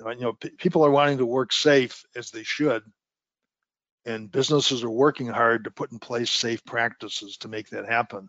you 0.00 0.20
know, 0.20 0.32
people 0.32 0.84
are 0.84 0.90
wanting 0.90 1.18
to 1.18 1.26
work 1.26 1.52
safe 1.52 2.04
as 2.14 2.30
they 2.30 2.44
should, 2.44 2.82
and 4.04 4.30
businesses 4.30 4.84
are 4.84 4.90
working 4.90 5.26
hard 5.26 5.64
to 5.64 5.70
put 5.70 5.92
in 5.92 5.98
place 5.98 6.30
safe 6.30 6.64
practices 6.64 7.36
to 7.38 7.48
make 7.48 7.70
that 7.70 7.86
happen. 7.86 8.28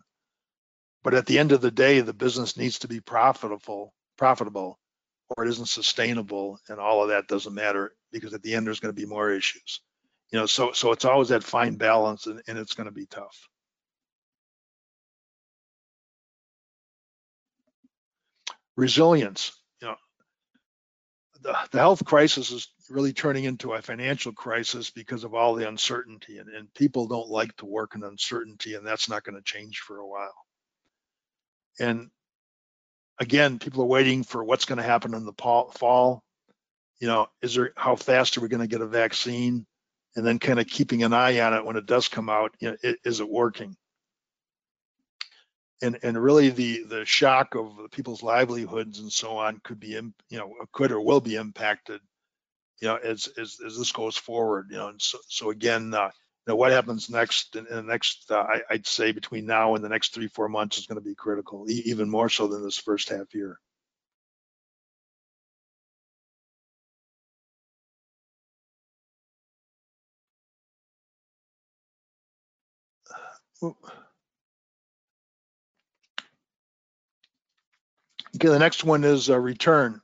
But 1.02 1.14
at 1.14 1.26
the 1.26 1.38
end 1.38 1.52
of 1.52 1.60
the 1.60 1.70
day, 1.70 2.00
the 2.00 2.12
business 2.12 2.56
needs 2.56 2.80
to 2.80 2.88
be 2.88 3.00
profitable, 3.00 3.94
profitable, 4.18 4.78
or 5.36 5.44
it 5.46 5.50
isn't 5.50 5.68
sustainable, 5.68 6.58
and 6.68 6.78
all 6.78 7.02
of 7.02 7.10
that 7.10 7.28
doesn't 7.28 7.54
matter 7.54 7.94
because 8.12 8.34
at 8.34 8.42
the 8.42 8.54
end 8.54 8.66
there's 8.66 8.80
going 8.80 8.94
to 8.94 9.00
be 9.00 9.06
more 9.06 9.30
issues. 9.30 9.80
You 10.32 10.38
know, 10.38 10.46
so 10.46 10.72
so 10.72 10.92
it's 10.92 11.04
always 11.04 11.28
that 11.28 11.44
fine 11.44 11.76
balance, 11.76 12.26
and, 12.26 12.42
and 12.46 12.58
it's 12.58 12.74
going 12.74 12.88
to 12.88 12.92
be 12.92 13.06
tough. 13.06 13.48
Resilience 18.76 19.52
the, 21.42 21.78
health 21.78 22.04
crisis 22.04 22.50
is 22.50 22.68
really 22.88 23.12
turning 23.12 23.44
into 23.44 23.72
a 23.72 23.82
financial 23.82 24.32
crisis 24.32 24.90
because 24.90 25.24
of 25.24 25.34
all 25.34 25.54
the 25.54 25.68
uncertainty 25.68 26.38
and, 26.38 26.48
and 26.48 26.72
people 26.74 27.06
don't 27.06 27.28
like 27.28 27.54
to 27.56 27.66
work 27.66 27.94
in 27.94 28.02
uncertainty 28.02 28.74
and 28.74 28.86
that's 28.86 29.08
not 29.08 29.24
going 29.24 29.36
to 29.36 29.42
change 29.42 29.78
for 29.78 29.98
a 29.98 30.06
while. 30.06 30.34
And 31.78 32.10
again 33.18 33.58
people 33.58 33.82
are 33.82 33.86
waiting 33.86 34.22
for 34.24 34.44
what's 34.44 34.64
going 34.64 34.78
to 34.78 34.82
happen 34.82 35.14
in 35.14 35.24
the 35.24 35.32
fall. 35.32 36.22
You 37.00 37.08
know 37.08 37.28
is 37.42 37.54
there 37.54 37.72
how 37.76 37.96
fast 37.96 38.36
are 38.36 38.40
we 38.40 38.48
going 38.48 38.60
to 38.60 38.66
get 38.66 38.82
a 38.82 38.86
vaccine? 38.86 39.66
And 40.16 40.26
then 40.26 40.40
kind 40.40 40.58
of 40.58 40.66
keeping 40.66 41.04
an 41.04 41.12
eye 41.12 41.38
on 41.38 41.54
it 41.54 41.64
when 41.64 41.76
it 41.76 41.86
does 41.86 42.08
come 42.08 42.28
out 42.28 42.52
you 42.58 42.70
know, 42.70 42.76
is 43.04 43.20
it 43.20 43.30
working 43.30 43.76
and 45.82 45.98
and 46.02 46.22
really 46.22 46.50
the 46.50 46.84
the 46.84 47.04
shock 47.04 47.54
of 47.54 47.72
people's 47.90 48.22
livelihoods 48.22 48.98
and 49.00 49.12
so 49.12 49.36
on 49.36 49.60
could 49.64 49.80
be 49.80 49.88
you 49.88 50.12
know 50.30 50.54
could 50.72 50.92
or 50.92 51.00
will 51.00 51.20
be 51.20 51.36
impacted 51.36 52.00
you 52.80 52.88
know 52.88 52.96
as 52.96 53.28
as, 53.38 53.58
as 53.64 53.78
this 53.78 53.92
goes 53.92 54.16
forward 54.16 54.68
you 54.70 54.76
know 54.76 54.88
and 54.88 55.00
so, 55.00 55.18
so 55.28 55.50
again 55.50 55.92
uh, 55.94 56.10
you 56.46 56.52
know 56.52 56.56
what 56.56 56.72
happens 56.72 57.10
next 57.10 57.56
in, 57.56 57.66
in 57.66 57.76
the 57.76 57.82
next 57.82 58.30
uh, 58.30 58.46
I, 58.48 58.62
would 58.72 58.86
say 58.86 59.12
between 59.12 59.46
now 59.46 59.74
and 59.74 59.84
the 59.84 59.88
next 59.88 60.14
three 60.14 60.28
four 60.28 60.48
months 60.48 60.78
is 60.78 60.86
going 60.86 61.00
to 61.00 61.04
be 61.08 61.14
critical 61.14 61.66
e 61.70 61.82
even 61.86 62.10
more 62.10 62.28
so 62.28 62.46
than 62.46 62.62
this 62.62 62.78
first 62.78 63.08
half 63.10 63.34
year 63.34 63.58
Okay, 78.40 78.48
the 78.48 78.58
next 78.58 78.84
one 78.84 79.04
is 79.04 79.28
a 79.28 79.38
return. 79.38 80.00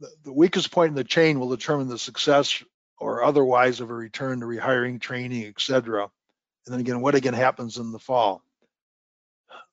The, 0.00 0.08
the 0.24 0.32
weakest 0.32 0.70
point 0.70 0.88
in 0.88 0.94
the 0.94 1.04
chain 1.04 1.38
will 1.38 1.50
determine 1.50 1.86
the 1.86 1.98
success 1.98 2.64
or 2.98 3.22
otherwise 3.22 3.80
of 3.80 3.90
a 3.90 3.94
return 3.94 4.40
to 4.40 4.46
rehiring, 4.46 5.02
training, 5.02 5.44
etc. 5.44 6.04
And 6.04 6.72
then 6.72 6.80
again, 6.80 7.02
what 7.02 7.14
again 7.14 7.34
happens 7.34 7.76
in 7.76 7.92
the 7.92 7.98
fall? 7.98 8.42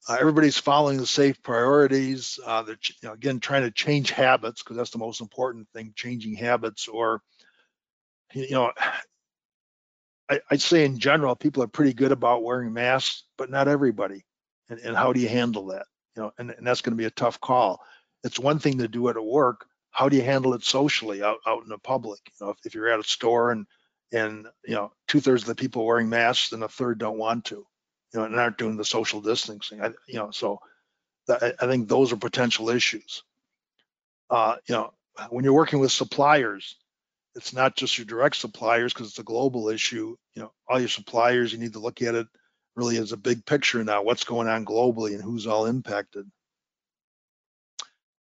Uh, 0.09 0.17
everybody's 0.19 0.57
following 0.57 0.97
the 0.97 1.07
safe 1.07 1.41
priorities. 1.41 2.37
Uh, 2.45 2.63
they're 2.63 2.77
you 3.01 3.07
know, 3.07 3.13
again 3.13 3.39
trying 3.39 3.61
to 3.61 3.71
change 3.71 4.11
habits 4.11 4.61
because 4.61 4.75
that's 4.75 4.91
the 4.91 4.97
most 4.97 5.21
important 5.21 5.69
thing, 5.73 5.93
changing 5.95 6.35
habits. 6.35 6.89
Or 6.89 7.21
you 8.33 8.51
know, 8.51 8.73
I, 10.29 10.41
would 10.51 10.61
say 10.61 10.83
in 10.83 10.99
general, 10.99 11.37
people 11.37 11.63
are 11.63 11.67
pretty 11.67 11.93
good 11.93 12.11
about 12.11 12.43
wearing 12.43 12.73
masks, 12.73 13.23
but 13.37 13.49
not 13.49 13.69
everybody. 13.69 14.25
And, 14.69 14.79
and 14.81 14.97
how 14.97 15.13
do 15.13 15.21
you 15.21 15.29
handle 15.29 15.67
that? 15.67 15.85
You 16.15 16.23
know, 16.23 16.31
and, 16.37 16.51
and 16.51 16.65
that's 16.65 16.81
going 16.81 16.91
to 16.91 17.01
be 17.01 17.05
a 17.05 17.11
tough 17.11 17.39
call. 17.39 17.81
It's 18.23 18.39
one 18.39 18.59
thing 18.59 18.79
to 18.79 18.87
do 18.87 19.07
it 19.07 19.17
at 19.17 19.23
work. 19.23 19.65
How 19.91 20.09
do 20.09 20.15
you 20.15 20.23
handle 20.23 20.53
it 20.53 20.63
socially 20.63 21.21
out, 21.23 21.37
out 21.45 21.63
in 21.63 21.69
the 21.69 21.77
public? 21.77 22.19
You 22.39 22.45
know, 22.45 22.51
if, 22.51 22.57
if 22.65 22.75
you're 22.75 22.89
at 22.89 22.99
a 22.99 23.03
store 23.03 23.51
and 23.51 23.65
and 24.13 24.47
you 24.65 24.75
know 24.75 24.91
two 25.07 25.21
thirds 25.21 25.43
of 25.43 25.47
the 25.47 25.55
people 25.55 25.85
wearing 25.85 26.09
masks 26.09 26.51
and 26.51 26.63
a 26.63 26.67
third 26.67 26.99
don't 26.99 27.17
want 27.17 27.45
to, 27.45 27.55
you 27.55 28.19
know, 28.19 28.25
and 28.25 28.35
aren't 28.35 28.57
doing 28.57 28.77
the 28.77 28.85
social 28.85 29.21
distancing. 29.21 29.81
I, 29.81 29.91
you 30.07 30.15
know, 30.15 30.31
so 30.31 30.59
I 31.29 31.53
think 31.61 31.87
those 31.87 32.11
are 32.11 32.17
potential 32.17 32.69
issues. 32.69 33.23
Uh, 34.29 34.55
you 34.67 34.75
know, 34.75 34.93
when 35.29 35.43
you're 35.43 35.53
working 35.53 35.79
with 35.79 35.91
suppliers, 35.91 36.75
it's 37.35 37.53
not 37.53 37.75
just 37.75 37.97
your 37.97 38.05
direct 38.05 38.35
suppliers 38.35 38.93
because 38.93 39.07
it's 39.07 39.19
a 39.19 39.23
global 39.23 39.69
issue. 39.69 40.15
You 40.35 40.43
know, 40.43 40.51
all 40.67 40.79
your 40.79 40.89
suppliers, 40.89 41.53
you 41.53 41.59
need 41.59 41.73
to 41.73 41.79
look 41.79 42.01
at 42.01 42.15
it 42.15 42.27
really 42.75 42.97
is 42.97 43.11
a 43.11 43.17
big 43.17 43.45
picture 43.45 43.83
now, 43.83 44.03
what's 44.03 44.23
going 44.23 44.47
on 44.47 44.65
globally 44.65 45.13
and 45.13 45.23
who's 45.23 45.47
all 45.47 45.65
impacted. 45.65 46.29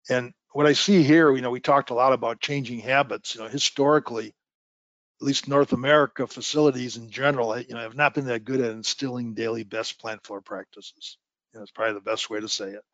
And 0.09 0.33
what 0.53 0.67
I 0.67 0.73
see 0.73 1.03
here, 1.03 1.33
you 1.35 1.43
know, 1.43 1.51
we 1.51 1.61
talked 1.61 1.91
a 1.91 1.95
lot 1.95 2.13
about 2.13 2.41
changing 2.41 2.81
habits. 2.81 3.35
You 3.35 3.43
know, 3.43 3.49
historically, 3.49 4.29
at 4.29 5.27
least 5.27 5.49
North 5.49 5.73
America 5.73 6.27
facilities 6.27 6.97
in 6.97 7.11
general, 7.11 7.59
you 7.59 7.75
know, 7.75 7.81
have 7.81 7.95
not 7.95 8.15
been 8.15 8.27
that 8.27 8.45
good 8.45 8.61
at 8.61 8.73
instilling 8.73 9.35
daily 9.35 9.63
best 9.63 10.01
plant 10.01 10.25
floor 10.25 10.41
practices. 10.41 11.19
You 11.53 11.59
know, 11.59 11.63
it's 11.63 11.73
probably 11.73 11.95
the 11.95 12.01
best 12.01 12.31
way 12.31 12.41
to 12.41 12.49
say 12.49 12.71
it. 12.71 12.85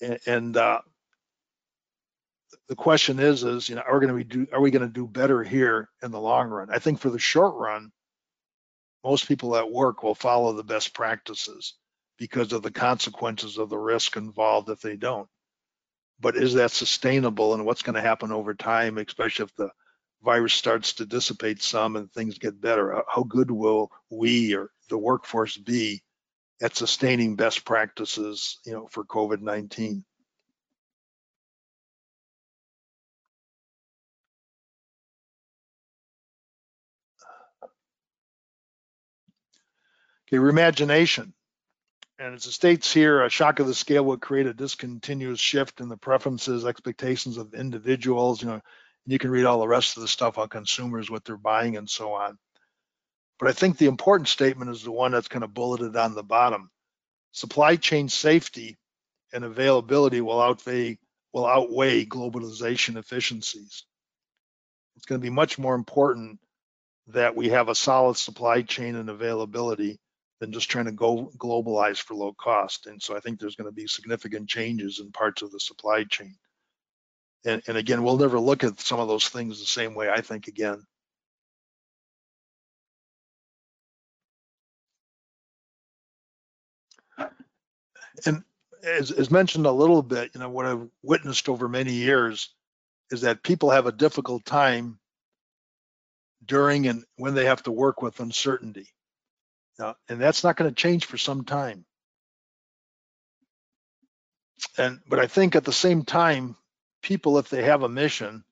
And, 0.00 0.18
and 0.26 0.56
uh, 0.56 0.80
the 2.68 2.76
question 2.76 3.18
is, 3.18 3.44
is 3.44 3.68
you 3.68 3.74
know, 3.74 3.82
are 3.82 3.98
we 3.98 4.06
going 4.06 4.18
to 4.18 4.24
do, 4.24 4.46
are 4.52 4.60
we 4.60 4.70
going 4.70 4.86
to 4.86 4.92
do 4.92 5.06
better 5.06 5.42
here 5.42 5.88
in 6.02 6.10
the 6.10 6.20
long 6.20 6.48
run? 6.48 6.68
I 6.70 6.78
think 6.78 7.00
for 7.00 7.10
the 7.10 7.18
short 7.18 7.54
run, 7.56 7.90
most 9.04 9.28
people 9.28 9.56
at 9.56 9.70
work 9.70 10.02
will 10.02 10.14
follow 10.14 10.52
the 10.52 10.64
best 10.64 10.94
practices 10.94 11.74
because 12.18 12.52
of 12.52 12.62
the 12.62 12.70
consequences 12.70 13.58
of 13.58 13.68
the 13.68 13.78
risk 13.78 14.16
involved 14.16 14.68
if 14.68 14.80
they 14.80 14.96
don't. 14.96 15.28
But 16.20 16.36
is 16.36 16.54
that 16.54 16.72
sustainable 16.72 17.54
and 17.54 17.64
what's 17.64 17.82
going 17.82 17.94
to 17.94 18.00
happen 18.00 18.32
over 18.32 18.54
time, 18.54 18.98
especially 18.98 19.44
if 19.44 19.54
the 19.54 19.70
virus 20.22 20.52
starts 20.52 20.94
to 20.94 21.06
dissipate 21.06 21.62
some 21.62 21.94
and 21.94 22.12
things 22.12 22.38
get 22.38 22.60
better? 22.60 23.02
How 23.08 23.22
good 23.22 23.50
will 23.50 23.90
we 24.10 24.54
or 24.54 24.70
the 24.88 24.98
workforce 24.98 25.56
be 25.56 26.02
at 26.60 26.74
sustaining 26.74 27.36
best 27.36 27.64
practices, 27.64 28.58
you 28.66 28.72
know, 28.72 28.88
for 28.88 29.04
COVID-19? 29.04 30.02
Okay, 40.28 40.36
reimagination. 40.36 41.32
And 42.18 42.34
as 42.34 42.44
it 42.44 42.52
states 42.52 42.92
here, 42.92 43.24
a 43.24 43.30
shock 43.30 43.60
of 43.60 43.66
the 43.66 43.74
scale 43.74 44.04
would 44.06 44.20
create 44.20 44.46
a 44.46 44.52
discontinuous 44.52 45.40
shift 45.40 45.80
in 45.80 45.88
the 45.88 45.96
preferences, 45.96 46.66
expectations 46.66 47.38
of 47.38 47.54
individuals. 47.54 48.42
You 48.42 48.48
know, 48.48 48.60
you 49.06 49.18
can 49.18 49.30
read 49.30 49.46
all 49.46 49.60
the 49.60 49.68
rest 49.68 49.96
of 49.96 50.02
the 50.02 50.08
stuff 50.08 50.36
on 50.36 50.48
consumers, 50.48 51.10
what 51.10 51.24
they're 51.24 51.38
buying, 51.38 51.78
and 51.78 51.88
so 51.88 52.12
on. 52.12 52.36
But 53.38 53.48
I 53.48 53.52
think 53.52 53.78
the 53.78 53.86
important 53.86 54.28
statement 54.28 54.70
is 54.70 54.82
the 54.82 54.92
one 54.92 55.12
that's 55.12 55.28
kind 55.28 55.44
of 55.44 55.54
bulleted 55.54 55.96
on 55.96 56.14
the 56.14 56.24
bottom. 56.24 56.70
Supply 57.32 57.76
chain 57.76 58.10
safety 58.10 58.76
and 59.32 59.44
availability 59.44 60.20
will 60.20 60.42
outweigh 60.42 60.98
will 61.32 61.46
outweigh 61.46 62.04
globalization 62.04 62.96
efficiencies. 62.96 63.84
It's 64.96 65.06
going 65.06 65.20
to 65.20 65.24
be 65.24 65.30
much 65.30 65.58
more 65.58 65.74
important 65.74 66.40
that 67.08 67.36
we 67.36 67.50
have 67.50 67.68
a 67.68 67.74
solid 67.74 68.16
supply 68.16 68.62
chain 68.62 68.96
and 68.96 69.08
availability 69.08 70.00
than 70.40 70.52
just 70.52 70.70
trying 70.70 70.84
to 70.84 70.92
go 70.92 71.32
globalize 71.36 71.98
for 71.98 72.14
low 72.14 72.32
cost. 72.32 72.86
And 72.86 73.02
so 73.02 73.16
I 73.16 73.20
think 73.20 73.40
there's 73.40 73.56
going 73.56 73.68
to 73.68 73.74
be 73.74 73.86
significant 73.86 74.48
changes 74.48 75.00
in 75.00 75.10
parts 75.10 75.42
of 75.42 75.50
the 75.50 75.60
supply 75.60 76.04
chain. 76.04 76.36
And, 77.44 77.62
and 77.66 77.76
again, 77.76 78.02
we'll 78.02 78.18
never 78.18 78.38
look 78.38 78.64
at 78.64 78.80
some 78.80 79.00
of 79.00 79.08
those 79.08 79.28
things 79.28 79.58
the 79.58 79.66
same 79.66 79.94
way, 79.94 80.10
I 80.10 80.20
think, 80.20 80.48
again. 80.48 80.84
And 88.26 88.42
as, 88.82 89.10
as 89.10 89.30
mentioned 89.30 89.66
a 89.66 89.72
little 89.72 90.02
bit, 90.02 90.32
you 90.34 90.40
know, 90.40 90.48
what 90.48 90.66
I've 90.66 90.88
witnessed 91.02 91.48
over 91.48 91.68
many 91.68 91.92
years 91.92 92.54
is 93.10 93.22
that 93.22 93.42
people 93.42 93.70
have 93.70 93.86
a 93.86 93.92
difficult 93.92 94.44
time 94.44 94.98
during 96.44 96.86
and 96.86 97.04
when 97.16 97.34
they 97.34 97.46
have 97.46 97.62
to 97.64 97.72
work 97.72 98.02
with 98.02 98.20
uncertainty. 98.20 98.88
And 100.08 100.20
that's 100.20 100.44
not 100.44 100.56
going 100.56 100.70
to 100.70 100.74
change 100.74 101.06
for 101.06 101.18
some 101.18 101.44
time. 101.44 101.84
And 104.78 105.00
but 105.08 105.18
I 105.20 105.26
think 105.26 105.56
at 105.56 105.64
the 105.64 105.72
same 105.72 106.04
time, 106.04 106.56
people, 107.02 107.38
if 107.38 107.48
they 107.48 107.64
have 107.64 107.82
a 107.82 107.88
mission 107.88 108.44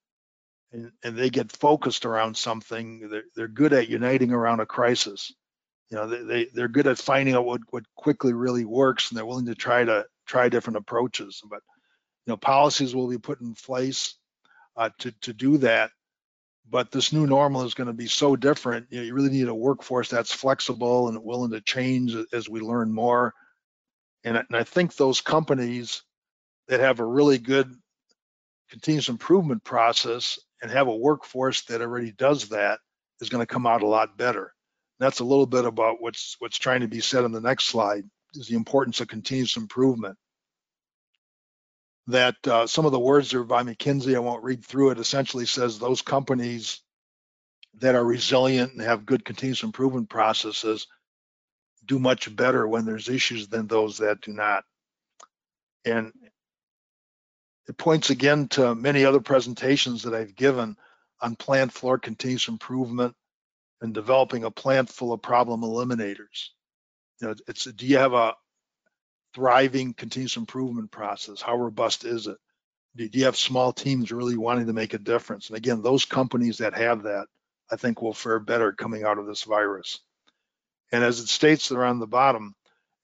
and, 0.72 0.92
and 1.04 1.16
they 1.16 1.30
get 1.30 1.52
focused 1.52 2.06
around 2.06 2.36
something, 2.36 3.08
they're, 3.10 3.24
they're 3.36 3.48
good 3.48 3.72
at 3.72 3.88
uniting 3.88 4.32
around 4.32 4.60
a 4.60 4.66
crisis. 4.66 5.32
You 5.90 5.98
know, 5.98 6.08
they, 6.08 6.22
they 6.22 6.46
they're 6.54 6.68
good 6.68 6.86
at 6.88 6.98
finding 6.98 7.34
out 7.34 7.46
what 7.46 7.60
what 7.70 7.84
quickly 7.96 8.32
really 8.32 8.64
works, 8.64 9.10
and 9.10 9.18
they're 9.18 9.26
willing 9.26 9.46
to 9.46 9.54
try 9.54 9.84
to 9.84 10.06
try 10.26 10.48
different 10.48 10.78
approaches. 10.78 11.42
But 11.48 11.60
you 12.26 12.32
know, 12.32 12.36
policies 12.36 12.94
will 12.94 13.08
be 13.08 13.18
put 13.18 13.40
in 13.40 13.54
place 13.54 14.16
uh, 14.76 14.90
to 15.00 15.12
to 15.22 15.32
do 15.32 15.58
that. 15.58 15.90
But 16.68 16.90
this 16.90 17.12
new 17.12 17.26
normal 17.26 17.62
is 17.62 17.74
going 17.74 17.86
to 17.86 17.92
be 17.92 18.08
so 18.08 18.34
different. 18.34 18.86
You, 18.90 18.98
know, 18.98 19.04
you 19.04 19.14
really 19.14 19.30
need 19.30 19.48
a 19.48 19.54
workforce 19.54 20.08
that's 20.08 20.32
flexible 20.32 21.08
and 21.08 21.22
willing 21.22 21.52
to 21.52 21.60
change 21.60 22.14
as 22.32 22.48
we 22.48 22.60
learn 22.60 22.92
more. 22.92 23.34
And, 24.24 24.36
and 24.36 24.56
I 24.56 24.64
think 24.64 24.96
those 24.96 25.20
companies 25.20 26.02
that 26.68 26.80
have 26.80 26.98
a 26.98 27.06
really 27.06 27.38
good 27.38 27.72
continuous 28.70 29.08
improvement 29.08 29.62
process 29.62 30.38
and 30.60 30.70
have 30.70 30.88
a 30.88 30.96
workforce 30.96 31.62
that 31.66 31.80
already 31.80 32.10
does 32.10 32.48
that 32.48 32.80
is 33.20 33.28
going 33.28 33.42
to 33.42 33.52
come 33.52 33.66
out 33.66 33.82
a 33.82 33.86
lot 33.86 34.18
better. 34.18 34.52
That's 34.98 35.20
a 35.20 35.24
little 35.24 35.46
bit 35.46 35.64
about 35.64 35.96
what's 36.00 36.36
what's 36.38 36.58
trying 36.58 36.80
to 36.80 36.88
be 36.88 37.00
said 37.00 37.24
on 37.24 37.32
the 37.32 37.40
next 37.40 37.66
slide 37.66 38.04
is 38.34 38.48
the 38.48 38.56
importance 38.56 39.00
of 39.00 39.08
continuous 39.08 39.56
improvement 39.56 40.16
that 42.08 42.36
uh, 42.46 42.66
some 42.66 42.86
of 42.86 42.92
the 42.92 43.00
words 43.00 43.34
are 43.34 43.44
by 43.44 43.62
McKinsey, 43.62 44.14
I 44.14 44.20
won't 44.20 44.44
read 44.44 44.64
through 44.64 44.90
it, 44.90 44.98
essentially 44.98 45.46
says 45.46 45.78
those 45.78 46.02
companies 46.02 46.80
that 47.78 47.94
are 47.94 48.04
resilient 48.04 48.72
and 48.72 48.82
have 48.82 49.06
good 49.06 49.24
continuous 49.24 49.62
improvement 49.62 50.08
processes 50.08 50.86
do 51.84 51.98
much 51.98 52.34
better 52.34 52.66
when 52.66 52.84
there's 52.84 53.08
issues 53.08 53.48
than 53.48 53.66
those 53.66 53.98
that 53.98 54.20
do 54.20 54.32
not. 54.32 54.64
And 55.84 56.12
it 57.68 57.76
points 57.76 58.10
again 58.10 58.48
to 58.48 58.74
many 58.74 59.04
other 59.04 59.20
presentations 59.20 60.02
that 60.02 60.14
I've 60.14 60.34
given 60.34 60.76
on 61.20 61.36
plant 61.36 61.72
floor 61.72 61.98
continuous 61.98 62.48
improvement 62.48 63.14
and 63.80 63.92
developing 63.92 64.44
a 64.44 64.50
plant 64.50 64.88
full 64.88 65.12
of 65.12 65.22
problem 65.22 65.62
eliminators. 65.62 66.48
You 67.20 67.28
know, 67.28 67.34
it's 67.46 67.64
do 67.64 67.86
you 67.86 67.98
have 67.98 68.12
a 68.12 68.34
thriving 69.36 69.92
continuous 69.92 70.38
improvement 70.38 70.90
process? 70.90 71.42
How 71.42 71.56
robust 71.56 72.06
is 72.06 72.26
it? 72.26 72.38
Do 72.96 73.06
you 73.12 73.26
have 73.26 73.36
small 73.36 73.74
teams 73.74 74.10
really 74.10 74.38
wanting 74.38 74.66
to 74.66 74.72
make 74.72 74.94
a 74.94 74.98
difference? 74.98 75.48
And 75.48 75.58
again, 75.58 75.82
those 75.82 76.06
companies 76.06 76.58
that 76.58 76.74
have 76.74 77.02
that, 77.02 77.26
I 77.70 77.76
think 77.76 78.00
will 78.00 78.14
fare 78.14 78.40
better 78.40 78.72
coming 78.72 79.04
out 79.04 79.18
of 79.18 79.26
this 79.26 79.42
virus. 79.42 80.00
And 80.90 81.04
as 81.04 81.20
it 81.20 81.28
states 81.28 81.68
there 81.68 81.84
on 81.84 81.98
the 81.98 82.06
bottom, 82.06 82.54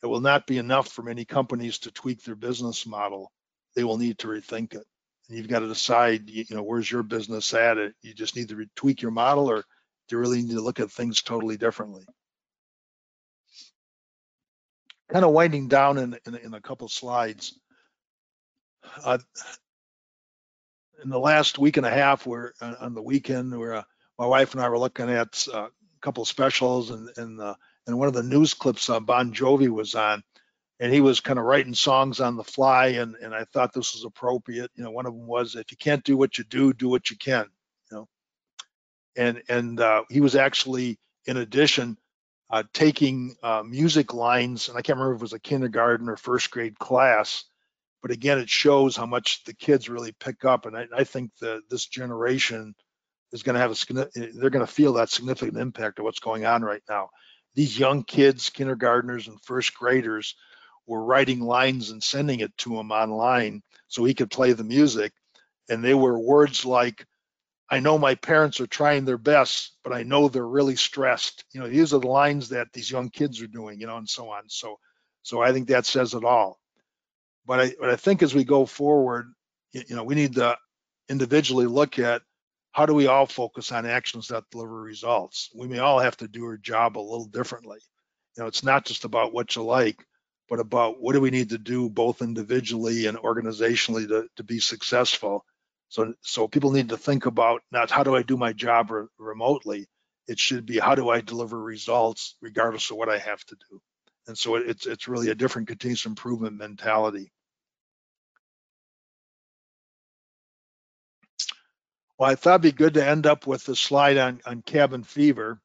it 0.02 0.06
will 0.06 0.22
not 0.22 0.46
be 0.46 0.56
enough 0.56 0.88
for 0.88 1.02
many 1.02 1.26
companies 1.26 1.80
to 1.80 1.90
tweak 1.90 2.22
their 2.22 2.34
business 2.34 2.86
model. 2.86 3.30
They 3.76 3.84
will 3.84 3.98
need 3.98 4.18
to 4.20 4.28
rethink 4.28 4.72
it. 4.72 4.86
And 5.28 5.36
you've 5.36 5.48
got 5.48 5.58
to 5.58 5.68
decide, 5.68 6.30
you 6.30 6.46
know, 6.48 6.62
where's 6.62 6.90
your 6.90 7.02
business 7.02 7.52
at? 7.52 7.76
You 8.00 8.14
just 8.14 8.36
need 8.36 8.48
to 8.48 8.64
tweak 8.74 9.02
your 9.02 9.10
model 9.10 9.50
or 9.50 9.64
do 10.08 10.16
you 10.16 10.18
really 10.18 10.40
need 10.40 10.52
to 10.52 10.62
look 10.62 10.80
at 10.80 10.90
things 10.90 11.20
totally 11.20 11.58
differently? 11.58 12.06
Kind 15.10 15.24
of 15.24 15.32
winding 15.32 15.68
down 15.68 15.98
in, 15.98 16.18
in, 16.26 16.34
in 16.36 16.54
a 16.54 16.60
couple 16.60 16.88
slides. 16.88 17.58
Uh, 19.04 19.18
in 21.02 21.10
the 21.10 21.18
last 21.18 21.58
week 21.58 21.76
and 21.76 21.86
a 21.86 21.90
half, 21.90 22.26
we're 22.26 22.52
uh, 22.60 22.74
on 22.80 22.94
the 22.94 23.02
weekend, 23.02 23.56
where 23.58 23.74
uh, 23.74 23.82
my 24.18 24.26
wife 24.26 24.54
and 24.54 24.62
I 24.62 24.68
were 24.68 24.78
looking 24.78 25.10
at 25.10 25.46
uh, 25.52 25.66
a 25.66 26.00
couple 26.00 26.24
specials, 26.24 26.90
and 26.90 27.08
and 27.16 27.40
uh, 27.40 27.54
and 27.86 27.98
one 27.98 28.08
of 28.08 28.14
the 28.14 28.22
news 28.22 28.54
clips 28.54 28.88
uh, 28.88 29.00
Bon 29.00 29.32
Jovi 29.32 29.68
was 29.68 29.94
on, 29.94 30.22
and 30.80 30.92
he 30.92 31.00
was 31.00 31.20
kind 31.20 31.38
of 31.38 31.44
writing 31.44 31.74
songs 31.74 32.20
on 32.20 32.36
the 32.36 32.44
fly, 32.44 32.88
and 32.88 33.16
and 33.16 33.34
I 33.34 33.44
thought 33.52 33.72
this 33.72 33.94
was 33.94 34.04
appropriate. 34.04 34.70
You 34.74 34.84
know, 34.84 34.90
one 34.90 35.06
of 35.06 35.14
them 35.14 35.26
was 35.26 35.56
if 35.56 35.70
you 35.70 35.76
can't 35.76 36.04
do 36.04 36.16
what 36.16 36.38
you 36.38 36.44
do, 36.44 36.72
do 36.72 36.88
what 36.88 37.10
you 37.10 37.16
can. 37.16 37.46
You 37.90 37.96
know, 37.96 38.08
and 39.16 39.42
and 39.48 39.80
he 40.08 40.20
was 40.20 40.36
actually 40.36 40.98
in 41.26 41.36
addition 41.36 41.96
uh, 42.52 42.62
taking 42.74 43.34
uh, 43.42 43.62
music 43.66 44.12
lines, 44.12 44.68
and 44.68 44.76
I 44.76 44.82
can't 44.82 44.98
remember 44.98 45.14
if 45.14 45.20
it 45.20 45.22
was 45.22 45.32
a 45.32 45.38
kindergarten 45.40 46.10
or 46.10 46.16
first 46.16 46.50
grade 46.50 46.78
class, 46.78 47.44
but 48.02 48.10
again, 48.10 48.38
it 48.38 48.50
shows 48.50 48.94
how 48.94 49.06
much 49.06 49.42
the 49.44 49.54
kids 49.54 49.88
really 49.88 50.12
pick 50.12 50.44
up. 50.44 50.66
And 50.66 50.76
I, 50.76 50.86
I 50.94 51.04
think 51.04 51.30
that 51.40 51.62
this 51.70 51.86
generation 51.86 52.74
is 53.32 53.42
going 53.42 53.54
to 53.54 53.60
have 53.60 53.72
a, 53.72 54.08
they're 54.34 54.50
going 54.50 54.66
to 54.66 54.72
feel 54.72 54.92
that 54.94 55.08
significant 55.08 55.56
impact 55.56 55.98
of 55.98 56.04
what's 56.04 56.18
going 56.20 56.44
on 56.44 56.62
right 56.62 56.82
now. 56.88 57.08
These 57.54 57.78
young 57.78 58.04
kids, 58.04 58.50
kindergartners 58.50 59.28
and 59.28 59.40
first 59.42 59.74
graders, 59.74 60.34
were 60.86 61.02
writing 61.02 61.40
lines 61.40 61.90
and 61.90 62.02
sending 62.02 62.40
it 62.40 62.56
to 62.58 62.78
him 62.78 62.90
online 62.90 63.62
so 63.88 64.04
he 64.04 64.14
could 64.14 64.30
play 64.30 64.52
the 64.52 64.64
music. 64.64 65.12
And 65.70 65.82
they 65.82 65.94
were 65.94 66.18
words 66.18 66.66
like, 66.66 67.06
I 67.72 67.80
know 67.80 67.96
my 67.96 68.16
parents 68.16 68.60
are 68.60 68.66
trying 68.66 69.06
their 69.06 69.16
best, 69.16 69.78
but 69.82 69.94
I 69.94 70.02
know 70.02 70.28
they're 70.28 70.46
really 70.46 70.76
stressed. 70.76 71.46
You 71.52 71.60
know, 71.60 71.68
these 71.70 71.94
are 71.94 72.00
the 72.00 72.06
lines 72.06 72.50
that 72.50 72.70
these 72.74 72.90
young 72.90 73.08
kids 73.08 73.40
are 73.40 73.46
doing, 73.46 73.80
you 73.80 73.86
know, 73.86 73.96
and 73.96 74.06
so 74.06 74.28
on. 74.28 74.42
So, 74.48 74.78
so 75.22 75.40
I 75.40 75.52
think 75.52 75.68
that 75.68 75.86
says 75.86 76.12
it 76.12 76.22
all. 76.22 76.60
But 77.46 77.60
I, 77.60 77.74
but 77.80 77.88
I 77.88 77.96
think 77.96 78.22
as 78.22 78.34
we 78.34 78.44
go 78.44 78.66
forward, 78.66 79.32
you, 79.72 79.84
you 79.88 79.96
know, 79.96 80.04
we 80.04 80.14
need 80.14 80.34
to 80.34 80.58
individually 81.08 81.64
look 81.64 81.98
at 81.98 82.20
how 82.72 82.84
do 82.84 82.92
we 82.92 83.06
all 83.06 83.24
focus 83.24 83.72
on 83.72 83.86
actions 83.86 84.28
that 84.28 84.44
deliver 84.50 84.78
results. 84.82 85.48
We 85.54 85.66
may 85.66 85.78
all 85.78 85.98
have 85.98 86.18
to 86.18 86.28
do 86.28 86.44
our 86.44 86.58
job 86.58 86.98
a 86.98 87.00
little 87.00 87.24
differently. 87.24 87.78
You 88.36 88.42
know, 88.42 88.48
it's 88.48 88.62
not 88.62 88.84
just 88.84 89.06
about 89.06 89.32
what 89.32 89.56
you 89.56 89.62
like, 89.62 90.04
but 90.46 90.60
about 90.60 91.00
what 91.00 91.14
do 91.14 91.22
we 91.22 91.30
need 91.30 91.48
to 91.48 91.58
do 91.58 91.88
both 91.88 92.20
individually 92.20 93.06
and 93.06 93.16
organizationally 93.16 94.06
to, 94.08 94.26
to 94.36 94.44
be 94.44 94.60
successful 94.60 95.46
so, 95.92 96.14
so 96.22 96.48
people 96.48 96.70
need 96.70 96.88
to 96.88 96.96
think 96.96 97.26
about 97.26 97.60
not 97.70 97.90
how 97.90 98.02
do 98.02 98.16
I 98.16 98.22
do 98.22 98.38
my 98.38 98.54
job 98.54 98.90
re 98.90 99.04
remotely. 99.18 99.86
It 100.26 100.38
should 100.38 100.64
be 100.64 100.78
how 100.78 100.94
do 100.94 101.10
I 101.10 101.20
deliver 101.20 101.60
results 101.60 102.34
regardless 102.40 102.90
of 102.90 102.96
what 102.96 103.10
I 103.10 103.18
have 103.18 103.44
to 103.44 103.56
do. 103.70 103.78
And 104.26 104.38
so 104.38 104.56
it's 104.56 104.86
it's 104.86 105.06
really 105.06 105.28
a 105.28 105.34
different 105.34 105.68
continuous 105.68 106.06
improvement 106.06 106.56
mentality. 106.56 107.30
Well, 112.18 112.30
I 112.30 112.36
thought 112.36 112.60
it'd 112.60 112.62
be 112.62 112.72
good 112.72 112.94
to 112.94 113.06
end 113.06 113.26
up 113.26 113.46
with 113.46 113.68
a 113.68 113.76
slide 113.76 114.16
on 114.16 114.40
on 114.46 114.62
cabin 114.62 115.02
fever. 115.02 115.60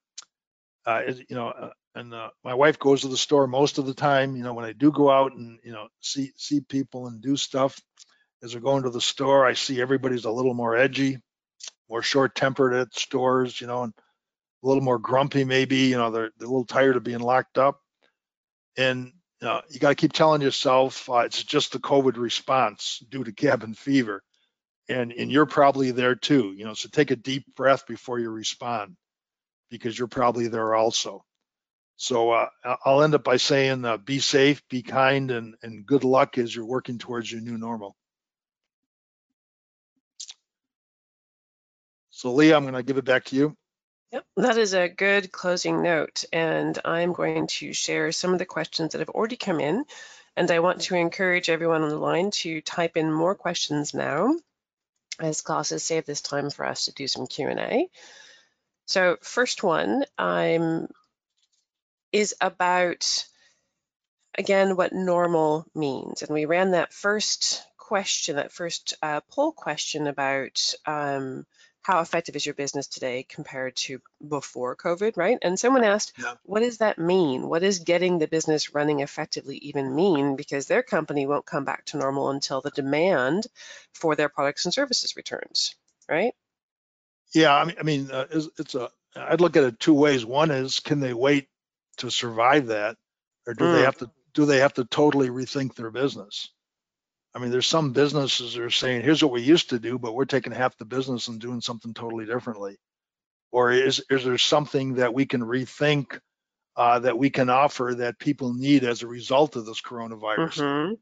Uh, 0.86 1.04
you 1.30 1.38
know, 1.38 1.48
uh, 1.48 1.72
and 1.96 2.14
uh, 2.14 2.32
my 2.44 2.54
wife 2.54 2.80
goes 2.80 3.02
to 3.02 3.08
the 3.08 3.16
store 3.16 3.48
most 3.48 3.78
of 3.78 3.86
the 3.86 3.94
time. 3.94 4.36
You 4.36 4.44
know, 4.44 4.54
when 4.54 4.66
I 4.66 4.74
do 4.74 4.92
go 4.92 5.10
out 5.10 5.32
and 5.32 5.58
you 5.64 5.72
know 5.72 5.88
see 6.02 6.34
see 6.36 6.60
people 6.60 7.08
and 7.08 7.22
do 7.22 7.38
stuff, 7.38 7.80
as 8.44 8.54
we're 8.54 8.62
going 8.62 8.84
to 8.84 8.90
the 8.90 9.02
store, 9.02 9.46
I 9.46 9.54
see 9.54 9.82
everybody's 9.82 10.26
a 10.26 10.32
little 10.32 10.54
more 10.54 10.76
edgy, 10.76 11.20
more 11.90 12.02
short-tempered 12.02 12.74
at 12.74 12.94
stores, 12.94 13.60
you 13.60 13.68
know, 13.68 13.84
and 13.84 13.94
a 14.64 14.68
little 14.68 14.84
more 14.84 15.00
grumpy 15.00 15.44
maybe. 15.44 15.78
You 15.78 15.98
know, 15.98 16.12
they're, 16.12 16.32
they're 16.38 16.48
a 16.48 16.52
little 16.52 16.66
tired 16.66 16.96
of 16.96 17.04
being 17.04 17.20
locked 17.20 17.58
up, 17.58 17.80
and 18.78 19.12
you, 19.42 19.48
know, 19.48 19.62
you 19.70 19.80
got 19.80 19.90
to 19.90 19.96
keep 19.96 20.14
telling 20.14 20.42
yourself 20.42 21.10
uh, 21.10 21.20
it's 21.20 21.44
just 21.44 21.72
the 21.72 21.80
COVID 21.80 22.18
response 22.18 23.04
due 23.10 23.24
to 23.24 23.32
cabin 23.32 23.74
fever, 23.74 24.24
and 24.90 25.12
and 25.12 25.32
you're 25.32 25.46
probably 25.46 25.92
there 25.92 26.16
too. 26.16 26.54
You 26.58 26.66
know, 26.66 26.74
so 26.74 26.90
take 26.90 27.12
a 27.12 27.16
deep 27.16 27.46
breath 27.56 27.88
before 27.88 28.20
you 28.20 28.30
respond, 28.30 28.96
because 29.70 29.98
you're 29.98 30.08
probably 30.08 30.48
there 30.48 30.76
also. 30.76 31.24
So 32.00 32.30
uh, 32.30 32.48
I'll 32.86 33.02
end 33.02 33.16
up 33.16 33.24
by 33.24 33.38
saying, 33.38 33.84
uh, 33.84 33.98
be 33.98 34.20
safe, 34.20 34.62
be 34.70 34.84
kind, 34.84 35.32
and, 35.32 35.56
and 35.64 35.84
good 35.84 36.04
luck 36.04 36.38
as 36.38 36.56
you're 36.56 36.64
working 36.64 37.00
towards 37.00 37.32
your 37.32 37.42
new 37.42 37.58
normal. 37.58 37.96
So 42.18 42.34
Leah, 42.34 42.58
I'm 42.58 42.64
going 42.64 42.74
to 42.74 42.82
give 42.82 42.98
it 42.98 43.06
back 43.06 43.26
to 43.26 43.36
you. 43.36 43.56
Yep, 44.12 44.26
that 44.38 44.58
is 44.58 44.74
a 44.74 44.90
good 44.90 45.32
closing 45.32 45.84
note. 45.84 46.26
And 46.34 46.76
I'm 46.84 47.14
going 47.14 47.46
to 47.60 47.74
share 47.74 48.12
some 48.12 48.34
of 48.34 48.40
the 48.40 48.46
questions 48.46 48.94
that 48.94 49.00
have 49.00 49.10
already 49.12 49.36
come 49.36 49.60
in. 49.60 49.86
And 50.36 50.50
I 50.50 50.62
want 50.62 50.82
to 50.82 50.96
encourage 50.96 51.48
everyone 51.48 51.84
on 51.84 51.90
the 51.90 52.00
line 52.00 52.32
to 52.32 52.60
type 52.62 52.98
in 52.98 53.14
more 53.14 53.36
questions 53.36 53.94
now, 53.94 54.36
as 55.20 55.42
classes 55.42 55.84
save 55.84 56.08
this 56.08 56.22
time 56.22 56.50
for 56.50 56.66
us 56.66 56.86
to 56.86 56.92
do 56.92 57.08
some 57.08 57.28
Q&A. 57.28 57.88
So 58.88 59.18
first 59.22 59.62
one 59.62 60.04
I'm, 60.18 60.88
is 62.12 62.34
about, 62.42 63.28
again, 64.36 64.76
what 64.76 64.92
normal 64.92 65.68
means. 65.76 66.24
And 66.24 66.32
we 66.32 66.46
ran 66.46 66.72
that 66.72 66.94
first 66.94 67.64
question, 67.78 68.38
that 68.38 68.52
first 68.52 68.96
uh, 69.04 69.22
poll 69.30 69.52
question 69.52 70.08
about 70.08 70.74
um, 70.88 71.46
how 71.88 72.02
effective 72.02 72.36
is 72.36 72.46
your 72.46 72.54
business 72.54 72.88
today 72.88 73.26
compared 73.30 73.74
to 73.78 74.02
before 74.28 74.76
COVID, 74.76 75.16
right? 75.16 75.38
And 75.42 75.58
someone 75.58 75.86
asked, 75.86 76.12
Yeah. 76.20 76.34
what 76.44 76.60
does 76.60 76.80
that 76.80 77.00
mean? 77.00 77.48
What 77.48 77.62
does 77.62 77.80
getting 77.80 78.20
the 78.20 78.28
business 78.28 78.76
running 78.76 79.00
effectively 79.00 79.58
even 79.60 79.96
mean? 79.96 80.36
Because 80.36 80.68
their 80.68 80.84
company 80.84 81.26
won't 81.28 81.46
come 81.46 81.64
back 81.64 81.86
to 81.86 81.98
normal 81.98 82.30
until 82.30 82.60
the 82.60 82.72
demand 82.72 83.48
for 83.94 84.18
their 84.18 84.28
products 84.28 84.66
and 84.66 84.74
services 84.74 85.16
returns, 85.16 85.76
right? 86.10 86.34
Yeah, 87.34 87.56
I 87.56 87.66
mean, 87.66 87.76
I 87.80 87.84
mean, 87.84 88.12
uh, 88.12 88.28
it's, 88.32 88.50
it's 88.60 88.76
a. 88.76 88.90
I'd 89.16 89.42
look 89.42 89.56
at 89.56 89.64
it 89.64 89.80
two 89.80 89.94
ways. 89.94 90.26
One 90.26 90.52
is, 90.52 90.82
can 90.82 91.00
they 91.00 91.14
wait 91.14 91.48
to 91.98 92.12
survive 92.12 92.68
that, 92.68 92.98
or 93.48 93.54
do 93.54 93.68
they 93.68 93.82
Mm. 93.82 93.86
have 93.86 93.98
to? 94.00 94.12
Do 94.34 94.46
they 94.46 94.60
have 94.60 94.74
to 94.76 94.86
totally 94.86 95.30
rethink 95.30 95.76
their 95.76 95.92
business? 95.92 96.50
I 97.38 97.40
mean, 97.40 97.52
there's 97.52 97.68
some 97.68 97.94
businesses 97.94 98.56
that 98.56 98.64
are 98.64 98.72
saying, 98.72 99.04
"Here's 99.04 99.24
what 99.24 99.32
we 99.32 99.44
used 99.44 99.70
to 99.70 99.78
do, 99.80 100.00
but 100.00 100.16
we're 100.16 100.26
taking 100.26 100.52
half 100.52 100.76
the 100.78 100.86
business 100.86 101.28
and 101.28 101.40
doing 101.40 101.62
something 101.62 101.94
totally 101.94 102.26
differently." 102.26 102.78
Or 103.52 103.72
is 103.72 104.04
is 104.10 104.26
there 104.26 104.40
something 104.40 104.96
that 104.96 105.14
we 105.14 105.28
can 105.28 105.42
rethink 105.42 106.20
uh, 106.76 106.98
that 107.00 107.20
we 107.20 107.30
can 107.30 107.52
offer 107.52 107.94
that 107.98 108.18
people 108.18 108.56
need 108.56 108.84
as 108.84 109.04
a 109.04 109.08
result 109.08 109.56
of 109.56 109.68
this 109.68 109.82
coronavirus? 109.82 110.58
Mm-hmm. 110.58 110.94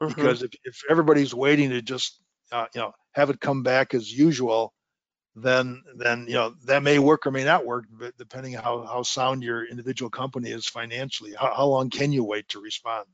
Mhm. 0.00 0.14
because 0.14 0.42
if, 0.44 0.52
if 0.62 0.82
everybody's 0.88 1.34
waiting 1.34 1.70
to 1.70 1.82
just 1.82 2.20
uh, 2.52 2.66
you 2.74 2.80
know 2.80 2.92
have 3.12 3.30
it 3.30 3.40
come 3.40 3.62
back 3.64 3.94
as 3.94 4.12
usual 4.12 4.72
then 5.34 5.82
then 5.96 6.26
you 6.28 6.34
know 6.34 6.54
that 6.66 6.82
may 6.82 6.98
work 6.98 7.26
or 7.26 7.30
may 7.30 7.44
not 7.44 7.64
work 7.64 7.86
but 7.90 8.16
depending 8.18 8.52
how 8.52 8.84
how 8.84 9.02
sound 9.02 9.42
your 9.42 9.64
individual 9.66 10.10
company 10.10 10.50
is 10.50 10.66
financially 10.66 11.32
how, 11.34 11.52
how 11.54 11.66
long 11.66 11.90
can 11.90 12.12
you 12.12 12.24
wait 12.24 12.46
to 12.48 12.60
respond 12.60 13.06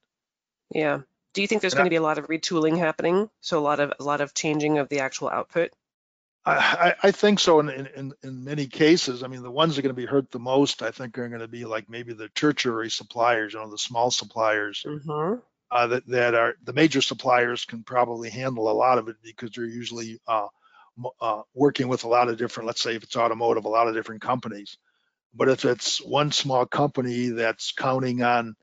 Yeah. 0.75 1.03
Do 1.35 1.41
you 1.43 1.49
think 1.49 1.61
there's 1.63 1.75
And 1.75 1.79
going 1.79 1.87
I- 1.87 1.89
to 1.89 1.91
be 1.91 1.97
a 1.97 2.03
lot 2.03 2.19
of 2.19 2.29
retooling 2.29 2.79
happening? 2.79 3.31
So 3.41 3.59
a 3.59 3.61
lot 3.61 3.81
of 3.81 3.93
a 3.99 4.05
lot 4.05 4.21
of 4.21 4.35
changing 4.35 4.79
of 4.79 4.89
the 4.89 5.01
actual 5.01 5.29
output. 5.29 5.73
I, 6.45 6.95
I 7.05 7.11
think 7.13 7.39
so 7.39 7.61
in, 7.61 7.69
in, 7.69 7.87
in, 7.95 8.13
in 8.25 8.45
many 8.45 8.67
cases. 8.67 9.23
I 9.23 9.29
mean, 9.29 9.43
the 9.43 9.51
ones 9.51 9.75
that 9.77 9.79
are 9.81 9.83
going 9.83 9.95
to 9.95 10.01
be 10.03 10.07
hurt 10.07 10.31
the 10.33 10.41
most, 10.41 10.83
I 10.83 10.91
think, 10.91 11.17
are 11.17 11.29
going 11.29 11.41
to 11.41 11.47
be 11.49 11.65
like 11.65 11.89
maybe 11.89 12.15
the 12.15 12.29
tertiary 12.31 12.91
suppliers, 12.91 13.53
you 13.55 13.61
know, 13.61 13.71
the 13.71 13.79
small 13.79 14.11
suppliers 14.11 14.85
Mm-hmm. 14.85 15.39
uh, 15.71 15.87
that, 15.87 16.07
that 16.09 16.35
are 16.35 16.55
the 16.65 16.73
major 16.73 17.01
suppliers 17.01 17.65
can 17.65 17.85
probably 17.85 18.29
handle 18.29 18.69
a 18.69 18.73
lot 18.75 18.99
of 18.99 19.09
it 19.09 19.17
because 19.23 19.53
they're 19.53 19.65
usually 19.67 20.21
uh, 20.27 20.49
uh, 21.21 21.43
working 21.55 21.87
with 21.87 22.03
a 22.05 22.09
lot 22.09 22.29
of 22.29 22.39
different, 22.39 22.67
let's 22.67 22.83
say 22.83 22.97
if 22.97 23.05
it's 23.05 23.17
automotive, 23.17 23.65
a 23.65 23.69
lot 23.69 23.87
of 23.87 23.95
different 23.95 24.21
companies. 24.23 24.79
But 25.35 25.49
if 25.49 25.65
it's 25.65 25.99
one 26.03 26.33
small 26.33 26.67
company 26.67 27.29
that's 27.29 27.71
counting 27.73 28.23
on, 28.23 28.57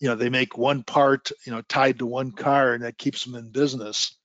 you 0.00 0.08
know, 0.08 0.14
they 0.14 0.28
make 0.28 0.58
one 0.58 0.82
part, 0.82 1.30
you 1.46 1.52
know, 1.52 1.62
tied 1.62 1.98
to 1.98 2.06
one 2.06 2.32
car 2.32 2.74
and 2.74 2.84
that 2.84 2.98
keeps 2.98 3.24
them 3.24 3.34
in 3.34 3.50
business. 3.50 4.16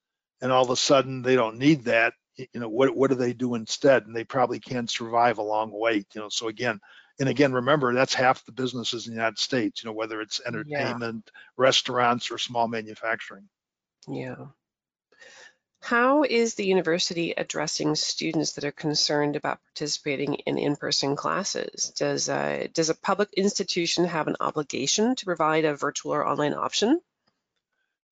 And 0.42 0.52
all 0.52 0.64
of 0.64 0.70
a 0.70 0.76
sudden 0.76 1.22
they 1.22 1.36
don't 1.36 1.58
need 1.58 1.86
that, 1.86 2.14
you 2.38 2.48
know, 2.60 2.70
what, 2.70 2.96
what 2.96 3.10
do 3.10 3.16
they 3.16 3.34
do 3.34 3.56
instead? 3.56 4.06
And 4.06 4.16
they 4.16 4.24
probably 4.24 4.60
can't 4.60 4.90
survive 4.90 5.38
a 5.38 5.44
long 5.44 5.72
wait, 5.72 6.08
you 6.14 6.22
know, 6.22 6.30
so 6.30 6.48
again, 6.48 6.80
and 7.20 7.28
again, 7.28 7.52
remember 7.52 7.94
that's 7.94 8.14
half 8.14 8.46
the 8.46 8.54
businesses 8.54 9.06
in 9.06 9.14
the 9.14 9.18
United 9.18 9.38
States, 9.38 9.84
you 9.84 9.90
know, 9.90 9.94
whether 9.94 10.22
it's 10.22 10.42
entertainment, 10.48 11.30
restaurants 11.58 12.32
or 12.32 12.38
small 12.38 12.68
manufacturing. 12.68 13.50
Yeah. 14.08 14.36
How 15.82 16.24
is 16.24 16.56
the 16.56 16.66
university 16.66 17.32
addressing 17.32 17.96
students 17.96 18.54
that 18.54 18.66
are 18.66 18.72
concerned 18.72 19.36
about 19.36 19.60
participating 19.64 20.36
in 20.36 20.58
in-person 20.58 21.16
classes? 21.16 21.94
Does 21.98 22.28
uh, 22.30 22.68
does 22.74 22.90
a 22.90 22.96
public 22.96 23.34
institution 23.34 24.06
have 24.06 24.28
an 24.28 24.36
obligation 24.40 25.16
to 25.16 25.26
provide 25.26 25.66
a 25.66 25.76
virtual 25.76 26.14
or 26.14 26.28
online 26.28 26.54
option? 26.54 27.00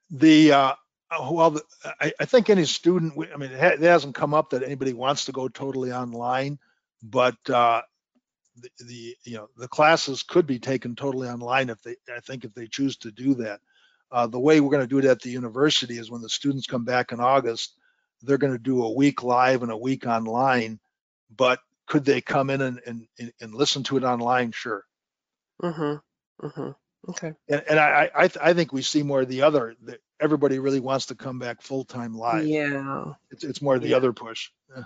The, 0.09 0.53
uh, 0.53 0.73
uh, 1.11 1.29
well, 1.31 1.59
I, 1.99 2.13
I 2.19 2.25
think 2.25 2.49
any 2.49 2.63
student, 2.63 3.13
I 3.33 3.37
mean, 3.37 3.51
it 3.51 3.59
ha- 3.59 3.75
it 3.75 3.81
hasn't 3.81 4.15
come 4.15 4.33
up 4.33 4.51
that 4.51 4.63
anybody 4.63 4.93
wants 4.93 5.25
to 5.25 5.33
go 5.33 5.49
totally 5.49 5.91
online, 5.91 6.59
but, 7.03 7.37
uh, 7.49 7.81
the, 8.55 8.69
the, 8.85 9.17
you 9.23 9.37
know, 9.37 9.49
the 9.57 9.67
classes 9.67 10.23
could 10.23 10.47
be 10.47 10.59
taken 10.59 10.95
totally 10.95 11.27
online 11.27 11.69
if 11.69 11.81
they, 11.83 11.97
I 12.15 12.21
think 12.21 12.45
if 12.45 12.53
they 12.53 12.67
choose 12.67 12.97
to 12.97 13.11
do 13.11 13.35
that. 13.35 13.59
Uh, 14.11 14.27
the 14.27 14.39
way 14.39 14.59
we're 14.59 14.71
going 14.71 14.81
to 14.81 14.87
do 14.87 14.99
it 14.99 15.05
at 15.05 15.21
the 15.21 15.29
university 15.29 15.97
is 15.97 16.09
when 16.09 16.21
the 16.21 16.29
students 16.29 16.67
come 16.67 16.85
back 16.85 17.11
in 17.11 17.19
August, 17.19 17.77
they're 18.21 18.37
going 18.37 18.53
to 18.53 18.59
do 18.59 18.83
a 18.83 18.91
week 18.91 19.23
live 19.23 19.63
and 19.63 19.71
a 19.71 19.77
week 19.77 20.05
online, 20.07 20.79
but 21.35 21.59
could 21.85 22.05
they 22.05 22.21
come 22.21 22.49
in 22.49 22.61
and, 22.61 22.79
and, 22.85 23.07
and- 23.41 23.53
listen 23.53 23.83
to 23.83 23.97
it 23.97 24.03
online? 24.03 24.51
Sure. 24.51 24.83
Mm-hmm. 25.61 26.45
Mm-hmm. 26.45 26.71
Okay. 27.09 27.33
And, 27.49 27.63
and 27.69 27.79
I, 27.79 28.09
I, 28.15 28.29
I 28.41 28.53
think 28.53 28.73
we 28.73 28.81
see 28.81 29.03
more 29.03 29.21
of 29.21 29.29
the 29.29 29.41
other, 29.43 29.75
that 29.83 29.99
everybody 30.19 30.59
really 30.59 30.79
wants 30.79 31.07
to 31.07 31.15
come 31.15 31.39
back 31.39 31.61
full-time 31.61 32.13
live. 32.13 32.45
Yeah. 32.45 33.13
It's, 33.31 33.43
it's 33.43 33.61
more 33.61 33.77
the 33.79 33.89
Yeah. 33.89 33.97
other 33.97 34.13
push. 34.13 34.49
Yeah. 34.75 34.83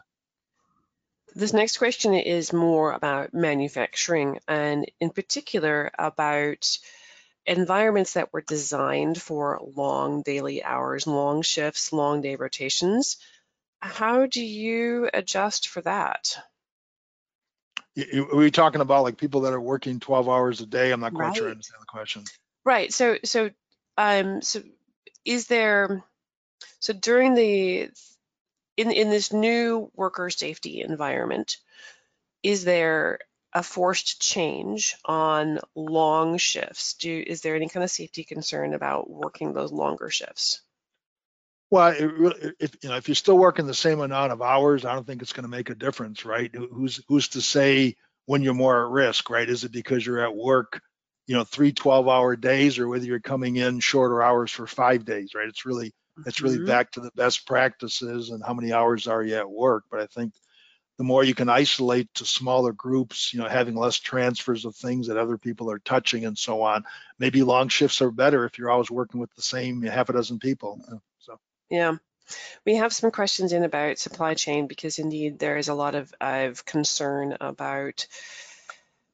This 1.34 1.54
next 1.54 1.78
question 1.78 2.14
is 2.14 2.52
more 2.52 2.92
about 2.92 3.34
manufacturing 3.34 4.40
and 4.48 4.86
in 5.00 5.12
particular 5.12 5.90
about 5.98 6.78
environments 7.46 8.14
that 8.14 8.32
were 8.32 8.42
designed 8.42 9.22
for 9.22 9.60
long 9.76 10.22
daily 10.22 10.64
hours, 10.64 11.08
long 11.08 11.42
shifts, 11.42 11.92
long 11.92 12.22
day 12.22 12.36
rotations. 12.36 13.18
How 13.80 14.28
do 14.28 14.44
you 14.44 15.10
adjust 15.14 15.68
for 15.68 15.82
that? 15.82 16.38
Are 17.98 18.38
we 18.38 18.52
talking 18.52 18.82
about 18.82 19.04
like 19.04 19.18
people 19.18 19.42
that 19.42 19.54
are 19.54 19.62
working 19.62 20.00
12 20.00 20.30
hours 20.30 20.62
a 20.62 20.66
day? 20.66 20.92
I'm 20.92 21.02
not 21.02 21.14
quite 21.14 21.36
sure 21.36 21.48
I 21.48 21.52
understand 21.52 21.82
the 21.82 21.86
question. 21.88 22.24
Right. 22.64 22.94
So 22.94 23.18
so 23.24 23.50
um 23.98 24.42
so 24.42 24.62
is 25.26 25.48
there 25.48 26.04
so 26.80 26.94
during 26.94 27.34
the 27.34 27.90
in 28.78 28.92
in 28.92 29.10
this 29.10 29.34
new 29.34 29.92
worker 29.96 30.30
safety 30.30 30.82
environment, 30.82 31.58
is 32.44 32.64
there 32.64 33.20
a 33.54 33.64
forced 33.64 34.22
change 34.22 34.96
on 35.06 35.60
long 35.76 36.38
shifts? 36.38 36.96
Do 36.96 37.24
is 37.26 37.42
there 37.42 37.56
any 37.56 37.70
kind 37.70 37.84
of 37.84 37.92
safety 37.92 38.24
concern 38.24 38.74
about 38.74 39.10
working 39.10 39.54
those 39.54 39.72
longer 39.72 40.10
shifts? 40.10 40.62
Well, 41.70 41.94
it 41.94 42.04
really, 42.04 42.54
if, 42.60 42.76
you 42.84 42.90
know, 42.90 42.98
if 42.98 43.08
you're 43.08 43.16
still 43.16 43.38
working 43.38 43.66
the 43.66 43.74
same 43.74 44.02
amount 44.02 44.34
of 44.34 44.42
hours, 44.42 44.84
I 44.84 44.94
don't 44.94 45.08
think 45.08 45.22
it's 45.22 45.32
going 45.34 45.44
to 45.46 45.50
make 45.50 45.70
a 45.70 45.76
difference, 45.76 46.26
right? 46.26 46.54
Who's, 46.54 47.02
who's 47.08 47.30
to 47.30 47.42
say 47.42 47.96
when 48.26 48.42
you're 48.42 48.54
more 48.54 48.86
at 48.86 48.92
risk, 48.92 49.30
right? 49.30 49.50
Is 49.50 49.64
it 49.64 49.72
because 49.72 50.06
you're 50.06 50.20
at 50.24 50.36
work, 50.36 50.82
you 51.28 51.36
know, 51.36 51.46
three 51.46 51.72
12 51.72 52.08
hour 52.10 52.36
days 52.36 52.78
or 52.78 52.90
whether 52.90 53.06
you're 53.06 53.22
coming 53.22 53.56
in 53.56 53.80
shorter 53.80 54.22
hours 54.22 54.52
for 54.52 54.68
five 54.68 55.06
days, 55.06 55.32
right? 55.34 55.48
It's 55.48 55.66
really, 55.66 55.94
it's 56.26 56.42
really 56.42 56.60
Mhm. 56.60 56.60
back 56.60 56.92
to 56.92 57.00
the 57.00 57.12
best 57.16 57.48
practices 57.48 58.32
and 58.32 58.44
how 58.46 58.54
many 58.54 58.74
hours 58.74 59.08
are 59.08 59.24
you 59.24 59.36
at 59.36 59.50
work. 59.50 59.86
But 59.90 60.02
I 60.02 60.08
think 60.08 60.34
the 61.02 61.06
more 61.06 61.24
you 61.24 61.34
can 61.34 61.50
isolate 61.50 62.14
to 62.14 62.26
smaller 62.28 62.72
groups, 62.72 63.34
you 63.34 63.40
know, 63.40 63.48
having 63.48 63.74
less 63.74 63.98
transfers 63.98 64.66
of 64.66 64.76
things 64.76 65.08
that 65.08 65.18
other 65.18 65.36
people 65.36 65.72
are 65.72 65.80
touching 65.80 66.26
and 66.26 66.38
so 66.38 66.62
on, 66.62 66.84
maybe 67.18 67.42
long 67.42 67.70
shifts 67.70 68.04
are 68.04 68.12
better 68.12 68.46
if 68.46 68.60
you're 68.60 68.70
always 68.70 68.92
working 68.92 69.20
with 69.20 69.34
the 69.34 69.42
same 69.42 69.82
half 69.82 70.10
a 70.10 70.14
dozen 70.14 70.38
people. 70.38 70.80
So. 71.18 71.40
Yeah. 71.72 71.96
We 72.68 72.76
have 72.76 72.94
some 72.94 73.10
questions 73.10 73.52
in 73.52 73.64
about 73.64 73.98
supply 73.98 74.36
chain 74.36 74.68
because 74.68 75.00
indeed 75.00 75.40
there 75.40 75.58
is 75.58 75.70
a 75.70 75.74
lot 75.74 75.96
of, 75.96 76.14
of 76.22 76.66
concern 76.66 77.36
about 77.42 78.06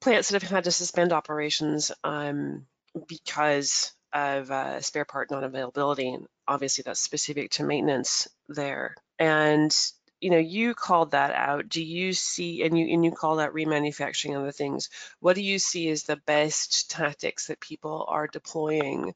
plants 0.01 0.27
that 0.31 0.41
have 0.41 0.51
had 0.51 0.65
to 0.65 0.73
suspend 0.73 1.13
operations 1.13 1.93
um, 2.03 2.65
because 3.07 3.93
of 4.11 4.51
uh, 4.51 4.81
spare 4.81 5.05
part 5.05 5.31
non-availability. 5.31 6.09
And 6.09 6.27
obviously 6.45 6.83
that's 6.85 6.99
specific 6.99 7.51
to 7.51 7.63
maintenance 7.63 8.27
there. 8.49 8.93
And 9.17 9.73
you 10.20 10.30
know, 10.30 10.38
you 10.38 10.74
called 10.74 11.11
that 11.11 11.34
out. 11.34 11.70
Do 11.70 11.84
you 11.84 12.13
see, 12.13 12.63
and 12.63 12.78
you 12.78 12.88
and 12.93 13.05
you 13.05 13.11
call 13.11 13.38
that 13.38 13.53
remanufacturing 13.53 14.38
other 14.38 14.51
things. 14.51 14.89
What 15.20 15.36
do 15.36 15.41
you 15.41 15.59
see 15.59 15.89
as 15.89 16.03
the 16.03 16.18
best 16.26 16.89
tactics 16.89 17.47
that 17.47 17.59
people 17.59 18.05
are 18.07 18.28
deploying 18.28 19.13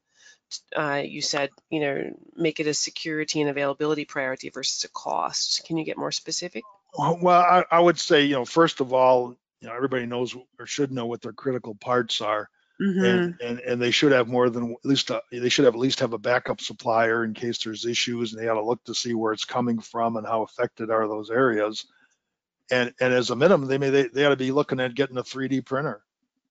uh, 0.76 1.02
you 1.04 1.22
said, 1.22 1.50
you 1.70 1.80
know, 1.80 2.16
make 2.36 2.60
it 2.60 2.66
a 2.66 2.74
security 2.74 3.40
and 3.40 3.50
availability 3.50 4.04
priority 4.04 4.50
versus 4.50 4.84
a 4.84 4.88
cost. 4.88 5.64
Can 5.64 5.76
you 5.76 5.84
get 5.84 5.96
more 5.96 6.12
specific? 6.12 6.62
Well, 6.98 7.40
I, 7.40 7.64
I 7.70 7.80
would 7.80 7.98
say, 7.98 8.24
you 8.24 8.34
know, 8.34 8.44
first 8.44 8.80
of 8.80 8.92
all, 8.92 9.36
you 9.60 9.68
know, 9.68 9.74
everybody 9.74 10.06
knows 10.06 10.36
or 10.58 10.66
should 10.66 10.92
know 10.92 11.06
what 11.06 11.22
their 11.22 11.32
critical 11.32 11.74
parts 11.74 12.20
are, 12.20 12.50
Mm-hmm. 12.80 13.04
and 13.04 13.40
and 13.40 13.60
and 13.60 13.82
they 13.82 13.90
should 13.90 14.12
have 14.12 14.28
more 14.28 14.48
than 14.48 14.72
at 14.72 14.84
least 14.84 15.10
a, 15.10 15.22
they 15.30 15.50
should 15.50 15.66
have 15.66 15.74
at 15.74 15.80
least 15.80 16.00
have 16.00 16.14
a 16.14 16.18
backup 16.18 16.60
supplier 16.60 17.22
in 17.24 17.34
case 17.34 17.62
there's 17.62 17.84
issues, 17.84 18.32
and 18.32 18.42
they 18.42 18.48
ought 18.48 18.54
to 18.54 18.64
look 18.64 18.82
to 18.84 18.94
see 18.94 19.14
where 19.14 19.32
it's 19.32 19.44
coming 19.44 19.78
from 19.78 20.16
and 20.16 20.26
how 20.26 20.42
affected 20.42 20.90
are 20.90 21.06
those 21.06 21.30
areas. 21.30 21.86
And 22.70 22.92
and 22.98 23.12
as 23.12 23.30
a 23.30 23.36
minimum, 23.36 23.68
they 23.68 23.78
may 23.78 23.90
they, 23.90 24.08
they 24.08 24.24
ought 24.24 24.30
to 24.30 24.36
be 24.36 24.52
looking 24.52 24.80
at 24.80 24.94
getting 24.94 25.18
a 25.18 25.22
3D 25.22 25.66
printer. 25.66 26.02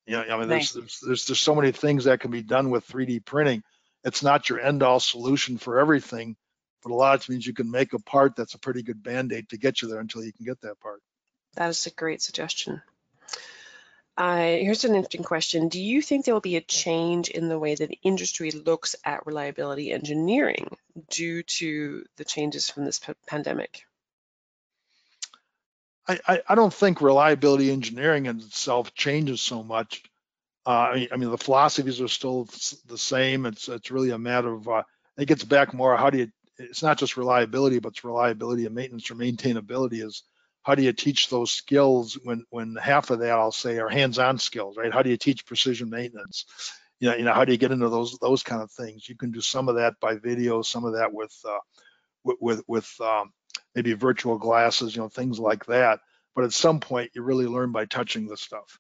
You 0.05 0.17
know, 0.17 0.23
I 0.23 0.39
mean, 0.39 0.47
there's, 0.47 0.73
there's 0.73 0.99
there's 1.05 1.25
there's 1.25 1.39
so 1.39 1.55
many 1.55 1.71
things 1.71 2.05
that 2.05 2.19
can 2.19 2.31
be 2.31 2.43
done 2.43 2.69
with 2.69 2.87
3D 2.87 3.25
printing. 3.25 3.63
It's 4.03 4.23
not 4.23 4.47
your 4.47 4.59
end 4.59 4.83
all 4.83 4.99
solution 4.99 5.57
for 5.57 5.79
everything, 5.79 6.35
but 6.83 6.91
a 6.91 6.95
lot 6.95 7.15
of 7.15 7.25
times 7.25 7.45
you 7.45 7.53
can 7.53 7.69
make 7.69 7.93
a 7.93 7.99
part 7.99 8.35
that's 8.35 8.53
a 8.53 8.59
pretty 8.59 8.83
good 8.83 9.01
band 9.03 9.33
aid 9.33 9.49
to 9.49 9.57
get 9.57 9.81
you 9.81 9.87
there 9.87 9.99
until 9.99 10.23
you 10.23 10.33
can 10.33 10.45
get 10.45 10.61
that 10.61 10.79
part. 10.79 11.01
That 11.55 11.69
is 11.69 11.85
a 11.87 11.91
great 11.91 12.21
suggestion. 12.21 12.81
Uh, 14.21 14.37
here's 14.37 14.83
an 14.83 14.93
interesting 14.93 15.23
question. 15.23 15.67
Do 15.67 15.81
you 15.81 15.99
think 15.99 16.25
there 16.25 16.35
will 16.35 16.41
be 16.41 16.55
a 16.55 16.61
change 16.61 17.29
in 17.29 17.49
the 17.49 17.57
way 17.57 17.73
that 17.73 17.89
the 17.89 17.97
industry 18.03 18.51
looks 18.51 18.95
at 19.03 19.25
reliability 19.25 19.91
engineering 19.91 20.77
due 21.09 21.41
to 21.41 22.05
the 22.17 22.23
changes 22.23 22.69
from 22.69 22.85
this 22.85 23.01
pandemic? 23.25 23.81
I, 26.07 26.19
I, 26.27 26.41
I, 26.49 26.53
don't 26.53 26.71
think 26.71 27.01
reliability 27.01 27.71
engineering 27.71 28.27
in 28.27 28.37
itself 28.41 28.93
changes 28.93 29.41
so 29.41 29.63
much. 29.63 30.03
Uh, 30.67 30.69
I, 30.69 30.93
mean, 30.93 31.07
I, 31.13 31.17
mean, 31.17 31.31
the 31.31 31.37
philosophies 31.39 31.99
are 31.99 32.07
still 32.07 32.47
the 32.85 32.99
same. 32.99 33.47
It's 33.47 33.69
it's 33.69 33.89
really 33.89 34.11
a 34.11 34.19
matter 34.19 34.53
of 34.53 34.67
uh, 34.67 34.83
it 35.17 35.25
gets 35.25 35.43
back 35.43 35.73
more 35.73 35.97
how 35.97 36.11
do 36.11 36.19
you? 36.19 36.27
It's 36.59 36.83
not 36.83 36.99
just 36.99 37.17
reliability, 37.17 37.79
but 37.79 37.93
it's 37.93 38.03
reliability 38.03 38.67
and 38.67 38.75
maintenance 38.75 39.09
or 39.09 39.15
maintainability 39.15 40.05
is 40.05 40.21
how 40.63 40.75
do 40.75 40.83
you 40.83 40.93
teach 40.93 41.29
those 41.29 41.51
skills 41.51 42.17
when 42.23 42.45
when 42.49 42.75
half 42.75 43.09
of 43.09 43.19
that 43.19 43.31
I'll 43.31 43.51
say 43.51 43.79
are 43.79 43.89
hands-on 43.89 44.37
skills, 44.37 44.77
right? 44.77 44.93
How 44.93 45.01
do 45.01 45.09
you 45.09 45.17
teach 45.17 45.45
precision 45.45 45.89
maintenance? 45.89 46.45
You 46.99 47.09
know, 47.09 47.15
you 47.15 47.23
know, 47.23 47.33
how 47.33 47.45
do 47.45 47.51
you 47.51 47.57
get 47.57 47.71
into 47.71 47.89
those 47.89 48.17
those 48.19 48.43
kind 48.43 48.61
of 48.61 48.71
things? 48.71 49.09
You 49.09 49.15
can 49.15 49.31
do 49.31 49.41
some 49.41 49.69
of 49.69 49.75
that 49.75 49.95
by 49.99 50.15
video, 50.15 50.61
some 50.61 50.85
of 50.85 50.93
that 50.93 51.11
with 51.13 51.35
uh, 51.47 51.57
with 52.23 52.61
with, 52.67 52.89
um, 53.01 53.31
maybe 53.75 53.93
virtual 53.93 54.37
glasses, 54.37 54.95
you 54.95 55.01
know, 55.01 55.09
things 55.09 55.39
like 55.39 55.65
that. 55.65 55.99
But 56.35 56.45
at 56.45 56.53
some 56.53 56.79
point, 56.79 57.11
you 57.15 57.23
really 57.23 57.47
learn 57.47 57.71
by 57.71 57.85
touching 57.85 58.27
the 58.27 58.37
stuff, 58.37 58.79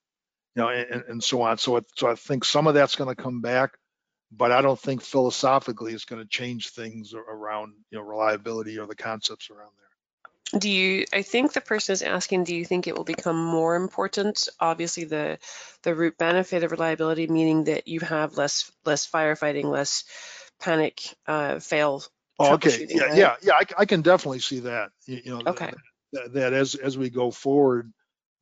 you 0.55 0.61
know, 0.61 0.69
and, 0.69 1.03
and 1.07 1.23
so 1.23 1.41
on. 1.41 1.57
So, 1.57 1.77
it, 1.77 1.85
so 1.97 2.09
I 2.09 2.15
think 2.15 2.45
some 2.45 2.67
of 2.67 2.75
that's 2.75 2.95
going 2.95 3.13
to 3.13 3.21
come 3.21 3.41
back, 3.41 3.71
but 4.31 4.51
I 4.51 4.61
don't 4.61 4.79
think 4.79 5.01
philosophically 5.01 5.93
it's 5.93 6.05
going 6.05 6.21
to 6.21 6.27
change 6.27 6.69
things 6.69 7.13
around, 7.13 7.73
you 7.89 7.97
know, 7.97 8.05
reliability 8.05 8.79
or 8.79 8.87
the 8.87 8.95
concepts 8.95 9.49
around 9.49 9.71
there 9.77 9.90
do 10.57 10.69
you 10.69 11.05
i 11.13 11.21
think 11.21 11.53
the 11.53 11.61
person 11.61 11.93
is 11.93 12.01
asking 12.01 12.43
do 12.43 12.55
you 12.55 12.65
think 12.65 12.87
it 12.87 12.95
will 12.95 13.03
become 13.03 13.41
more 13.43 13.75
important? 13.75 14.49
Obviously 14.59 15.05
the 15.05 15.39
the 15.83 15.95
root 15.95 16.17
benefit 16.17 16.63
of 16.63 16.71
reliability 16.71 17.27
meaning 17.27 17.65
that 17.65 17.87
you 17.87 17.99
have 18.01 18.37
less 18.37 18.71
less 18.85 19.09
firefighting 19.09 19.65
less 19.65 20.03
panic 20.59 21.01
uh, 21.27 21.59
fail 21.59 22.03
oh, 22.39 22.53
okay. 22.53 22.85
yeah 22.89 23.03
right? 23.03 23.17
yeah 23.17 23.35
yeah 23.41 23.53
I, 23.53 23.63
I, 23.79 23.85
can 23.85 24.01
definitely 24.01 24.39
see 24.39 24.59
that 24.59 24.91
you, 25.05 25.21
you 25.25 25.31
know 25.31 25.41
okay. 25.47 25.73
that, 26.13 26.33
that, 26.33 26.53
as 26.53 26.75
as 26.75 26.97
we 26.97 27.09
go 27.09 27.31
forward 27.31 27.91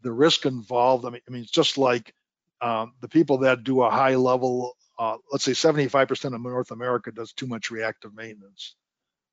the 0.02 0.12
risk 0.12 0.46
involved 0.46 1.06
i 1.06 1.10
mean 1.12 1.22
i 1.28 1.32
mean 1.32 1.44
it's 1.44 1.52
just 1.52 1.78
like 1.78 2.14
um, 2.62 2.94
the 3.00 3.08
people 3.08 3.38
that 3.40 3.64
do 3.64 3.84
a 3.84 3.90
high 3.90 4.16
level 4.16 4.76
uh, 4.98 5.16
let's 5.32 5.46
say 5.46 5.54
75% 5.54 6.36
of 6.36 6.42
north 6.42 6.72
america 6.72 7.12
does 7.12 7.32
too 7.32 7.48
much 7.48 7.72
reactive 7.72 8.14
maintenance 8.16 8.76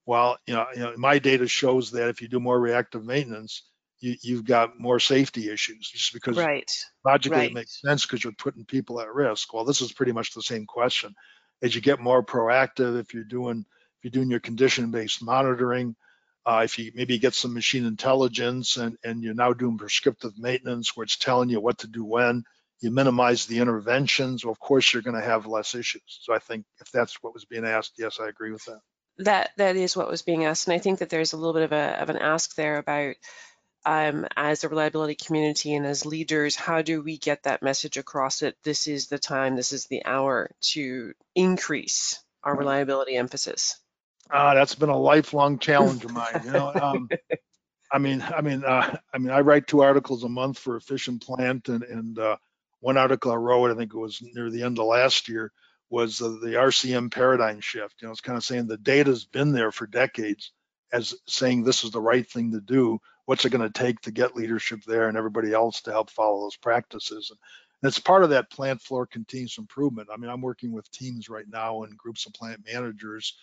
well, 0.06 0.38
you 0.46 0.54
know, 0.54 0.66
you 0.74 0.80
know, 0.80 0.94
my 0.96 1.18
data 1.18 1.48
shows 1.48 1.90
that 1.90 2.08
if 2.08 2.22
you 2.22 2.28
do 2.28 2.38
more 2.38 2.58
reactive 2.58 3.04
maintenance, 3.04 3.62
you, 3.98 4.36
have 4.36 4.44
got 4.44 4.78
more 4.78 5.00
safety 5.00 5.50
issues 5.50 5.90
just 5.90 6.12
because 6.12 6.36
right. 6.36 6.70
logically 7.04 7.38
right. 7.38 7.50
it 7.50 7.54
makes 7.54 7.80
sense 7.80 8.06
because 8.06 8.22
you're 8.22 8.32
putting 8.34 8.64
people 8.64 9.00
at 9.00 9.12
risk. 9.12 9.52
Well, 9.52 9.64
this 9.64 9.80
is 9.80 9.92
pretty 9.92 10.12
much 10.12 10.32
the 10.32 10.42
same 10.42 10.64
question. 10.64 11.14
As 11.62 11.74
you 11.74 11.80
get 11.80 11.98
more 11.98 12.22
proactive, 12.22 13.00
if 13.00 13.14
you're 13.14 13.24
doing 13.24 13.64
if 13.98 14.04
you're 14.04 14.10
doing 14.20 14.30
your 14.30 14.40
condition-based 14.40 15.24
monitoring, 15.24 15.96
uh, 16.44 16.60
if 16.64 16.78
you 16.78 16.92
maybe 16.94 17.18
get 17.18 17.34
some 17.34 17.54
machine 17.54 17.86
intelligence 17.86 18.76
and, 18.76 18.96
and 19.02 19.24
you're 19.24 19.34
now 19.34 19.54
doing 19.54 19.78
prescriptive 19.78 20.38
maintenance 20.38 20.94
where 20.94 21.04
it's 21.04 21.16
telling 21.16 21.48
you 21.48 21.60
what 21.60 21.78
to 21.78 21.88
do 21.88 22.04
when, 22.04 22.44
you 22.80 22.90
minimize 22.90 23.46
the 23.46 23.58
interventions, 23.58 24.44
well, 24.44 24.52
of 24.52 24.60
course 24.60 24.92
you're 24.92 25.02
going 25.02 25.18
to 25.18 25.26
have 25.26 25.46
less 25.46 25.74
issues. 25.74 26.02
So 26.20 26.34
I 26.34 26.38
think 26.38 26.66
if 26.78 26.92
that's 26.92 27.20
what 27.22 27.32
was 27.32 27.46
being 27.46 27.64
asked, 27.64 27.94
yes, 27.98 28.20
I 28.20 28.28
agree 28.28 28.52
with 28.52 28.66
that 28.66 28.80
that 29.18 29.50
that 29.56 29.76
is 29.76 29.96
what 29.96 30.08
was 30.08 30.22
being 30.22 30.44
asked, 30.44 30.66
and 30.66 30.74
I 30.74 30.78
think 30.78 30.98
that 31.00 31.08
there's 31.08 31.32
a 31.32 31.36
little 31.36 31.54
bit 31.54 31.62
of 31.62 31.72
a 31.72 32.00
of 32.00 32.10
an 32.10 32.18
ask 32.18 32.54
there 32.54 32.78
about 32.78 33.16
um, 33.86 34.26
as 34.36 34.64
a 34.64 34.68
reliability 34.68 35.14
community 35.14 35.72
and 35.74 35.86
as 35.86 36.04
leaders, 36.04 36.56
how 36.56 36.82
do 36.82 37.02
we 37.02 37.18
get 37.18 37.44
that 37.44 37.62
message 37.62 37.96
across 37.96 38.40
that 38.40 38.56
this 38.64 38.88
is 38.88 39.06
the 39.06 39.18
time, 39.18 39.54
this 39.54 39.72
is 39.72 39.86
the 39.86 40.04
hour 40.04 40.50
to 40.60 41.12
increase 41.36 42.20
our 42.42 42.56
reliability 42.56 43.14
emphasis? 43.14 43.78
Uh, 44.28 44.54
that's 44.54 44.74
been 44.74 44.88
a 44.88 44.98
lifelong 44.98 45.60
challenge 45.60 46.04
of 46.04 46.12
mine. 46.12 46.42
You 46.44 46.50
know, 46.50 46.72
um, 46.74 47.08
I 47.92 47.98
mean, 47.98 48.22
I 48.22 48.40
mean, 48.40 48.64
uh, 48.64 48.96
I 49.14 49.18
mean, 49.18 49.30
I 49.30 49.40
write 49.40 49.68
two 49.68 49.82
articles 49.82 50.24
a 50.24 50.28
month 50.28 50.58
for 50.58 50.76
Efficient 50.76 51.22
Plant, 51.22 51.68
and 51.68 51.84
and 51.84 52.18
uh, 52.18 52.36
one 52.80 52.96
article 52.96 53.30
I 53.30 53.36
wrote, 53.36 53.70
I 53.70 53.76
think 53.76 53.94
it 53.94 53.98
was 53.98 54.20
near 54.20 54.50
the 54.50 54.64
end 54.64 54.80
of 54.80 54.86
last 54.86 55.28
year, 55.28 55.52
was 55.88 56.18
the, 56.18 56.28
the 56.28 56.54
RCM 56.54 57.12
paradigm 57.12 57.60
shift. 57.60 57.96
You 58.00 58.08
know, 58.08 58.12
it's 58.12 58.20
kind 58.20 58.36
of 58.36 58.44
saying 58.44 58.66
the 58.66 58.76
data's 58.76 59.24
been 59.24 59.52
there 59.52 59.72
for 59.72 59.86
decades 59.86 60.52
as 60.92 61.14
saying 61.26 61.62
this 61.62 61.84
is 61.84 61.90
the 61.90 62.00
right 62.00 62.28
thing 62.28 62.52
to 62.52 62.60
do. 62.60 62.98
What's 63.24 63.44
it 63.44 63.50
going 63.50 63.70
to 63.70 63.78
take 63.78 64.00
to 64.02 64.10
get 64.10 64.36
leadership 64.36 64.80
there 64.86 65.08
and 65.08 65.16
everybody 65.16 65.52
else 65.52 65.82
to 65.82 65.92
help 65.92 66.10
follow 66.10 66.42
those 66.42 66.56
practices? 66.56 67.30
And, 67.30 67.38
it's 67.82 67.98
part 67.98 68.24
of 68.24 68.30
that 68.30 68.50
plant 68.50 68.80
floor 68.80 69.06
continuous 69.06 69.58
improvement. 69.58 70.08
I 70.12 70.16
mean, 70.16 70.30
I'm 70.30 70.40
working 70.40 70.72
with 70.72 70.90
teams 70.90 71.28
right 71.28 71.44
now 71.48 71.82
and 71.82 71.96
groups 71.96 72.26
of 72.26 72.32
plant 72.32 72.64
managers 72.70 73.36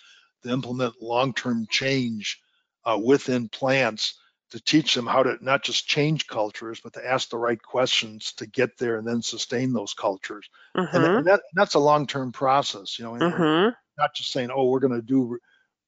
to 0.44 0.50
implement 0.50 1.02
long-term 1.02 1.68
change 1.70 2.41
uh, 2.84 3.00
within 3.02 3.48
plants 3.48 4.20
to 4.54 4.62
teach 4.62 4.93
them 4.93 5.08
how 5.08 5.24
to 5.24 5.36
not 5.41 5.64
just 5.64 5.88
change 5.88 6.28
cultures, 6.28 6.80
but 6.80 6.93
to 6.93 7.04
ask 7.04 7.30
the 7.32 7.38
right 7.39 7.60
questions 7.60 8.34
to 8.34 8.45
get 8.45 8.78
there 8.78 8.99
and 8.99 9.08
then 9.08 9.24
sustain 9.24 9.74
those 9.74 9.95
cultures. 9.95 10.47
Mm-hmm. 10.78 10.95
And, 10.95 11.06
and, 11.06 11.26
that, 11.26 11.41
that's 11.56 11.74
a 11.74 11.80
long-term 11.80 12.34
process, 12.34 12.99
you 12.99 13.06
know, 13.06 13.14
mm-hmm. 13.14 13.70
not 13.97 14.14
just 14.14 14.32
saying, 14.32 14.51
oh, 14.54 14.70
we're 14.70 14.80
going 14.80 14.93
to 14.93 15.01
do 15.01 15.39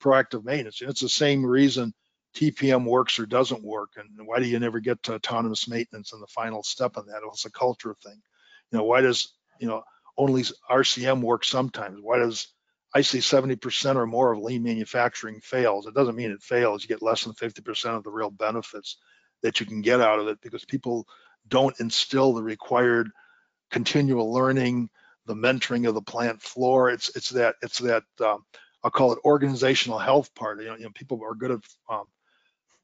proactive 0.01 0.43
maintenance. 0.43 0.81
It's 0.81 1.01
the 1.01 1.07
same 1.07 1.45
reason 1.45 1.93
TPM 2.35 2.85
works 2.85 3.19
or 3.19 3.27
doesn't 3.27 3.63
work. 3.63 3.91
And 3.97 4.27
why 4.27 4.39
do 4.39 4.47
you 4.47 4.57
never 4.57 4.79
get 4.79 5.03
to 5.03 5.13
autonomous 5.13 5.67
maintenance 5.67 6.11
and 6.11 6.21
the 6.21 6.27
final 6.27 6.63
step 6.63 6.97
on 6.97 7.05
that? 7.05 7.19
Well, 7.21 7.33
it's 7.33 7.45
a 7.45 7.51
culture 7.51 7.95
thing. 8.03 8.19
You 8.71 8.79
know, 8.79 8.85
why 8.85 9.01
does, 9.01 9.31
you 9.59 9.67
know, 9.67 9.83
only 10.17 10.41
RCM 10.71 11.21
work 11.21 11.45
sometimes? 11.45 11.99
Why 12.01 12.17
does 12.17 12.47
I 12.95 13.01
see 13.01 13.19
70% 13.19 13.97
or 13.97 14.07
more 14.07 14.31
of 14.31 14.39
lean 14.39 14.63
manufacturing 14.63 15.41
fails. 15.41 15.85
It 15.85 15.93
doesn't 15.93 16.15
mean 16.15 16.31
it 16.31 16.41
fails. 16.41 16.81
You 16.81 16.87
get 16.87 17.01
less 17.01 17.25
than 17.25 17.33
50% 17.33 17.97
of 17.97 18.03
the 18.03 18.09
real 18.09 18.31
benefits 18.31 18.95
that 19.43 19.59
you 19.59 19.65
can 19.65 19.81
get 19.81 19.99
out 19.99 20.19
of 20.19 20.29
it 20.29 20.39
because 20.41 20.63
people 20.63 21.05
don't 21.49 21.77
instill 21.81 22.33
the 22.33 22.41
required 22.41 23.09
continual 23.69 24.31
learning, 24.31 24.89
the 25.25 25.35
mentoring 25.35 25.87
of 25.87 25.93
the 25.93 26.01
plant 26.01 26.41
floor. 26.41 26.89
It's 26.89 27.13
it's 27.17 27.29
that 27.31 27.55
it's 27.61 27.79
that 27.79 28.03
um, 28.21 28.45
I'll 28.81 28.91
call 28.91 29.11
it 29.11 29.19
organizational 29.25 29.99
health 29.99 30.33
part. 30.33 30.61
You 30.61 30.67
know, 30.67 30.75
you 30.77 30.83
know 30.85 30.91
people 30.95 31.21
are 31.23 31.35
good 31.35 31.51
at 31.51 31.59
um, 31.89 32.05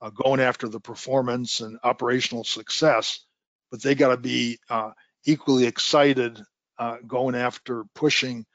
uh, 0.01 0.09
going 0.09 0.41
after 0.41 0.67
the 0.67 0.81
performance 0.81 1.61
and 1.61 1.79
operational 1.83 2.43
success, 2.43 3.21
but 3.71 3.81
they 3.81 3.95
got 3.95 4.09
to 4.09 4.17
be 4.17 4.59
uh, 4.69 4.91
equally 5.25 5.65
excited 5.65 6.37
uh, 6.77 6.97
going 7.07 7.35
after 7.35 7.85
pushing 7.95 8.45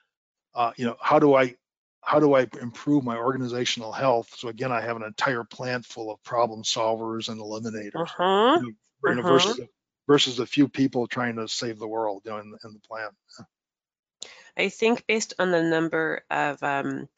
uh, 0.57 0.73
you 0.77 0.87
know, 0.87 0.97
how 1.01 1.21
do 1.21 1.35
I 1.35 1.55
how 2.01 2.21
do 2.21 2.35
I 2.35 2.47
improve 2.63 3.05
my 3.05 3.17
organizational 3.17 3.93
health? 3.93 4.35
So 4.37 4.49
again, 4.49 4.73
I 4.73 4.81
have 4.81 4.97
an 4.97 5.03
entire 5.03 5.45
plant 5.45 5.85
full 5.85 6.11
of 6.11 6.23
problem 6.23 6.63
solvers 6.63 7.29
and 7.29 7.41
eliminators, 7.41 8.01
uh-huh. 8.01 8.61
you 8.63 8.75
know, 9.03 9.21
uh-huh. 9.21 9.23
versus, 9.23 9.61
versus 10.07 10.39
a 10.39 10.47
few 10.47 10.69
people 10.69 11.09
trying 11.09 11.37
to 11.37 11.49
save 11.49 11.79
the 11.79 11.89
world, 11.89 12.23
you 12.25 12.31
know, 12.31 12.39
in, 12.39 12.55
in 12.65 12.73
the 12.73 12.81
plant. 12.89 13.13
I 14.57 14.69
think 14.69 15.05
based 15.07 15.35
on 15.39 15.51
the 15.51 15.63
number 15.63 16.23
of 16.31 16.63
um, 16.63 17.09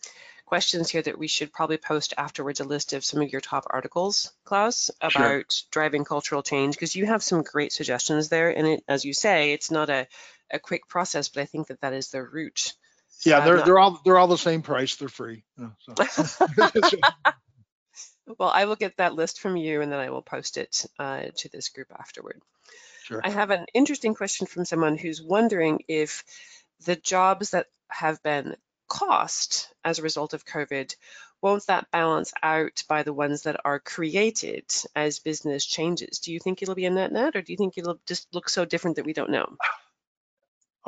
questions 0.47 0.89
here 0.89 1.03
that 1.03 1.19
we 1.19 1.29
should 1.29 1.53
probably 1.53 1.77
post 1.77 2.15
afterwards 2.17 2.61
a 2.61 2.65
list 2.65 2.95
of 2.95 3.05
some 3.05 3.21
of 3.21 3.31
your 3.31 3.43
top 3.43 3.67
articles, 3.69 4.33
Klaus, 4.45 4.91
about 5.03 5.13
sure. 5.13 5.45
driving 5.71 6.05
cultural 6.05 6.43
change, 6.43 6.75
because 6.75 6.97
you 6.97 7.05
have 7.05 7.23
some 7.23 7.43
great 7.43 7.73
suggestions 7.73 8.31
there. 8.31 8.57
And 8.57 8.67
it, 8.67 8.85
as 8.89 9.05
you 9.05 9.13
say, 9.13 9.53
it's 9.53 9.71
not 9.71 9.91
a, 9.91 10.09
a 10.51 10.59
quick 10.59 10.89
process, 10.89 11.29
but 11.29 11.43
I 11.43 11.45
think 11.45 11.67
that 11.67 11.83
that 11.83 11.93
is 11.93 12.09
the 12.09 12.23
root 12.23 12.73
yeah, 13.25 13.45
they're 13.45 13.63
they're 13.63 13.79
all 13.79 14.01
they're 14.05 14.19
all 14.19 14.29
the 14.29 14.39
same 14.39 14.63
price. 14.63 14.97
They're 14.97 15.09
free. 15.09 15.45
so. 15.79 15.95
well, 18.39 18.51
I 18.51 18.65
will 18.67 18.77
get 18.77 18.97
that 18.99 19.15
list 19.15 19.41
from 19.41 19.57
you, 19.57 19.81
and 19.81 19.91
then 19.91 19.99
I 19.99 20.11
will 20.11 20.23
post 20.23 20.57
it 20.57 20.87
uh, 20.99 21.25
to 21.37 21.49
this 21.49 21.69
group 21.69 21.89
afterward. 21.99 22.41
Sure. 23.05 23.21
I 23.25 23.31
have 23.31 23.51
an 23.51 23.67
interesting 23.75 24.15
question 24.15 24.47
from 24.47 24.65
someone 24.65 24.99
who's 24.99 25.23
wondering 25.23 25.81
if 25.89 26.25
the 26.85 26.97
jobs 26.97 27.51
that 27.51 27.67
have 27.89 28.23
been 28.23 28.57
cost 28.89 29.73
as 29.85 29.99
a 29.99 30.03
result 30.03 30.35
of 30.35 30.45
COVID, 30.45 30.95
won't 31.41 31.67
that 31.67 31.91
balance 31.91 32.33
out 32.43 32.83
by 32.89 33.03
the 33.03 33.13
ones 33.13 33.43
that 33.43 33.61
are 33.65 33.79
created 33.79 34.65
as 34.97 35.21
business 35.21 35.65
changes? 35.65 36.19
Do 36.19 36.33
you 36.33 36.41
think 36.41 36.63
it'll 36.63 36.75
be 36.75 36.87
a 36.87 36.91
net 36.91 37.13
net, 37.13 37.37
or 37.37 37.43
do 37.43 37.53
you 37.53 37.57
think 37.57 37.79
it'll 37.79 38.01
just 38.07 38.27
look 38.35 38.49
so 38.49 38.65
different 38.65 38.97
that 38.97 39.07
we 39.07 39.13
don't 39.13 39.31
know? 39.31 39.57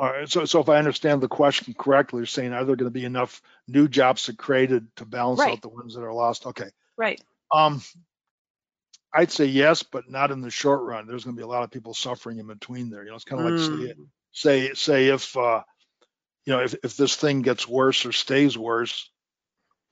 All 0.01 0.09
right, 0.09 0.27
so, 0.27 0.45
so 0.45 0.59
if 0.59 0.67
I 0.67 0.79
understand 0.79 1.21
the 1.21 1.27
question 1.27 1.75
correctly, 1.77 2.21
you're 2.21 2.25
saying 2.25 2.53
are 2.53 2.65
there 2.65 2.75
going 2.75 2.91
to 2.91 2.99
be 2.99 3.05
enough 3.05 3.39
new 3.67 3.87
jobs 3.87 4.27
created 4.35 4.87
to 4.95 5.05
balance 5.05 5.39
right. 5.39 5.51
out 5.51 5.61
the 5.61 5.69
ones 5.69 5.93
that 5.93 6.01
are 6.01 6.11
lost? 6.11 6.47
Okay. 6.47 6.71
Right. 6.97 7.21
Um, 7.51 7.83
I'd 9.13 9.29
say 9.29 9.45
yes, 9.45 9.83
but 9.83 10.09
not 10.09 10.31
in 10.31 10.41
the 10.41 10.49
short 10.49 10.81
run. 10.81 11.05
There's 11.05 11.23
going 11.23 11.35
to 11.35 11.39
be 11.39 11.43
a 11.43 11.47
lot 11.47 11.61
of 11.61 11.69
people 11.69 11.93
suffering 11.93 12.39
in 12.39 12.47
between 12.47 12.89
there. 12.89 13.03
You 13.03 13.11
know, 13.11 13.15
it's 13.15 13.25
kind 13.25 13.45
of 13.45 13.51
mm. 13.51 13.87
like 13.87 13.97
say, 14.31 14.69
say, 14.69 14.73
say 14.73 15.07
if 15.09 15.37
uh, 15.37 15.61
you 16.45 16.53
know 16.53 16.63
if 16.63 16.73
if 16.83 16.97
this 16.97 17.15
thing 17.15 17.43
gets 17.43 17.67
worse 17.67 18.03
or 18.03 18.11
stays 18.11 18.57
worse, 18.57 19.07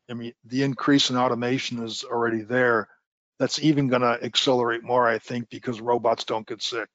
I 0.09 0.15
mean 0.15 0.33
the 0.43 0.63
increase 0.63 1.11
in 1.11 1.17
automation 1.17 1.83
is 1.83 2.03
already 2.03 2.41
there. 2.41 2.89
That's 3.37 3.61
even 3.61 3.89
going 3.89 4.01
to 4.01 4.23
accelerate 4.23 4.83
more, 4.83 5.07
I 5.07 5.19
think, 5.19 5.51
because 5.51 5.79
robots 5.79 6.23
don't 6.23 6.47
get 6.47 6.63
sick, 6.63 6.89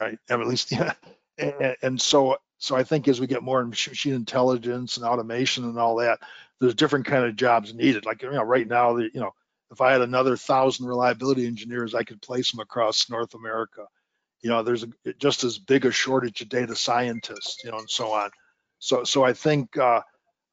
right? 0.00 0.18
At 0.30 0.40
least, 0.40 0.72
yeah, 0.72 0.94
and, 1.82 2.00
so 2.00 2.36
so 2.58 2.76
I 2.76 2.82
think 2.82 3.06
as 3.08 3.20
we 3.20 3.26
get 3.26 3.42
more 3.42 3.64
machine 3.64 4.14
intelligence 4.14 4.96
and 4.96 5.06
automation 5.06 5.64
and 5.64 5.78
all 5.78 5.96
that, 5.96 6.18
there's 6.60 6.74
different 6.74 7.06
kind 7.06 7.24
of 7.24 7.36
jobs 7.36 7.74
needed. 7.74 8.04
Like 8.04 8.22
you 8.22 8.30
know, 8.30 8.42
right 8.42 8.66
now, 8.66 8.96
you 8.96 9.10
know, 9.14 9.32
if 9.70 9.80
I 9.80 9.92
had 9.92 10.00
another 10.00 10.36
thousand 10.36 10.86
reliability 10.86 11.46
engineers, 11.46 11.94
I 11.94 12.02
could 12.02 12.22
place 12.22 12.50
them 12.50 12.60
across 12.60 13.10
North 13.10 13.34
America. 13.34 13.86
You 14.42 14.50
know, 14.50 14.62
there's 14.62 14.84
a, 14.84 14.88
just 15.18 15.44
as 15.44 15.58
big 15.58 15.84
a 15.84 15.90
shortage 15.90 16.40
of 16.40 16.48
data 16.48 16.74
scientists, 16.74 17.58
you 17.64 17.70
know, 17.70 17.78
and 17.78 17.90
so 17.90 18.12
on. 18.12 18.30
So 18.78 19.04
so 19.04 19.24
I 19.24 19.32
think 19.32 19.76
uh, 19.76 20.00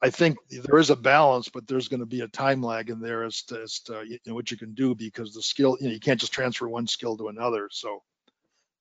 I 0.01 0.09
think 0.09 0.37
there 0.51 0.77
is 0.77 0.89
a 0.89 0.95
balance, 0.95 1.49
but 1.49 1.67
there's 1.67 1.87
going 1.87 2.01
to 2.01 2.05
be 2.05 2.21
a 2.21 2.27
time 2.27 2.61
lag 2.61 2.89
in 2.89 2.99
there 2.99 3.23
as 3.23 3.41
to, 3.43 3.61
as 3.61 3.79
to 3.81 4.03
you 4.05 4.19
know, 4.27 4.35
what 4.35 4.51
you 4.51 4.57
can 4.57 4.73
do 4.73 4.93
because 4.93 5.33
the 5.33 5.41
skill, 5.41 5.77
you 5.79 5.87
know, 5.87 5.93
you 5.93 5.99
can't 5.99 6.19
just 6.19 6.33
transfer 6.33 6.67
one 6.67 6.85
skill 6.85 7.17
to 7.17 7.29
another. 7.29 7.69
So 7.71 8.03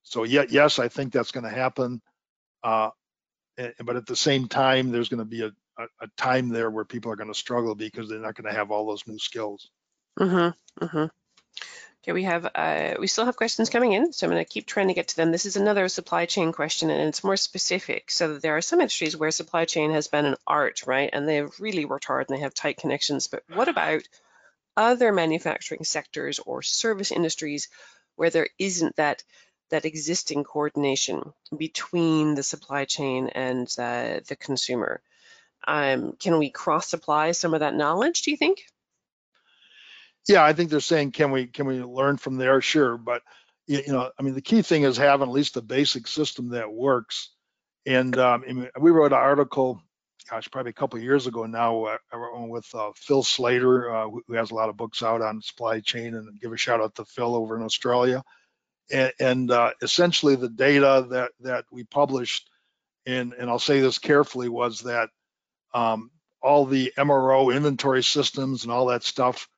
so 0.05 0.23
yeah, 0.25 0.45
yes, 0.49 0.79
I 0.79 0.89
think 0.89 1.13
that's 1.13 1.33
going 1.33 1.45
to 1.45 1.51
happen. 1.51 2.01
Uh, 2.63 2.91
but 3.85 3.97
at 3.97 4.07
the 4.07 4.17
same 4.17 4.49
time, 4.49 4.91
there's 4.91 5.09
going 5.09 5.19
to 5.19 5.25
be 5.25 5.43
a, 5.43 5.51
a, 5.79 5.85
a, 6.03 6.09
time 6.17 6.49
there 6.49 6.71
where 6.71 6.85
people 6.85 7.13
are 7.13 7.17
going 7.17 7.33
to 7.33 7.39
struggle 7.39 7.75
because 7.75 8.09
they're 8.09 8.19
not 8.19 8.35
going 8.35 8.51
to 8.51 8.59
have 8.59 8.71
all 8.71 8.87
those 8.87 9.07
new 9.07 9.19
skills. 9.19 9.71
Mm-hmm. 10.19 10.85
Mm-hmm. 10.85 11.07
Okay, 12.03 12.13
we 12.13 12.25
have 12.25 12.51
uh, 12.55 12.95
we 12.99 13.07
still 13.07 13.25
have 13.25 13.37
questions 13.37 13.71
coming 13.71 13.93
in, 13.93 14.13
so 14.13 14.27
I'm 14.27 14.33
going 14.33 14.45
to 14.45 14.49
keep 14.49 14.67
trying 14.67 14.89
to 14.89 14.95
get 14.95 15.09
to 15.09 15.17
them. 15.17 15.33
This 15.33 15.47
is 15.47 15.57
another 15.57 15.89
supply 15.89 16.27
chain 16.27 16.53
question, 16.53 16.91
and 16.91 17.09
it's 17.09 17.25
more 17.25 17.37
specific. 17.37 18.11
So 18.11 18.37
there 18.39 18.57
are 18.57 18.61
some 18.61 18.81
industries 18.81 19.17
where 19.17 19.31
supply 19.31 19.65
chain 19.65 19.91
has 19.93 20.09
been 20.09 20.27
an 20.27 20.37
art, 20.47 20.83
right? 20.87 21.09
And 21.11 21.27
they've 21.27 21.51
really 21.59 21.87
worked 21.87 22.05
hard 22.05 22.29
and 22.29 22.37
they 22.37 22.43
have 22.43 22.53
tight 22.53 22.77
connections. 22.77 23.27
But 23.29 23.43
what 23.49 23.69
about 23.69 24.03
other 24.77 25.13
manufacturing 25.13 25.85
sectors 25.85 26.41
or 26.41 26.61
service 26.61 27.11
industries 27.11 27.69
where 28.17 28.31
there 28.31 28.49
isn't 28.59 28.97
that 28.97 29.23
that 29.71 29.85
existing 29.85 30.45
coordination 30.45 31.33
between 31.57 32.35
the 32.35 32.43
supply 32.43 32.85
chain 32.85 33.29
and 33.29 33.67
uh, 33.79 34.21
the 34.29 34.37
consumer. 34.39 35.01
Um, 35.67 36.13
can 36.19 36.39
we 36.39 36.51
cross 36.51 36.89
supply 36.89 37.33
some 37.33 37.55
of 37.55 37.61
that 37.61 37.75
knowledge, 37.75 38.23
do 38.23 38.31
you 38.31 38.37
think? 38.37 38.65
Yeah, 40.29 40.45
I 40.45 40.53
think 40.53 40.71
they're 40.71 40.81
saying, 40.81 41.13
can 41.13 41.31
we 41.31 41.47
can 41.47 41.67
we 41.67 41.83
learn 41.83 42.17
from 42.17 42.37
there? 42.37 42.61
Sure, 42.61 42.97
but 42.97 43.23
you 43.67 43.83
know, 43.89 44.11
I 44.19 44.23
mean, 44.23 44.35
the 44.35 44.43
key 44.43 44.63
thing 44.63 44.83
is 44.83 44.97
having 44.97 45.29
at 45.29 45.33
least 45.33 45.57
a 45.57 45.63
basic 45.63 46.07
system 46.07 46.51
that 46.51 46.73
works. 46.73 47.31
And 47.87 48.17
um, 48.19 48.69
we 48.81 48.91
wrote 48.91 49.13
an 49.13 49.19
article, 49.19 49.83
gosh, 50.31 50.51
probably 50.51 50.71
a 50.71 50.75
couple 50.75 50.99
years 50.99 51.27
ago 51.27 51.45
now, 51.45 51.85
uh, 51.85 51.99
with 52.47 52.67
uh, 52.75 52.91
Phil 52.97 53.23
Slater, 53.23 53.95
uh, 53.95 54.09
who 54.09 54.35
has 54.35 54.51
a 54.51 54.55
lot 54.55 54.71
of 54.71 54.77
books 54.77 55.03
out 55.03 55.21
on 55.21 55.43
supply 55.43 55.81
chain, 55.81 56.15
and 56.15 56.41
give 56.41 56.53
a 56.53 56.57
shout 56.57 56.81
out 56.81 56.95
to 56.95 57.05
Phil 57.05 57.35
over 57.35 57.57
in 57.57 57.63
Australia 57.63 58.23
and, 58.91 59.13
and 59.21 59.51
uh, 59.51 59.71
essentially 59.83 60.37
the 60.37 60.49
data 60.49 61.07
that 61.11 61.33
that 61.41 61.65
we 61.71 61.85
published, 61.85 62.49
and 63.07 63.33
and 63.33 63.49
I'll 63.49 63.59
say 63.59 63.81
this 63.81 63.99
carefully, 63.99 64.49
was 64.49 64.81
that 64.81 65.09
um, 65.73 66.11
all 66.43 66.67
the 66.67 66.93
MRO 66.99 67.55
inventory 67.55 68.03
systems 68.03 68.65
and 68.65 68.73
all 68.73 68.87
that 68.87 69.03
stuff, 69.03 69.49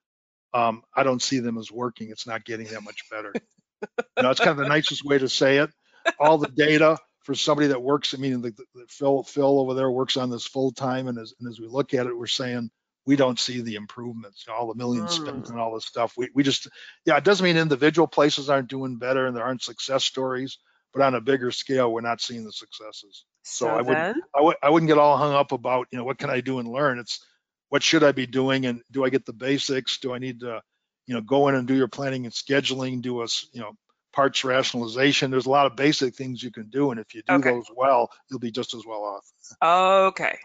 um, 0.55 0.83
I 0.95 1.03
don't 1.03 1.22
see 1.22 1.41
them 1.41 1.59
as 1.59 1.70
working. 1.70 2.11
It's 2.11 2.27
not 2.27 2.45
getting 2.45 2.68
that 2.68 2.83
much 2.83 3.03
better. 3.11 3.33
you 3.37 4.22
know, 4.22 4.31
it's 4.31 4.41
kind 4.41 4.51
of 4.51 4.57
the 4.59 4.68
nicest 4.68 5.05
way 5.05 5.18
to 5.18 5.29
say 5.29 5.59
it. 5.59 5.70
All 6.18 6.39
the 6.39 6.49
data 6.49 6.97
for 7.24 7.35
somebody 7.35 7.66
that 7.68 7.83
works, 7.83 8.14
I 8.14 8.18
mean, 8.18 8.41
the, 8.41 8.53
the 8.53 8.87
Phil 8.89 9.24
Phil 9.24 9.59
over 9.59 9.74
there 9.74 9.91
works 9.91 10.16
on 10.16 10.31
this 10.31 10.47
full 10.47 10.72
time, 10.72 11.09
and 11.09 11.18
as 11.18 11.35
and 11.41 11.49
as 11.49 11.61
we 11.61 11.66
look 11.66 11.95
at 11.95 12.07
it, 12.07 12.16
we're 12.16 12.27
saying 12.27 12.70
we 13.07 13.17
don't 13.17 13.39
see 13.39 13.61
the 13.61 13.77
improvements, 13.77 14.47
all 14.49 14.69
the 14.69 14.75
millions 14.75 15.19
mm. 15.19 15.23
spent 15.23 15.49
and 15.49 15.59
all 15.59 15.75
this 15.75 15.87
stuff. 15.87 16.15
We, 16.17 16.29
we 16.35 16.43
just, 16.43 16.69
yeah, 17.05 17.17
it 17.17 17.25
doesn't 17.25 17.45
mean 17.45 17.57
individual 17.57 18.09
places 18.09 18.51
aren't 18.51 18.69
doing 18.69 18.99
better 18.99 19.27
and 19.27 19.37
there 19.37 19.45
aren't 19.45 19.63
success 19.63 20.05
stories, 20.05 20.59
but 20.93 21.03
on 21.03 21.15
a 21.15 21.21
bigger 21.21 21.51
scale, 21.51 21.93
we're 21.93 22.01
not 22.01 22.21
seeing 22.21 22.45
the 22.45 22.53
successes. 22.53 23.25
So, 23.43 23.67
so 23.67 23.69
I 23.69 23.83
would, 23.83 23.97
I 23.97 24.41
would, 24.41 24.57
I 24.63 24.71
wouldn't 24.71 24.89
get 24.89 24.99
all 24.99 25.17
hung 25.17 25.35
up 25.35 25.53
about, 25.53 25.87
you 25.93 25.99
know, 25.99 26.05
what 26.05 26.19
can 26.19 26.31
I 26.31 26.41
do 26.41 26.59
and 26.59 26.69
learn? 26.69 26.99
It's 26.99 27.25
what 27.69 27.83
should 27.83 28.03
I 28.03 28.13
be 28.13 28.27
doing 28.27 28.67
and 28.67 28.83
do 28.91 29.05
I 29.05 29.11
get 29.11 29.25
the 29.25 29.33
basics? 29.33 29.99
Do 29.99 30.15
I 30.15 30.19
need 30.19 30.41
to, 30.41 30.61
you 31.07 31.15
know, 31.15 31.21
go 31.21 31.49
in 31.49 31.55
and 31.55 31.69
do 31.69 31.75
your 31.75 31.89
planning 31.89 32.25
and 32.25 32.35
scheduling? 32.35 33.03
Do 33.03 33.23
a, 33.23 33.27
you 33.53 33.61
know, 33.61 33.73
parts 34.13 34.45
rationalization. 34.45 35.31
There's 35.31 35.47
a 35.47 35.51
lot 35.51 35.67
of 35.67 35.77
basic 35.77 36.17
things 36.17 36.43
you 36.43 36.51
can 36.51 36.71
do, 36.71 36.91
and 36.91 36.99
if 36.99 37.15
you 37.15 37.23
do 37.29 37.35
okay. 37.35 37.51
those 37.51 37.67
well, 37.77 38.11
you'll 38.31 38.41
be 38.41 38.51
just 38.51 38.75
as 38.75 38.85
well 38.87 39.21
off. 39.63 40.07
Okay, 40.09 40.39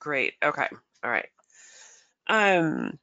great. 0.00 0.34
Okay, 0.44 0.66
all 1.04 1.10
right. 1.10 1.28
Um, 2.28 2.98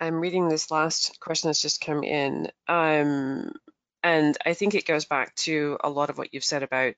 I'm 0.00 0.20
reading 0.20 0.48
this 0.48 0.70
last 0.70 1.18
question 1.20 1.48
that's 1.48 1.62
just 1.62 1.80
come 1.80 2.04
in. 2.04 2.48
Um, 2.68 3.52
and 4.02 4.36
I 4.46 4.54
think 4.54 4.74
it 4.74 4.86
goes 4.86 5.04
back 5.04 5.34
to 5.36 5.76
a 5.82 5.90
lot 5.90 6.10
of 6.10 6.18
what 6.18 6.32
you've 6.32 6.44
said 6.44 6.62
about 6.62 6.94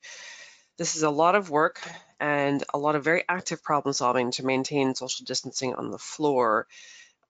this 0.77 0.97
is 0.97 1.03
a 1.03 1.11
lot 1.11 1.35
of 1.35 1.51
work 1.51 1.81
and 2.19 2.63
a 2.73 2.79
lot 2.79 2.97
of 2.97 3.05
very 3.05 3.25
active 3.29 3.63
problem 3.63 3.93
solving 3.93 4.31
to 4.33 4.47
maintain 4.47 4.95
social 4.95 5.25
distancing 5.25 5.75
on 5.75 5.91
the 5.91 5.99
floor. 5.99 6.67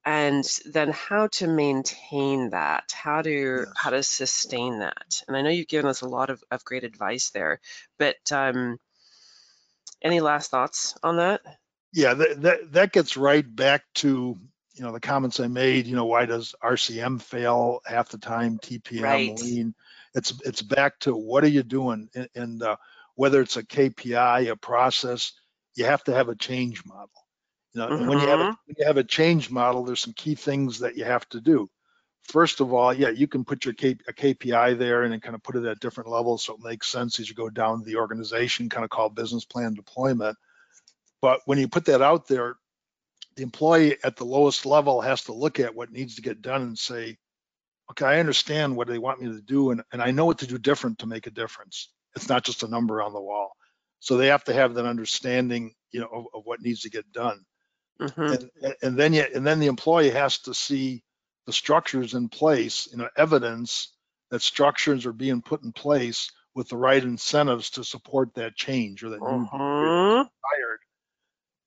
And 0.05 0.45
then 0.73 0.91
how 0.91 1.27
to 1.33 1.47
maintain 1.47 2.51
that 2.51 2.91
how 2.95 3.21
to 3.23 3.67
how 3.77 3.91
to 3.91 4.03
sustain 4.03 4.79
that. 4.79 5.23
And 5.29 5.37
i 5.37 5.43
know 5.43 5.51
you've 5.51 5.69
given 5.69 5.91
us 5.91 6.01
a 6.01 6.09
lot 6.09 6.31
of, 6.31 6.43
of 6.51 6.65
great 6.65 6.85
advice 6.85 7.31
there 7.31 7.61
but 7.99 8.17
um, 8.33 8.79
any 10.01 10.21
last 10.21 10.51
thoughts 10.51 10.97
on 11.03 11.19
that 11.19 11.43
yeah, 11.93 12.15
that, 12.15 12.43
that, 12.43 12.73
that 12.73 12.93
gets 12.93 13.17
right 13.17 13.45
back 13.57 13.85
to 13.97 14.39
you 14.75 14.87
know 14.87 14.93
the 14.93 15.01
comments 15.01 15.41
I 15.41 15.47
made. 15.47 15.87
You 15.87 15.97
know, 15.97 16.07
why 16.07 16.27
does 16.27 16.55
RCM 16.63 17.21
fail 17.21 17.81
half 17.85 18.09
the 18.09 18.19
time? 18.19 18.59
TPM, 18.59 19.03
right. 19.03 19.39
lean. 19.39 19.75
It's 20.15 20.33
it's 20.45 20.63
back 20.63 20.99
to 21.01 21.15
what 21.15 21.45
are 21.45 21.49
you 21.49 21.63
doing, 21.63 22.09
and, 22.15 22.29
and 22.35 22.63
uh, 22.63 22.77
whether 23.15 23.41
it's 23.43 23.57
a 23.57 23.63
KPI, 23.63 24.51
a 24.51 24.57
process, 24.57 25.33
you 25.75 25.85
have 25.85 26.03
to 26.05 26.15
have 26.15 26.29
a 26.29 26.35
change 26.35 26.85
model. 26.87 27.11
You 27.75 27.81
know, 27.81 27.89
mm-hmm. 27.89 28.07
when 28.09 28.19
you 28.21 28.27
have 28.27 28.41
a, 28.41 28.43
mm-hmm. 28.45 28.55
when 28.67 28.77
you 28.79 28.87
have 28.87 28.97
a 28.97 29.05
change 29.05 29.51
model, 29.51 29.85
there's 29.85 30.01
some 30.01 30.15
key 30.15 30.35
things 30.35 30.81
that 30.81 30.97
you 30.97 31.05
have 31.05 31.29
to 31.31 31.41
do. 31.41 31.69
First 32.23 32.61
of 32.61 32.73
all, 32.73 32.93
yeah, 32.95 33.11
you 33.11 33.29
can 33.29 33.45
put 33.45 33.65
your 33.65 33.75
K, 33.75 33.97
a 34.09 34.13
KPI 34.13 34.79
there 34.79 35.03
and 35.03 35.13
then 35.13 35.21
kind 35.21 35.35
of 35.35 35.43
put 35.43 35.57
it 35.57 35.65
at 35.65 35.81
different 35.81 36.11
levels 36.11 36.45
so 36.45 36.55
it 36.55 36.61
makes 36.63 36.89
sense 36.89 37.19
as 37.19 37.29
you 37.29 37.35
go 37.35 37.51
down 37.51 37.83
the 37.83 37.97
organization, 37.97 38.69
kind 38.69 38.85
of 38.85 38.91
called 38.91 39.15
business 39.15 39.45
plan 39.45 39.75
deployment. 39.75 40.37
But 41.23 41.41
when 41.45 41.59
you 41.59 41.69
put 41.69 41.85
that 41.87 42.03
out 42.03 42.29
there, 42.29 42.57
the 43.37 43.43
employee 43.43 43.97
at 44.03 44.17
the 44.17 44.25
lowest 44.25 44.67
level 44.67 45.01
has 45.01 45.25
to 45.25 45.33
look 45.33 45.61
at 45.61 45.75
what 45.75 45.93
needs 45.93 46.17
to 46.17 46.23
get 46.23 46.43
done 46.43 46.63
and 46.63 46.79
say, 46.79 47.19
okay, 47.91 48.07
I 48.07 48.21
understand 48.21 48.77
what 48.77 48.89
they 48.89 48.99
want 48.99 49.21
me 49.21 49.29
to 49.29 49.41
do, 49.41 49.71
and, 49.71 49.83
and 49.93 50.03
I 50.03 50.11
know 50.11 50.25
what 50.25 50.39
to 50.39 50.47
do 50.47 50.59
different 50.59 50.99
to 51.01 51.07
make 51.07 51.27
a 51.27 51.31
difference. 51.31 51.93
It's 52.15 52.29
not 52.29 52.45
just 52.45 52.63
a 52.63 52.69
number 52.69 53.03
on 53.03 53.13
the 53.13 53.21
wall. 53.21 53.53
So 53.99 54.17
they 54.17 54.29
have 54.29 54.45
to 54.45 54.55
have 54.55 54.75
that 54.75 54.87
understanding, 54.87 55.75
you 55.93 56.01
know, 56.01 56.09
of, 56.13 56.25
of 56.35 56.43
what 56.45 56.61
needs 56.61 56.81
to 56.83 56.91
get 56.91 57.13
done. 57.13 57.45
Mm-hmm. 58.01 58.47
And, 58.65 58.75
and 58.83 58.99
then 58.99 59.13
you, 59.13 59.25
and 59.35 59.47
then 59.47 59.61
the 59.61 59.67
employee 59.67 60.11
has 60.11 60.39
to 60.41 60.55
see 60.55 61.03
the 61.47 61.53
structures 61.53 62.15
in 62.15 62.29
place, 62.29 62.89
you 62.91 62.99
know, 62.99 63.09
evidence 63.17 63.95
that 64.31 64.43
structures 64.43 65.05
are 65.05 65.13
being 65.13 65.43
put 65.43 65.63
in 65.63 65.73
place 65.73 66.31
with 66.55 66.69
the 66.69 66.77
right 66.77 67.03
incentives 67.03 67.71
to 67.71 67.85
support 67.85 68.35
that 68.35 68.57
change 68.57 69.05
or 69.05 69.11
that 69.11 69.23
uh-huh. 69.23 69.59
new 69.59 70.29
hired 70.43 70.81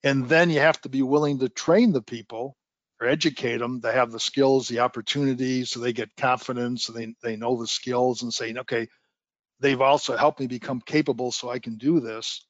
and 0.03 0.27
then 0.27 0.49
you 0.49 0.59
have 0.59 0.79
to 0.81 0.89
be 0.89 1.01
willing 1.01 1.39
to 1.39 1.49
train 1.49 1.91
the 1.91 2.01
people 2.01 2.57
or 2.99 3.07
educate 3.07 3.57
them 3.57 3.81
to 3.81 3.91
have 3.91 4.11
the 4.11 4.19
skills, 4.19 4.67
the 4.67 4.79
opportunities, 4.79 5.71
so 5.71 5.79
they 5.79 5.93
get 5.93 6.15
confidence, 6.15 6.85
so 6.85 6.93
they, 6.93 7.13
they 7.21 7.35
know 7.35 7.59
the 7.59 7.67
skills 7.67 8.21
and 8.21 8.33
saying, 8.33 8.57
okay, 8.57 8.87
they've 9.59 9.81
also 9.81 10.15
helped 10.15 10.39
me 10.39 10.47
become 10.47 10.81
capable 10.81 11.31
so 11.31 11.49
I 11.49 11.59
can 11.59 11.77
do 11.77 11.99
this. 11.99 12.45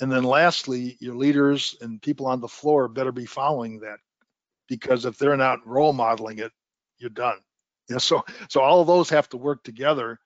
And 0.00 0.10
then 0.10 0.24
lastly, 0.24 0.96
your 1.00 1.14
leaders 1.14 1.76
and 1.80 2.00
people 2.00 2.26
on 2.26 2.40
the 2.40 2.48
floor 2.48 2.88
better 2.88 3.12
be 3.12 3.26
following 3.26 3.80
that 3.80 3.98
because 4.68 5.04
if 5.04 5.18
they're 5.18 5.36
not 5.36 5.66
role 5.66 5.92
modeling 5.92 6.38
it, 6.38 6.52
you're 6.98 7.10
done. 7.10 7.38
Yeah, 7.88 7.98
so 7.98 8.24
so 8.48 8.60
all 8.60 8.80
of 8.80 8.86
those 8.86 9.10
have 9.10 9.28
to 9.30 9.36
work 9.36 9.62
together 9.64 10.18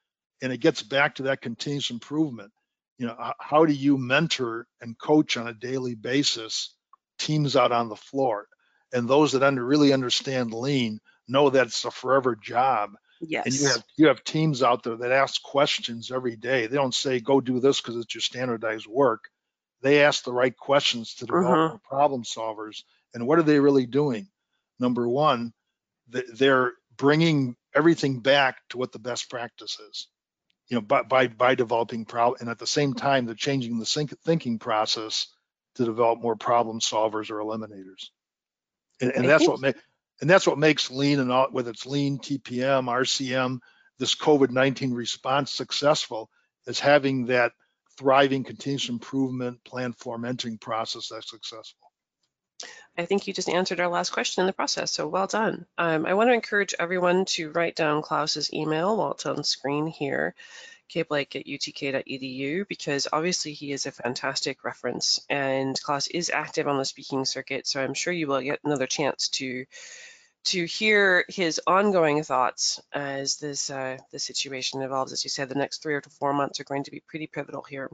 and 0.42 0.52
it 0.52 0.60
gets 0.60 0.82
back 0.82 1.14
to 1.16 1.24
that 1.24 1.40
continuous 1.40 1.90
improvement 1.90 2.52
you 2.98 3.06
know 3.06 3.32
how 3.38 3.64
do 3.64 3.72
you 3.72 3.98
mentor 3.98 4.66
and 4.80 4.98
coach 4.98 5.36
on 5.36 5.48
a 5.48 5.54
daily 5.54 5.94
basis 5.94 6.74
teams 7.18 7.56
out 7.56 7.72
on 7.72 7.88
the 7.88 7.96
floor? 7.96 8.46
And 8.92 9.08
those 9.08 9.32
that 9.32 9.42
under 9.42 9.64
really 9.64 9.92
understand 9.92 10.52
lean 10.52 11.00
know 11.26 11.50
that 11.50 11.66
it's 11.66 11.84
a 11.84 11.90
forever 11.90 12.36
job. 12.36 12.90
Yes 13.20 13.46
and 13.46 13.54
you 13.54 13.66
have 13.68 13.84
you 13.96 14.06
have 14.08 14.24
teams 14.24 14.62
out 14.62 14.82
there 14.82 14.96
that 14.96 15.12
ask 15.12 15.42
questions 15.42 16.10
every 16.10 16.36
day. 16.36 16.66
They 16.66 16.76
don't 16.76 16.94
say 16.94 17.20
go 17.20 17.40
do 17.40 17.60
this 17.60 17.80
because 17.80 17.96
it's 17.96 18.14
your 18.14 18.22
standardized 18.22 18.86
work. 18.86 19.24
They 19.82 20.04
ask 20.04 20.24
the 20.24 20.32
right 20.32 20.56
questions 20.56 21.14
to 21.16 21.26
develop 21.26 21.46
uh-huh. 21.46 21.78
problem 21.84 22.22
solvers. 22.22 22.82
And 23.12 23.26
what 23.26 23.38
are 23.38 23.42
they 23.42 23.60
really 23.60 23.86
doing? 23.86 24.28
Number 24.78 25.08
one 25.08 25.52
they're 26.08 26.72
bringing 26.96 27.56
everything 27.74 28.20
back 28.20 28.58
to 28.68 28.78
what 28.78 28.92
the 28.92 28.98
best 28.98 29.30
practice 29.30 29.78
is 29.80 30.08
you 30.68 30.76
know, 30.76 30.80
by 30.80 31.02
by, 31.02 31.26
by 31.28 31.54
developing 31.54 32.04
problem, 32.04 32.38
and 32.40 32.48
at 32.48 32.58
the 32.58 32.66
same 32.66 32.94
time, 32.94 33.26
they're 33.26 33.34
changing 33.34 33.78
the 33.78 34.16
thinking 34.24 34.58
process 34.58 35.28
to 35.76 35.84
develop 35.84 36.20
more 36.20 36.36
problem 36.36 36.80
solvers 36.80 37.30
or 37.30 37.38
eliminators. 37.38 38.10
And, 39.00 39.12
and 39.12 39.28
that's 39.28 39.46
what 39.46 39.60
makes 39.60 39.80
and 40.20 40.30
that's 40.30 40.46
what 40.46 40.58
makes 40.58 40.90
lean 40.90 41.18
and 41.18 41.32
all, 41.32 41.48
whether 41.50 41.70
it's 41.70 41.86
lean, 41.86 42.18
TPM, 42.18 42.84
RCM, 42.88 43.58
this 43.98 44.14
COVID-19 44.14 44.94
response 44.94 45.52
successful 45.52 46.30
is 46.66 46.80
having 46.80 47.26
that 47.26 47.52
thriving 47.98 48.44
continuous 48.44 48.88
improvement 48.88 49.62
plan 49.64 49.92
for 49.92 50.18
mentoring 50.18 50.60
process 50.60 51.08
that's 51.08 51.30
successful. 51.30 51.90
I 52.96 53.06
think 53.06 53.26
you 53.26 53.34
just 53.34 53.48
answered 53.48 53.80
our 53.80 53.88
last 53.88 54.10
question 54.10 54.42
in 54.42 54.46
the 54.46 54.52
process, 54.52 54.92
so 54.92 55.08
well 55.08 55.26
done. 55.26 55.66
Um, 55.76 56.06
I 56.06 56.14
want 56.14 56.28
to 56.28 56.34
encourage 56.34 56.74
everyone 56.78 57.24
to 57.26 57.50
write 57.50 57.74
down 57.74 58.02
Klaus's 58.02 58.52
email 58.52 58.96
while 58.96 59.12
it's 59.12 59.26
on 59.26 59.42
screen 59.42 59.88
here, 59.88 60.34
kblache 60.90 61.40
at 61.40 61.46
utk.edu, 61.46 62.68
because 62.68 63.08
obviously 63.12 63.52
he 63.52 63.72
is 63.72 63.86
a 63.86 63.92
fantastic 63.92 64.62
reference 64.62 65.18
and 65.28 65.80
Klaus 65.82 66.06
is 66.06 66.30
active 66.30 66.68
on 66.68 66.78
the 66.78 66.84
speaking 66.84 67.24
circuit, 67.24 67.66
so 67.66 67.82
I'm 67.82 67.94
sure 67.94 68.12
you 68.12 68.28
will 68.28 68.40
get 68.40 68.60
another 68.64 68.86
chance 68.86 69.28
to 69.30 69.64
to 70.44 70.66
hear 70.66 71.24
his 71.28 71.58
ongoing 71.66 72.22
thoughts 72.22 72.78
as 72.92 73.36
this 73.36 73.70
uh, 73.70 73.96
the 74.12 74.18
situation 74.18 74.82
evolves. 74.82 75.12
As 75.12 75.24
you 75.24 75.30
said, 75.30 75.48
the 75.48 75.54
next 75.54 75.82
three 75.82 75.94
or 75.94 76.02
four 76.02 76.34
months 76.34 76.60
are 76.60 76.64
going 76.64 76.84
to 76.84 76.90
be 76.90 77.00
pretty 77.00 77.26
pivotal 77.26 77.62
here. 77.62 77.88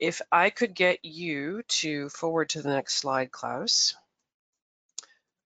If 0.00 0.22
I 0.30 0.50
could 0.50 0.76
get 0.76 1.04
you 1.04 1.64
to 1.64 2.08
forward 2.10 2.50
to 2.50 2.62
the 2.62 2.68
next 2.68 2.94
slide, 2.94 3.32
Klaus. 3.32 3.96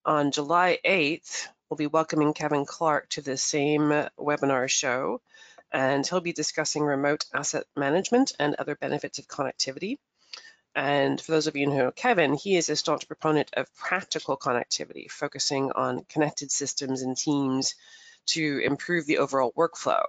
On 0.05 0.31
July 0.31 0.79
8th, 0.85 1.49
we'll 1.71 1.79
be 1.79 1.87
welcoming 1.87 2.35
Kevin 2.35 2.67
Clark 2.67 3.09
to 3.11 3.23
the 3.23 3.39
same 3.39 3.89
webinar 4.19 4.69
show, 4.69 5.23
and 5.73 6.07
he'll 6.07 6.21
be 6.21 6.35
discussing 6.35 6.83
remote 6.83 7.25
asset 7.33 7.65
management 7.77 8.33
and 8.39 8.55
other 8.57 8.75
benefits 8.75 9.19
of 9.19 9.27
connectivity. 9.27 9.97
And 10.75 11.19
for 11.19 11.33
those 11.33 11.47
of 11.47 11.57
you 11.57 11.71
who 11.71 11.79
know 11.79 11.91
Kevin, 11.91 12.35
he 12.35 12.57
is 12.57 12.69
a 12.69 12.77
staunch 12.77 13.09
proponent 13.09 13.49
of 13.55 13.75
practical 13.75 14.37
connectivity, 14.37 15.11
focusing 15.11 15.73
on 15.73 16.05
connected 16.11 16.51
systems 16.51 17.01
and 17.01 17.17
teams 17.17 17.75
to 18.27 18.59
improve 18.59 19.07
the 19.07 19.17
overall 19.17 19.53
workflow 19.57 20.05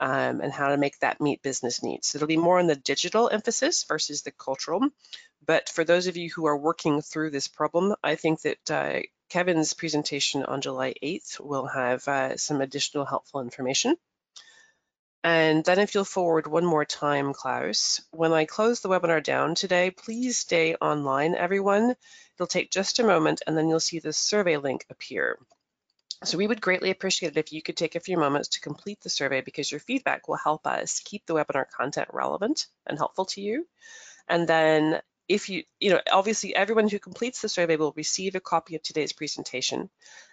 um, 0.00 0.40
and 0.40 0.52
how 0.52 0.68
to 0.68 0.76
make 0.76 0.98
that 1.00 1.20
meet 1.20 1.42
business 1.42 1.82
needs. 1.82 2.08
So 2.08 2.16
it'll 2.16 2.28
be 2.28 2.36
more 2.36 2.58
on 2.58 2.66
the 2.66 2.76
digital 2.76 3.28
emphasis 3.28 3.84
versus 3.88 4.22
the 4.22 4.32
cultural. 4.32 4.80
But 5.46 5.68
for 5.68 5.84
those 5.84 6.06
of 6.06 6.16
you 6.16 6.30
who 6.34 6.46
are 6.46 6.56
working 6.56 7.02
through 7.02 7.30
this 7.30 7.48
problem, 7.48 7.94
I 8.02 8.16
think 8.16 8.42
that 8.42 8.70
uh, 8.70 9.00
Kevin's 9.30 9.72
presentation 9.74 10.44
on 10.44 10.60
July 10.60 10.94
8th 11.02 11.40
will 11.40 11.66
have 11.66 12.06
uh, 12.08 12.36
some 12.36 12.60
additional 12.60 13.04
helpful 13.04 13.40
information. 13.40 13.96
And 15.24 15.64
then 15.64 15.80
if 15.80 15.94
you'll 15.94 16.04
forward 16.04 16.46
one 16.46 16.64
more 16.64 16.84
time, 16.84 17.34
Klaus, 17.34 18.00
when 18.12 18.32
I 18.32 18.44
close 18.44 18.80
the 18.80 18.88
webinar 18.88 19.22
down 19.22 19.56
today, 19.56 19.90
please 19.90 20.38
stay 20.38 20.76
online, 20.76 21.34
everyone. 21.34 21.96
It'll 22.36 22.46
take 22.46 22.70
just 22.70 23.00
a 23.00 23.04
moment 23.04 23.42
and 23.46 23.56
then 23.58 23.68
you'll 23.68 23.80
see 23.80 23.98
the 23.98 24.12
survey 24.12 24.56
link 24.56 24.86
appear. 24.88 25.38
So 26.26 26.38
we 26.38 26.48
would 26.48 26.60
greatly 26.60 26.90
appreciate 26.90 27.36
it 27.36 27.38
if 27.38 27.52
you 27.52 27.62
could 27.62 27.76
take 27.76 27.94
a 27.94 28.00
few 28.00 28.16
moments 28.16 28.48
to 28.48 28.60
complete 28.60 29.00
the 29.00 29.08
survey 29.08 29.42
because 29.42 29.70
your 29.70 29.78
feedback 29.78 30.26
will 30.26 30.34
help 30.34 30.66
us 30.66 31.00
keep 31.04 31.24
the 31.24 31.34
webinar 31.34 31.70
content 31.70 32.08
relevant 32.12 32.66
and 32.84 32.98
helpful 32.98 33.26
to 33.26 33.40
you. 33.40 33.64
And 34.26 34.48
then 34.48 35.00
if 35.28 35.48
you, 35.48 35.62
you 35.78 35.90
know, 35.90 36.00
obviously 36.10 36.52
everyone 36.52 36.88
who 36.88 36.98
completes 36.98 37.42
the 37.42 37.48
survey 37.48 37.76
will 37.76 37.92
receive 37.96 38.34
a 38.34 38.40
copy 38.40 38.74
of 38.74 38.82
today's 38.82 39.12
presentation. 39.12 39.88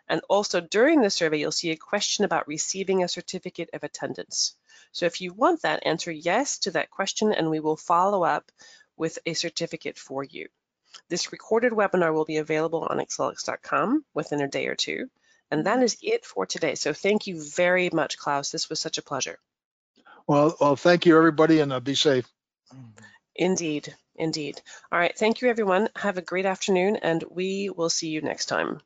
And 0.09 0.21
also 0.29 0.61
during 0.61 1.03
the 1.03 1.11
survey, 1.11 1.37
you'll 1.37 1.51
see 1.51 1.69
a 1.69 1.77
question 1.77 2.25
about 2.25 2.47
receiving 2.47 3.03
a 3.03 3.07
certificate 3.07 3.69
of 3.71 3.83
attendance. 3.83 4.55
So 4.93 5.05
if 5.05 5.21
you 5.21 5.31
want 5.31 5.61
that, 5.61 5.85
answer 5.85 6.11
yes 6.11 6.57
to 6.59 6.71
that 6.71 6.89
question 6.89 7.33
and 7.33 7.51
we 7.51 7.59
will 7.59 7.77
follow 7.77 8.23
up 8.23 8.51
with 8.97 9.19
a 9.27 9.35
certificate 9.35 9.99
for 9.99 10.23
you. 10.23 10.47
This 11.09 11.31
recorded 11.31 11.71
webinar 11.71 12.15
will 12.15 12.25
be 12.25 12.37
available 12.37 12.81
on 12.89 12.97
Accelix.com 12.97 14.05
within 14.15 14.41
a 14.41 14.47
day 14.47 14.65
or 14.65 14.75
two. 14.75 15.11
And 15.51 15.65
that 15.65 15.81
is 15.83 15.97
it 16.01 16.25
for 16.25 16.45
today. 16.45 16.75
So 16.75 16.93
thank 16.93 17.27
you 17.27 17.43
very 17.43 17.89
much, 17.91 18.17
Klaus. 18.17 18.49
This 18.49 18.69
was 18.69 18.79
such 18.79 18.97
a 18.97 19.03
pleasure. 19.03 19.37
Well, 20.27 20.55
well, 20.59 20.75
thank 20.75 21.05
you 21.05 21.17
everybody 21.17 21.59
and 21.59 21.73
uh, 21.73 21.79
be 21.79 21.95
safe. 21.95 22.27
Indeed, 23.35 23.93
indeed. 24.15 24.61
All 24.91 24.99
right, 24.99 25.17
thank 25.17 25.41
you 25.41 25.49
everyone. 25.49 25.89
Have 25.95 26.17
a 26.17 26.21
great 26.21 26.45
afternoon 26.45 26.97
and 26.97 27.23
we 27.29 27.69
will 27.69 27.89
see 27.89 28.09
you 28.09 28.21
next 28.21 28.45
time. 28.45 28.79